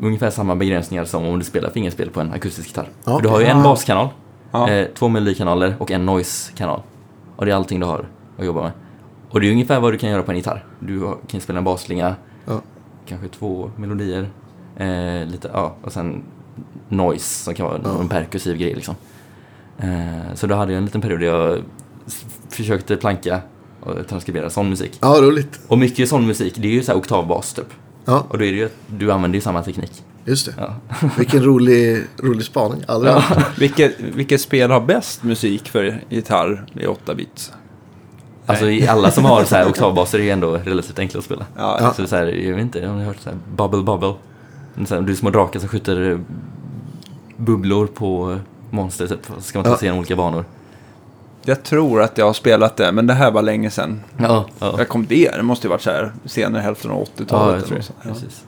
[0.00, 2.88] ungefär samma begränsningar som om du spelar fingerspel på en akustisk gitarr.
[3.04, 4.08] Ja, För du har ju en baskanal,
[4.52, 4.70] Ja.
[4.70, 6.80] eh, två melodikanaler och en noise-kanal.
[7.36, 8.06] Och det är allting du har
[8.38, 8.72] att jobba med.
[9.30, 10.64] Och det är ungefär vad du kan göra på en gitarr.
[10.80, 12.14] Du kan spela en basslinga,
[12.46, 12.60] Ja.
[13.06, 14.28] kanske två melodier,
[14.76, 16.22] eh, lite, ja, och sen
[16.88, 18.00] noise som kan vara Ja.
[18.00, 18.94] en perkussiv grej liksom.
[19.78, 21.58] Eh, så då hade jag en liten period där jag
[22.48, 23.40] försökte planka
[23.80, 24.98] och transkribera sån musik.
[25.00, 25.60] ja, roligt.
[25.68, 27.66] Och mycket sån musik, det är ju så här oktavbas typ.
[28.04, 29.92] Ja, Och då är det ju att du använder ju samma teknik.
[30.24, 30.54] just det.
[30.58, 30.74] Ja.
[31.18, 32.84] Vilken rolig, rolig spaning.
[32.88, 33.58] Hört.
[33.58, 37.52] vilket, vilket spel har bäst musik för gitarr i 8-bits?
[38.46, 41.46] Alltså i- alla som har så här oktavbaser är ju ändå relativt enkla att spela.
[41.56, 41.92] Ja, Ja.
[41.94, 44.14] Så, så här, jag vet inte om ni har hört så här Bubble Bubble.
[44.86, 46.20] Så här, det är små drakar som skjuter
[47.36, 48.38] bubblor på
[48.70, 49.26] monster typ.
[49.36, 49.76] Så ska man ta Ja.
[49.76, 50.44] sig igenom olika banor.
[51.44, 54.00] Jag tror att jag har spelat det, men det här var länge sedan.
[54.16, 54.74] Ja, ja.
[54.78, 57.64] Jag kom det, det måste ju varit så här senare hälften av 80-talet.
[57.70, 57.76] Ja.
[58.02, 58.10] Ja.
[58.12, 58.44] Precis.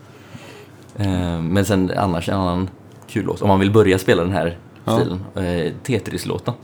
[0.97, 2.71] Eh, Men sen annars en annan
[3.09, 3.43] kul låt.
[3.43, 4.99] Om man vill börja spela den här Ja.
[5.01, 5.25] stilen.
[5.47, 6.55] Eh, Tetris-låten.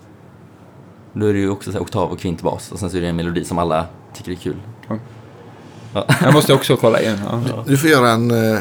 [1.13, 2.73] Då är det ju också så här oktav och kvintbas.
[2.73, 4.57] Och sen så är det en melodi som alla tycker är kul.
[6.23, 7.17] Jag måste också kolla in.
[7.31, 7.65] Ja.
[7.67, 8.59] Du får göra en, eh,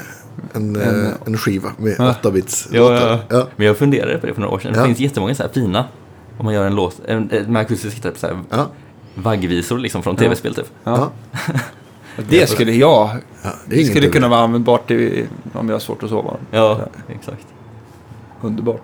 [0.53, 2.15] en, eh, En- en skiva med Ja.
[2.23, 3.47] 8-bits Ja, ja, ja.
[3.55, 4.71] Men jag funderade på det för några år sedan.
[4.75, 4.79] Ja.
[4.81, 5.85] Det finns jättemånga så här fina.
[6.39, 8.67] Om man gör en låt, en, en, med akustisk gitarr, så här Ja.
[9.15, 10.71] vaggvisor liksom från tv-spel typ.
[10.83, 11.11] Ja.
[12.29, 13.09] Det skulle jag...
[13.43, 16.33] Ja, det skulle kunna vara användbart i, om jag har svårt att sova.
[16.51, 17.47] Ja, exakt.
[18.41, 18.81] Underbart.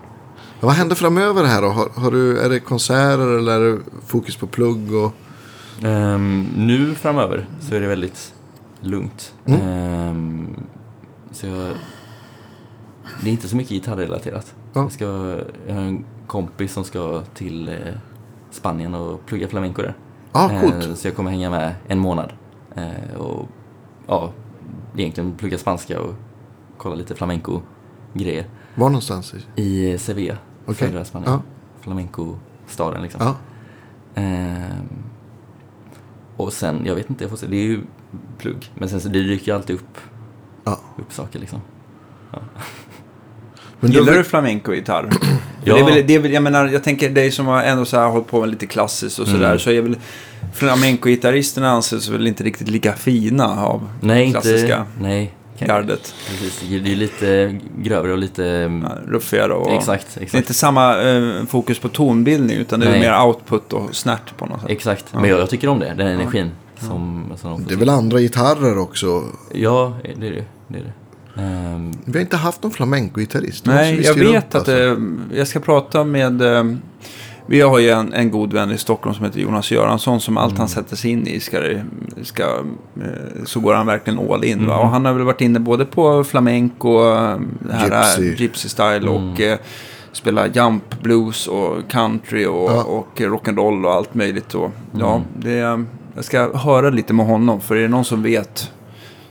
[0.60, 1.68] Vad händer framöver här då?
[1.68, 4.94] Har, har du, är det konserter eller är det fokus på plugg?
[4.94, 5.12] Och...
[5.86, 8.32] Ehm, nu framöver så är det väldigt
[8.80, 9.34] lugnt.
[9.46, 9.60] Mm.
[9.60, 10.48] Ehm,
[11.32, 11.70] så jag,
[13.22, 14.54] det är inte så mycket gitarrrelaterat.
[14.72, 14.80] Ja.
[14.82, 15.04] Jag, ska,
[15.66, 17.74] jag har en kompis som ska till eh,
[18.50, 19.94] Spanien och plugga flamenco där.
[20.32, 20.98] Ja, Eh, coolt.
[20.98, 22.32] så jag kommer hänga med en månad.
[22.74, 23.48] Eh, och
[24.06, 24.32] ja,
[24.96, 26.14] egentligen plugga spanska och
[26.78, 28.46] kolla lite flamenco-grejer.
[28.74, 29.34] Var någonstans?
[29.56, 30.36] i- Sevilla,
[30.66, 30.74] Okej.
[30.88, 31.32] södra Spanien.
[31.32, 31.42] Ja.
[31.80, 33.20] Flamenco-staden liksom.
[33.24, 33.34] Ja.
[34.14, 34.88] Ehm,
[36.36, 37.46] och sen, jag vet inte, jag får se.
[37.46, 37.80] Det är ju
[38.38, 38.70] plugg.
[38.74, 39.98] Men sen så det dyker ju alltid upp,
[40.64, 40.78] Ja.
[40.98, 41.60] upp saker liksom.
[43.80, 45.10] Men Gillar du, du flamenco-gitarr?
[45.68, 45.74] Ja.
[45.74, 47.96] det är väl, det är väl, jag menar, jag tänker dig som har ändå så
[47.96, 49.58] här hållit på med lite klassiskt och sådär, Mm.
[49.58, 49.96] så är väl
[50.54, 54.86] flamenco-gitarristerna anses väl inte riktigt lika fina av Nej, klassiska inte...
[55.02, 55.34] Nej.
[55.58, 56.14] gardet.
[56.28, 58.42] Precis, det är ju lite grövre och lite...
[58.82, 59.72] Ja, ruffigare och...
[59.72, 60.40] Exakt, Det är exakt.
[60.42, 63.00] inte samma eh, fokus på tonbildning, utan det är Nej.
[63.00, 64.70] mer output och snärt på något sätt.
[64.70, 65.20] Exakt, Ja.
[65.20, 66.50] men jag, jag tycker om det, den energin.
[66.80, 69.22] Som, som de det är väl andra gitarrer också?
[69.54, 70.44] Ja, det är det.
[70.68, 70.92] det, är det.
[71.38, 73.64] Ehm, Vi har inte haft någon flamenco-gitarrist.
[73.64, 74.72] Det Nej, jag vet upp, att alltså.
[74.78, 74.96] eh,
[75.34, 76.42] jag ska prata med...
[76.42, 76.64] Eh,
[77.48, 80.50] vi har ju en, en god vän i Stockholm som heter Jonas Göransson som allt
[80.50, 80.58] Mm.
[80.58, 81.84] han sätter sig in i ska, det-
[82.22, 84.58] ska, eh, så går han verkligen all in.
[84.58, 84.70] Mm.
[84.70, 86.98] Och han har väl varit inne både på flamenco,
[87.60, 88.42] det här Gypsy.
[88.44, 89.08] gypsy, style Mm.
[89.32, 89.58] och eh,
[90.12, 92.82] spela jump blues och country och, Ja.
[92.84, 94.54] och rock'n'roll och allt möjligt.
[94.54, 95.84] Och, ja, det, är-
[96.14, 98.72] jag ska höra lite med honom, för är det någon som vet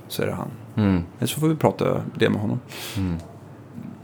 [0.07, 0.47] så är det han.
[0.75, 1.03] Mm.
[1.21, 2.59] Så får vi prata det med honom.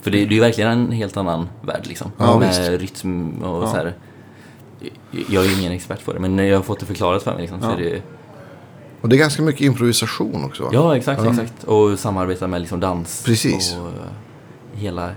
[0.02, 2.12] För det, det är ju verkligen en helt annan värld liksom.
[2.18, 2.82] Ja, med visst.
[3.04, 3.68] rytm och Ja.
[3.72, 3.94] så här.
[5.30, 7.32] Jag är ju ingen expert på det, men när jag har fått det förklarat för
[7.34, 7.74] mig liksom, så Ja.
[7.74, 8.02] är det
[9.02, 10.70] Och det är ganska mycket improvisation också va?
[10.74, 11.30] Ja, exakt, Ja.
[11.32, 11.64] exakt.
[11.64, 13.24] Och samarbeta med liksom dans.
[13.26, 13.76] Precis.
[13.76, 13.92] Och
[14.74, 15.10] hela,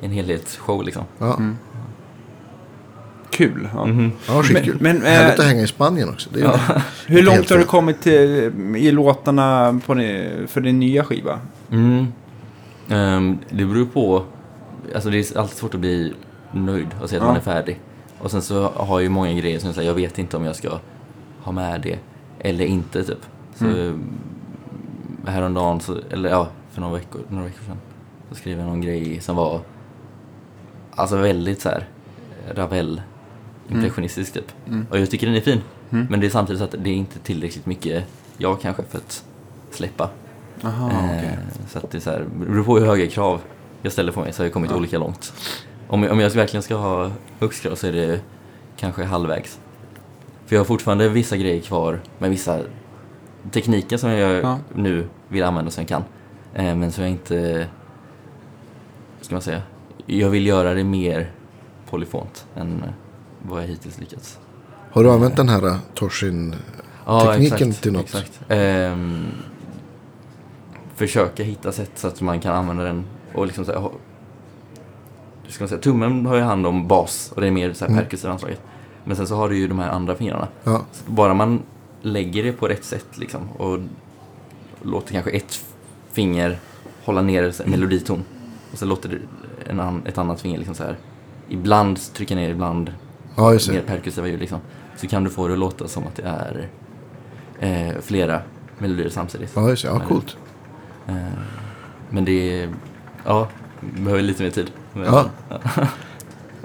[0.00, 1.02] en helhetsshow liksom.
[1.18, 1.38] Ja,
[3.34, 3.68] Kul.
[3.74, 3.86] Ja.
[3.86, 4.12] Mhm.
[4.28, 4.76] ja skitkul.
[4.80, 6.30] Men- men, Härligt eh, att hänga i Spanien också.
[6.32, 6.58] Det är Ja.
[7.06, 9.94] Hur långt har du kommit till, i låtarna på
[10.46, 11.40] för din nya skiva?
[11.70, 12.06] Mm.
[12.88, 14.24] Ehm, det beror på,
[14.94, 16.12] alltså det är alltid svårt att bli
[16.52, 17.28] nöjd och säga att Ja.
[17.28, 17.80] man är färdig.
[18.18, 20.44] Och sen så har jag ju många grejer som jag säger, jag vet inte om
[20.44, 20.78] jag ska
[21.42, 21.98] ha med det
[22.38, 23.18] eller inte typ.
[23.54, 24.02] Så mm.
[25.26, 27.76] häromdagen, så, eller ja, för några veckor, några veckor sedan,
[28.28, 29.60] så skrev jag någon grej som var
[30.94, 31.88] alltså väldigt så här
[32.54, 33.02] Ravel
[33.68, 34.52] impressionistisk typ.
[34.68, 34.86] Mm.
[34.90, 35.60] Och jag tycker den är fin.
[35.90, 36.06] Mm.
[36.10, 38.04] Men det är samtidigt så att det är inte tillräckligt mycket
[38.38, 39.24] jag kanske för att
[39.70, 40.10] släppa.
[40.64, 41.38] Aha, Eh, okej.
[41.68, 43.40] Så att det är så här, det beror på hur höga krav
[43.82, 44.76] jag ställer på mig så har jag kommit Ja.
[44.76, 45.32] olika långt.
[45.88, 47.10] Om jag, om jag verkligen ska ha
[47.40, 48.20] högst krav så är det
[48.76, 49.58] kanske halvvägs.
[50.46, 52.60] För jag har fortfarande vissa grejer kvar med vissa
[53.50, 54.58] tekniker som jag Ja.
[54.74, 56.04] nu vill använda som jag kan.
[56.54, 57.68] Eh, men så jag inte,
[59.18, 59.62] vad ska man säga,
[60.06, 61.30] jag vill göra det mer
[61.90, 62.82] polyfont än
[63.48, 64.38] vad jag hittills lyckats.
[64.90, 66.54] Har du använt den här uh, Torsin?
[67.06, 68.04] Tekniken till något?
[68.04, 68.40] Exakt.
[68.48, 69.26] Ehm,
[70.94, 73.90] försöka hitta sätt så att man kan använda den och liksom så här,
[75.48, 77.92] ska man säga, tummen har ju hand om bas och det är mer så här
[77.92, 78.02] Mm.
[78.04, 78.60] perkussiva anslaget.
[79.04, 80.48] Men sen så har du ju de här andra fingrarna.
[80.64, 81.62] Ja, bara man
[82.02, 83.78] lägger det på rätt sätt liksom och
[84.82, 85.64] låter kanske ett
[86.12, 86.58] finger
[87.04, 88.24] hålla ner här, meloditon
[88.72, 89.18] och så låter det
[89.70, 90.96] en ett annat finger liksom så här
[91.48, 92.92] ibland trycka ner, ibland
[93.36, 94.60] ja just mer perkussiva ljud liksom.
[94.96, 96.68] Så kan du få det att låta som att det är
[97.60, 98.40] eh, flera
[98.78, 99.52] melodier samtidigt.
[99.54, 99.88] Ja, just det.
[99.88, 100.36] Ja, coolt.
[101.08, 101.14] Eh,
[102.10, 102.68] men det är,
[103.24, 103.48] ja,
[103.80, 104.70] behöver lite mer tid.
[104.92, 105.30] Men, Ja.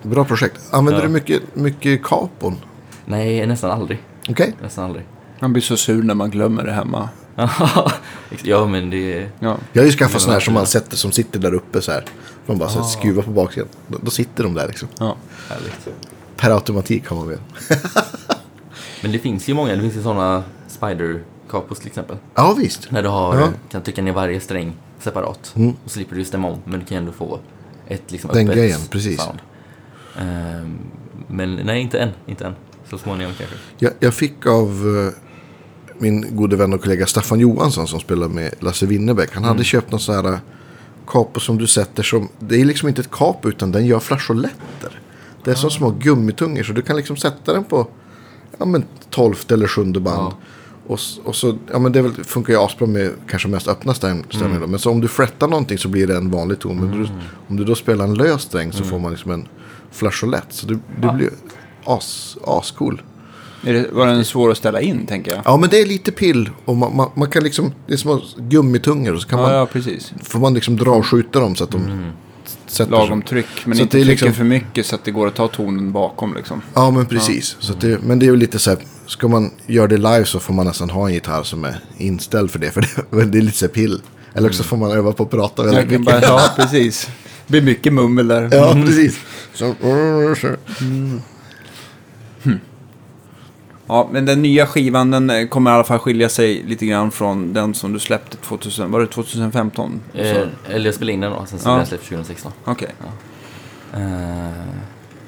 [0.04, 0.62] Bra projekt.
[0.72, 1.08] Använder Ja.
[1.08, 2.56] du mycket, mycket kapon?
[3.06, 4.04] Nej, nästan aldrig.
[4.30, 4.56] Okej.
[4.62, 5.06] Nästan aldrig.
[5.40, 7.10] Man blir så sur när man glömmer det hemma.
[8.44, 9.30] ja, men det är...
[9.40, 9.58] Ja.
[9.74, 12.06] Jag har ju skaffat sådana här som man sätter som sitter där uppe så här.
[12.46, 12.84] Man bara Ah.
[12.84, 13.68] skruvar på baksidan.
[13.88, 14.88] Då, då sitter de där liksom.
[15.00, 15.16] Ja.
[15.50, 15.88] Härligt.
[16.40, 17.40] Per automatik har man väl.
[19.02, 22.18] Men det finns ju många, det finns ju sådana spider-kapos till exempel.
[22.36, 22.92] Ja, visst.
[22.92, 23.50] När du har, Ja.
[23.72, 25.54] kan trycka ner varje sträng separat.
[25.56, 25.74] Mm.
[25.86, 27.40] Och slipper du stämma om, men du kan ändå få
[27.88, 29.22] ett liksom Den öppet grejen, precis.
[29.22, 29.40] sound.
[30.20, 30.78] Ehm,
[31.28, 32.10] men nej, inte än.
[32.26, 32.56] Inte än.
[32.90, 33.56] Så småningom kanske.
[33.78, 34.70] Jag, jag fick av
[35.08, 35.14] eh,
[35.98, 39.30] min gode vän och kollega Staffan Johansson som spelar med Lasse Winnerbäck.
[39.34, 39.48] Han Mm.
[39.56, 40.40] hade köpt någon sån här eh,
[41.08, 42.30] kapo som du sätter som.
[42.40, 45.00] Det är liksom inte ett kap utan den gör flageoletter.
[45.44, 47.88] Det är som små gummitungor så du kan liksom sätta den på
[48.58, 50.18] ja, men tolfte eller sjunde band.
[50.18, 50.34] Ja.
[50.88, 54.24] Och, och så, ja men det väl, funkar ju asbra med kanske mest öppna stäm-
[54.30, 54.70] stämningar Mm.
[54.70, 56.78] Men så om du frettar någonting så blir det en vanlig ton.
[56.80, 57.10] Men du,
[57.48, 58.90] om du då spelar en lös sträng så Mm.
[58.90, 59.48] får man liksom en
[59.92, 60.46] flageolett.
[60.50, 61.14] Så det, det Ah.
[61.14, 61.30] blir
[61.86, 63.02] as, ascool.
[63.66, 65.42] Är det, var den svår att ställa in, tänker jag?
[65.46, 66.50] Ja men det är lite pill.
[66.66, 69.16] Och man, man, man kan liksom, det är små gummitungor.
[69.18, 70.14] Så kan Ja, man, ja precis.
[70.24, 72.10] får man liksom dra och skjuta dem så att de Mm.
[72.72, 75.28] Sätter Lagom tryck, men Så inte det trycka liksom- för mycket så att det går
[75.28, 76.62] att ta tonen bakom liksom.
[76.74, 77.56] Ja men precis.
[77.60, 80.26] Så att det, men det är ju lite så här, ska man göra det live
[80.26, 82.72] så får man nästan ha en gitarr som är inställd för det.
[82.72, 84.02] För det, det är lite så här pill.
[84.34, 86.06] Eller också får man öva på att prata väldigt mycket.
[86.06, 87.08] bara, ja, precis.
[87.48, 88.50] Det blir mycket mummel där.
[88.52, 89.18] Ja precis.
[89.54, 89.76] Så,
[90.42, 90.48] så.
[93.92, 97.12] Ja, men den nya skivan den eh, kommer i alla fall skilja sig lite grann
[97.12, 100.02] från den som du släppte 2000, var det 2015?
[100.14, 101.74] Så- Eh, eller jag spelade in den då, sen så Ja.
[101.74, 102.52] blev den släppt 2016.
[102.66, 102.90] Okej.
[103.94, 104.00] Eh,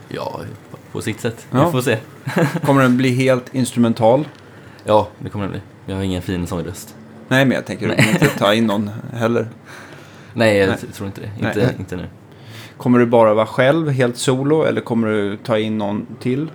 [0.10, 0.40] ja,
[0.92, 1.48] på, sitt sätt.
[1.52, 1.66] Ja.
[1.66, 1.98] Vi får se.
[2.66, 4.28] Kommer den bli helt instrumental?
[4.84, 5.62] Ja, det kommer det bli.
[5.86, 6.96] Jag har ingen fin sångröst.
[7.28, 9.48] Nej, men jag tänker du kommer inte ta in någon heller.
[10.34, 10.78] Nej, jag Nej.
[10.94, 11.32] tror inte det.
[11.40, 11.48] Nej.
[11.48, 12.06] Inte, inte nu.
[12.78, 16.50] Kommer du bara vara själv, helt solo, eller kommer du ta in någon till?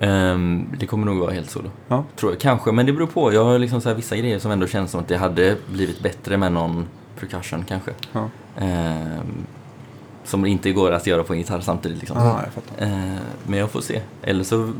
[0.00, 1.70] Ehm, det kommer nog vara helt solo.
[1.88, 2.04] Ja.
[2.16, 2.40] Tror jag.
[2.40, 3.32] Kanske, men det beror på.
[3.32, 6.00] Jag har liksom så här vissa grejer som ändå känns som att det hade blivit
[6.02, 6.86] bättre med någon
[7.20, 7.90] percussion kanske.
[8.12, 8.30] Ja,
[8.60, 9.46] Ehm,
[10.24, 12.16] som inte går att göra på en gitarr samtidigt liksom.
[12.18, 12.84] ah, jag fattar.
[12.86, 14.00] Ehm, men jag får se.
[14.22, 14.72] Eller så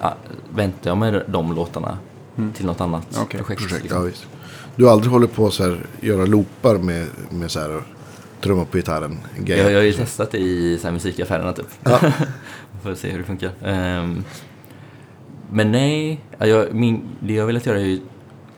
[0.00, 0.14] ja,
[0.54, 1.98] väntar jag med de låtarna
[2.54, 3.22] till något annat Mm.
[3.24, 3.60] Okej, projekt.
[3.62, 3.98] Projekt, liksom.
[4.00, 4.26] ja, visst.
[4.76, 5.60] Du har aldrig hållit på att
[6.00, 7.82] göra loopar med, med så här,
[8.40, 9.18] trumma på gitarren?
[9.46, 11.66] Jag, jag har ju testat det i så här, musikaffärerna typ.
[11.84, 11.98] Ja.
[12.82, 13.50] Får se hur det funkar.
[13.64, 14.24] Ehm,
[15.54, 18.00] men nej, ja, jag, min, det jag velat göra är ju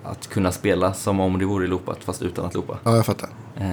[0.03, 2.79] att kunna spela som om det vore loopat fast utan att loopa.
[2.85, 3.29] ja, jag fattar.
[3.57, 3.65] Eh,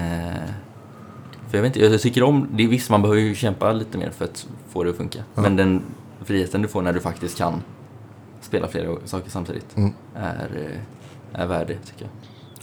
[1.49, 3.97] För jag vet inte, jag tycker om, det är visst man behöver ju kämpa lite
[3.97, 5.19] mer för att få det att funka.
[5.35, 5.41] Ja.
[5.41, 5.81] Men den
[6.25, 7.61] friheten du får när du faktiskt kan
[8.41, 9.93] spela flera saker samtidigt Mm.
[10.15, 10.49] är,
[11.33, 12.09] eh, är värd det tycker jag.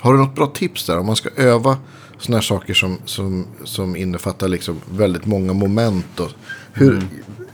[0.02, 1.76] Har du något bra tips där om man ska öva
[2.18, 6.20] sådana här saker som, som, som innefattar liksom väldigt många moment?
[6.20, 6.30] Och
[6.72, 7.04] hur, Mm.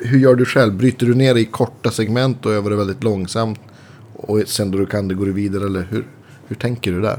[0.07, 0.77] Hur gör du själv?
[0.77, 3.61] Bryter du ner det i korta segment och övar det väldigt långsamt?
[4.15, 6.07] Och sen då du kan det går du vidare eller hur,
[6.47, 7.19] hur tänker du där?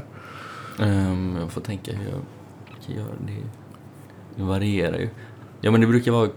[0.78, 2.20] Um, jag får tänka hur jag
[2.96, 3.44] göra det.
[4.36, 5.08] Det varierar ju.
[5.60, 6.30] Ja men det brukar vara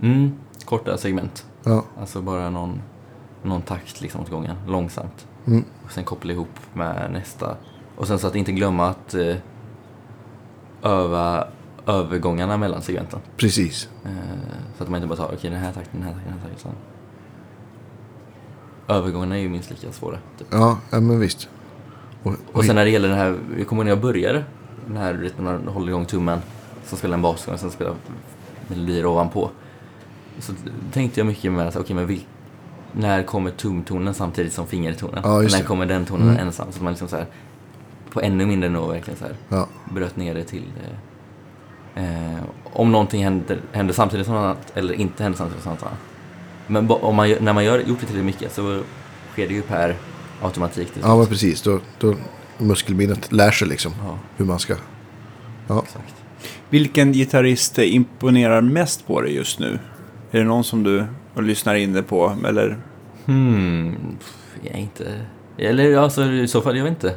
[0.00, 0.32] mm,
[0.64, 1.46] korta segment.
[1.64, 2.82] Ja, Alltså bara någon,
[3.42, 5.26] någon takt liksom åt gången, långsamt.
[5.46, 5.64] Mm.
[5.84, 7.56] Och sen koppla ihop med nästa.
[7.96, 9.36] Och sen så att inte glömma att eh,
[10.82, 11.48] öva
[11.88, 13.20] övergångarna mellan segmenten.
[13.36, 13.88] precis.
[14.04, 14.10] Eh,
[14.76, 16.48] så att man inte bara tar, okej den här takten, den här takten, den här
[16.48, 16.72] takten.
[18.88, 20.18] Övergångarna är ju minst lika svåra.
[20.38, 20.46] Typ.
[20.50, 21.48] Ja, ja men visst.
[22.22, 24.44] Och, och, Och sen när det gäller den här, jag kommer ihåg när jag började,
[24.86, 26.38] den här när man håller igång tummen,
[26.84, 27.94] som spelar en basgång och sen spelar
[28.68, 29.50] melodier ovanpå.
[30.38, 30.52] Så
[30.92, 32.24] tänkte jag mycket med att, okej men vil,
[32.92, 35.20] när kommer tumtonen samtidigt som fingertonen?
[35.24, 36.46] Ja, när kommer den tonen Mm.
[36.46, 36.66] ensam?
[36.72, 37.26] Så att man liksom så här,
[38.12, 40.96] på ännu mindre nivå verkligen så här, ja, bröt ner det till eh,
[41.94, 45.82] eh, om någonting händer, händer samtidigt som något annat eller inte händer samtidigt som något
[45.82, 45.98] annat.
[46.66, 48.82] Men om man, när man gör, gjort det tillräckligt mycket så
[49.32, 49.96] sker det ju per
[50.42, 50.92] automatik.
[51.02, 51.62] ja men precis.
[51.62, 52.14] Då, då
[52.58, 54.74] muskelminnet lär sig liksom ja, hur man ska.
[55.66, 55.82] Ja.
[55.82, 56.14] exakt.
[56.70, 59.78] Vilken gitarrist imponerar mest på dig just nu?
[60.30, 62.36] Är det någon som du lyssnar in det på?
[62.46, 62.78] Eller?
[63.26, 64.16] Hmm,
[64.62, 65.20] jag är inte...
[65.58, 67.14] Eller alltså i så fall, jag vet inte.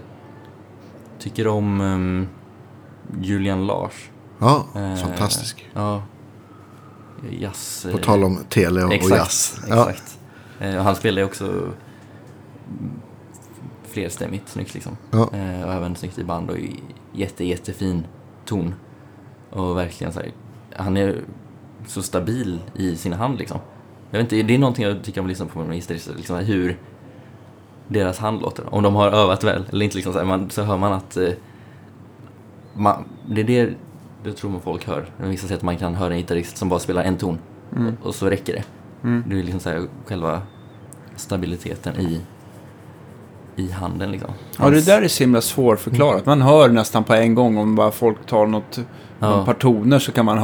[1.19, 2.27] Tycker om ehm,
[3.21, 4.09] Julian Lars.
[4.41, 5.69] Ja, Eh, fantastisk.
[5.73, 6.03] Ja.
[7.29, 7.87] Jazz...
[7.91, 9.61] På tal om tele och, och exakt, jazz.
[9.69, 10.19] Ja, Exakt.
[10.59, 11.71] Eh, och han spelar ju också mm,
[13.83, 14.97] flerstämmigt snyggt liksom.
[15.11, 15.29] Ja.
[15.33, 16.57] Eh, och även snyggt i band och
[17.13, 18.03] jätte, jättefin
[18.45, 18.75] ton.
[19.49, 20.31] Och verkligen så här,
[20.75, 21.21] han är
[21.87, 23.59] så stabil i sin hand liksom.
[24.11, 26.35] Jag vet inte, det är någonting jag tycker om att lyssna på med gitarrister, liksom
[26.35, 26.79] hur
[27.87, 28.73] deras hand låter.
[28.75, 31.17] Om de har övat väl eller inte liksom så, här, man, så hör man att
[31.17, 31.29] eh,
[32.73, 33.73] man, det är det
[34.23, 35.05] jag tror man folk hör.
[35.17, 37.37] Vissa säger att man kan höra en gitarrist som bara spelar en ton
[37.75, 37.97] Mm.
[38.03, 38.63] och så räcker det.
[39.07, 39.23] Mm.
[39.27, 40.41] Det är liksom så här, själva
[41.15, 42.21] stabiliteten i,
[43.55, 44.29] i handen liksom.
[44.59, 46.25] Ja, det där är så himla svårförklarat.
[46.25, 48.79] Man hör nästan på en gång om bara folk tar något,
[49.19, 49.45] Ja.
[49.45, 50.37] par toner så kan man,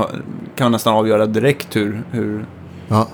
[0.55, 2.45] kan man nästan avgöra direkt hur, hur,
[2.87, 3.07] ja.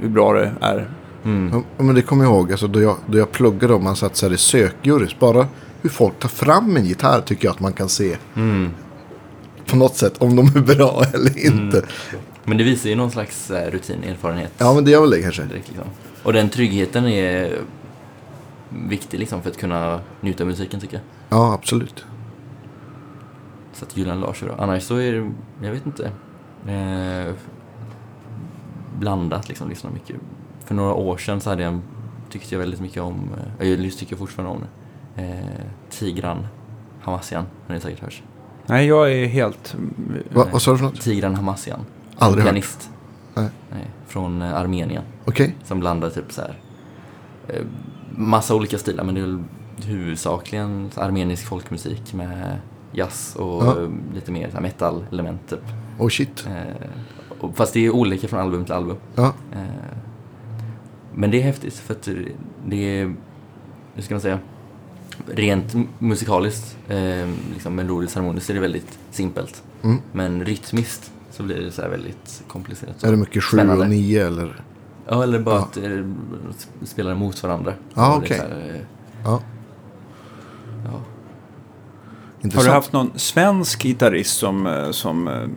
[0.00, 0.90] hur bra det är.
[1.24, 1.62] Mm.
[1.76, 4.16] Ja, men det kommer jag ihåg, alltså, då, jag, då jag pluggade och man satt
[4.16, 5.18] så här i sökjurys.
[5.18, 5.46] Bara
[5.82, 8.70] hur folk tar fram en gitarr tycker jag att man kan se Mm.
[9.68, 10.14] På något sätt.
[10.18, 11.82] Om de är bra eller inte.
[12.44, 14.52] Men det visar ju någon slags eh, rutin, erfarenhet.
[14.58, 15.42] Ja, men det gör väl det kanske.
[15.42, 15.86] direkt, liksom.
[16.22, 17.58] Och den tryggheten är
[18.68, 21.02] viktig liksom, för att kunna njuta av musiken tycker jag.
[21.38, 22.04] Ja, absolut.
[23.72, 24.56] Så att Julian Lars är bra.
[24.58, 25.32] Annars så är det,
[25.66, 26.10] jag vet inte.
[26.66, 27.34] Eh,
[28.98, 30.16] blandat liksom, lyssnar mycket.
[30.64, 31.80] För några år sedan så hade jag,
[32.30, 35.22] tyckte jag väldigt mycket om, eh, jag tycker fortfarande om det.
[35.22, 36.46] Eh, Tigran
[37.00, 38.22] Hamassian, har ni säkert hört.
[38.68, 39.76] Nej, jag är helt...
[40.32, 41.00] Va, vad sa du för något?
[41.00, 41.80] Tigran Hamassian.
[42.18, 42.50] Aldrig hört.
[42.52, 42.90] pianist.
[43.34, 43.48] Nej.
[43.70, 45.02] Nej, från eh, Armenien.
[45.24, 45.56] Okej.
[45.64, 46.58] Som blandar typ så här.
[47.48, 47.62] Eh,
[48.16, 49.44] massa olika stilar men det är
[49.88, 52.58] huvudsakligen armenisk folkmusik med
[52.92, 53.76] jazz och Ja.
[54.14, 55.62] lite mer metal-element typ.
[55.98, 56.46] Oh shit.
[56.46, 58.96] Eh, fast det är olika från album till album.
[59.14, 59.58] Ja, Eh,
[61.14, 62.08] men det är häftigt för att
[62.66, 63.14] det är,
[63.94, 64.38] hur ska man säga,
[65.26, 69.62] rent musikaliskt, eh, liksom melodiskt harmoniskt är det väldigt simpelt.
[69.82, 69.98] Mm.
[70.12, 73.04] Men rytmiskt så blir det så här väldigt komplicerat.
[73.04, 73.84] är det mycket 7 Spännande.
[73.84, 74.62] och 9 eller?
[75.08, 75.62] Ja, eller bara Ja.
[75.62, 76.04] att eh,
[76.84, 77.72] spela mot varandra.
[77.94, 78.36] Ja, okej.
[78.38, 78.80] så här, eh,
[79.24, 79.40] Ja,
[80.84, 81.00] Ja.
[82.54, 85.48] Har du haft någon svensk gitarrist som, eh, som eh,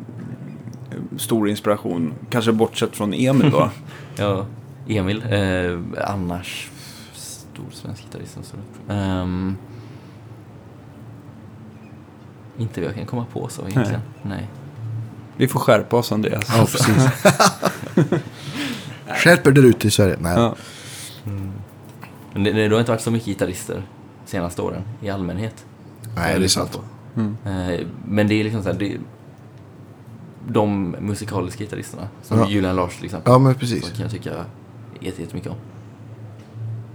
[1.18, 2.14] stor inspiration?
[2.30, 3.70] Kanske bortsett från Emil då?
[4.16, 4.46] ja,
[4.88, 5.24] Emil.
[5.30, 6.71] Eh, annars,
[7.54, 8.38] stor svensk gitarrist.
[8.38, 8.56] och så.
[8.94, 9.58] Ehm,
[12.58, 14.02] inte vad jag kan komma på så egentligen.
[14.22, 14.50] Nej.
[15.38, 16.44] Vi får skärpa oss Andreas.
[16.50, 17.08] Ja, precis.
[19.08, 20.18] Skärper där ute i Sverige?
[20.20, 20.34] Nej.
[20.34, 20.56] Ja.
[22.34, 23.84] Men det, det har inte varit så mycket gitarrister
[24.26, 25.66] senaste åren i allmänhet.
[26.16, 26.80] Nej, det är sant.
[27.16, 27.38] Mm.
[27.46, 28.98] Eh, men det är liksom så här, det,
[30.48, 32.50] de musikaliska gitarristerna, som Ja.
[32.50, 33.90] Julian Lars till exempel, Ja, men precis.
[33.92, 34.46] kan jag tycka
[35.00, 35.58] jätte- jättemycket om.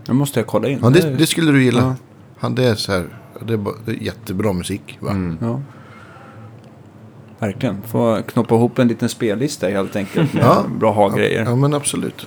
[0.09, 0.79] Nu måste jag kolla in.
[0.83, 1.81] Ja, det, det skulle du gilla.
[1.81, 1.95] Ja.
[2.39, 3.05] Han, det är så här,
[3.47, 4.99] det är, bara, det är jättebra musik.
[5.01, 5.11] Va?
[5.11, 5.39] Mm.
[5.41, 5.61] Ja.
[7.39, 7.83] Verkligen.
[7.89, 10.65] Få knoppa ihop en liten spellista helt enkelt med Ja.
[10.79, 11.45] bra ha-grejer.
[11.45, 12.27] Ja, men absolut.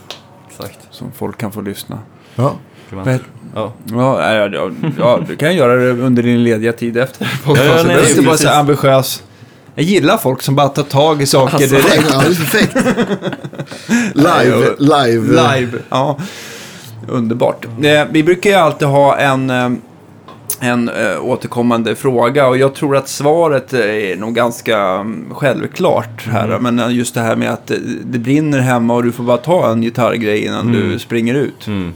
[0.49, 0.80] Exakt.
[0.91, 1.99] Som folk kan få lyssna.
[2.35, 2.53] Ja,
[2.91, 3.19] Vad-
[3.56, 3.73] Ja.
[3.85, 7.84] Ja, ja, ja, ja, du kan göra det under din lediga tid efter Ja, ja,
[7.85, 8.47] nej, inte vara precis.
[8.47, 9.23] så ambitiös.
[9.76, 12.06] Jag gillar folk som bara tar tag i saker Alltså, direkt.
[12.11, 12.76] Ja, det är perfekt.
[14.14, 15.27] live, live.
[15.57, 16.18] Live, ja.
[17.10, 17.65] Underbart.
[17.84, 19.69] Eh, vi brukar ju alltid ha en, eh,
[20.60, 26.60] en eh, återkommande fråga och jag tror att svaret är nog ganska mm, självklart här.
[26.60, 27.72] Men eh, just det här med att
[28.03, 31.68] det brinner hemma och du får bara ta en gitarrgrej innan du springer ut.
[31.68, 31.94] Mm.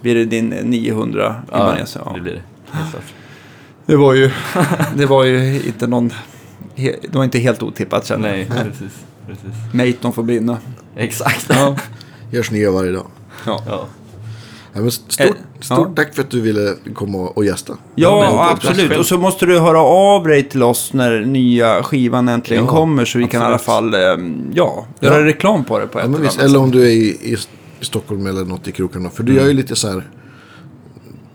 [0.00, 1.96] Blir det din 900 Ibanez?
[2.04, 2.42] Ja, det blir det.
[3.86, 4.30] Det var ju,
[4.96, 6.12] det var ju inte någon...
[6.76, 8.38] Det var inte helt otippat känner jag.
[8.38, 8.92] Nej, precis.
[9.26, 9.74] precis.
[9.96, 10.58] Maton får brinna.
[10.96, 11.46] Exakt.
[11.48, 11.76] Ja.
[12.30, 13.06] Görs nya varje dag.
[13.46, 13.86] Ja, Ja.
[14.74, 15.26] Ja, men stort Eh,
[15.60, 15.92] stort ja.
[15.96, 17.76] tack för att du ville komma och gästa.
[17.94, 18.98] ja men- absolut.
[18.98, 23.04] Och så måste du höra av dig till oss när nya skivan äntligen Ja, kommer.
[23.04, 23.92] Så vi kan i alla absolut.
[23.92, 25.24] fall ehm, ja, göra Ja.
[25.26, 27.36] reklam på det på ett Ja, eller visst, annat eller om du är i, i,
[27.80, 29.10] Stockholm eller något i krokarna.
[29.10, 30.02] För du gör ju lite så här.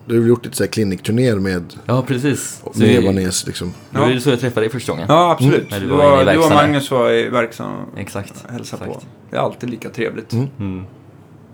[0.06, 2.62] Du har gjort lite så här klinikturnéer med, ja, precis.
[2.74, 3.74] Med Ebanes liksom.
[3.90, 5.06] Det var ju så jag träffade dig första gången.
[5.10, 5.72] Ja, absolut.
[5.72, 6.50] När Du du var inne var, du och.
[6.52, 8.34] Magnus var i verksam Exakt.
[8.50, 9.02] hälsa på.
[9.30, 10.34] Det är alltid lika trevligt.
[10.34, 10.84] Mm.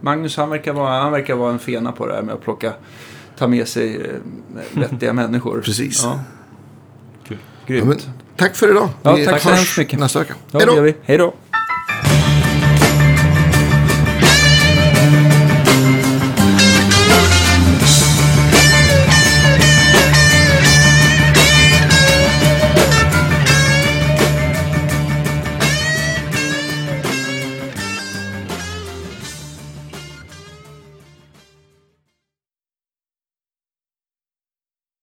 [0.03, 2.73] Magnus han verkar, vara, han verkar vara en fena på det här med att plocka,
[3.37, 5.61] ta med sig eh, vettiga människor.
[5.61, 6.03] Precis.
[6.03, 6.19] Ja.
[7.67, 7.83] Grymt.
[7.83, 7.97] Ja, men,
[8.37, 8.89] tack för idag.
[9.03, 9.99] Ja, Vi tack så hemskt mycket.
[9.99, 10.33] nästa vecka.
[10.51, 10.91] Ja.
[11.03, 11.33] Hej då.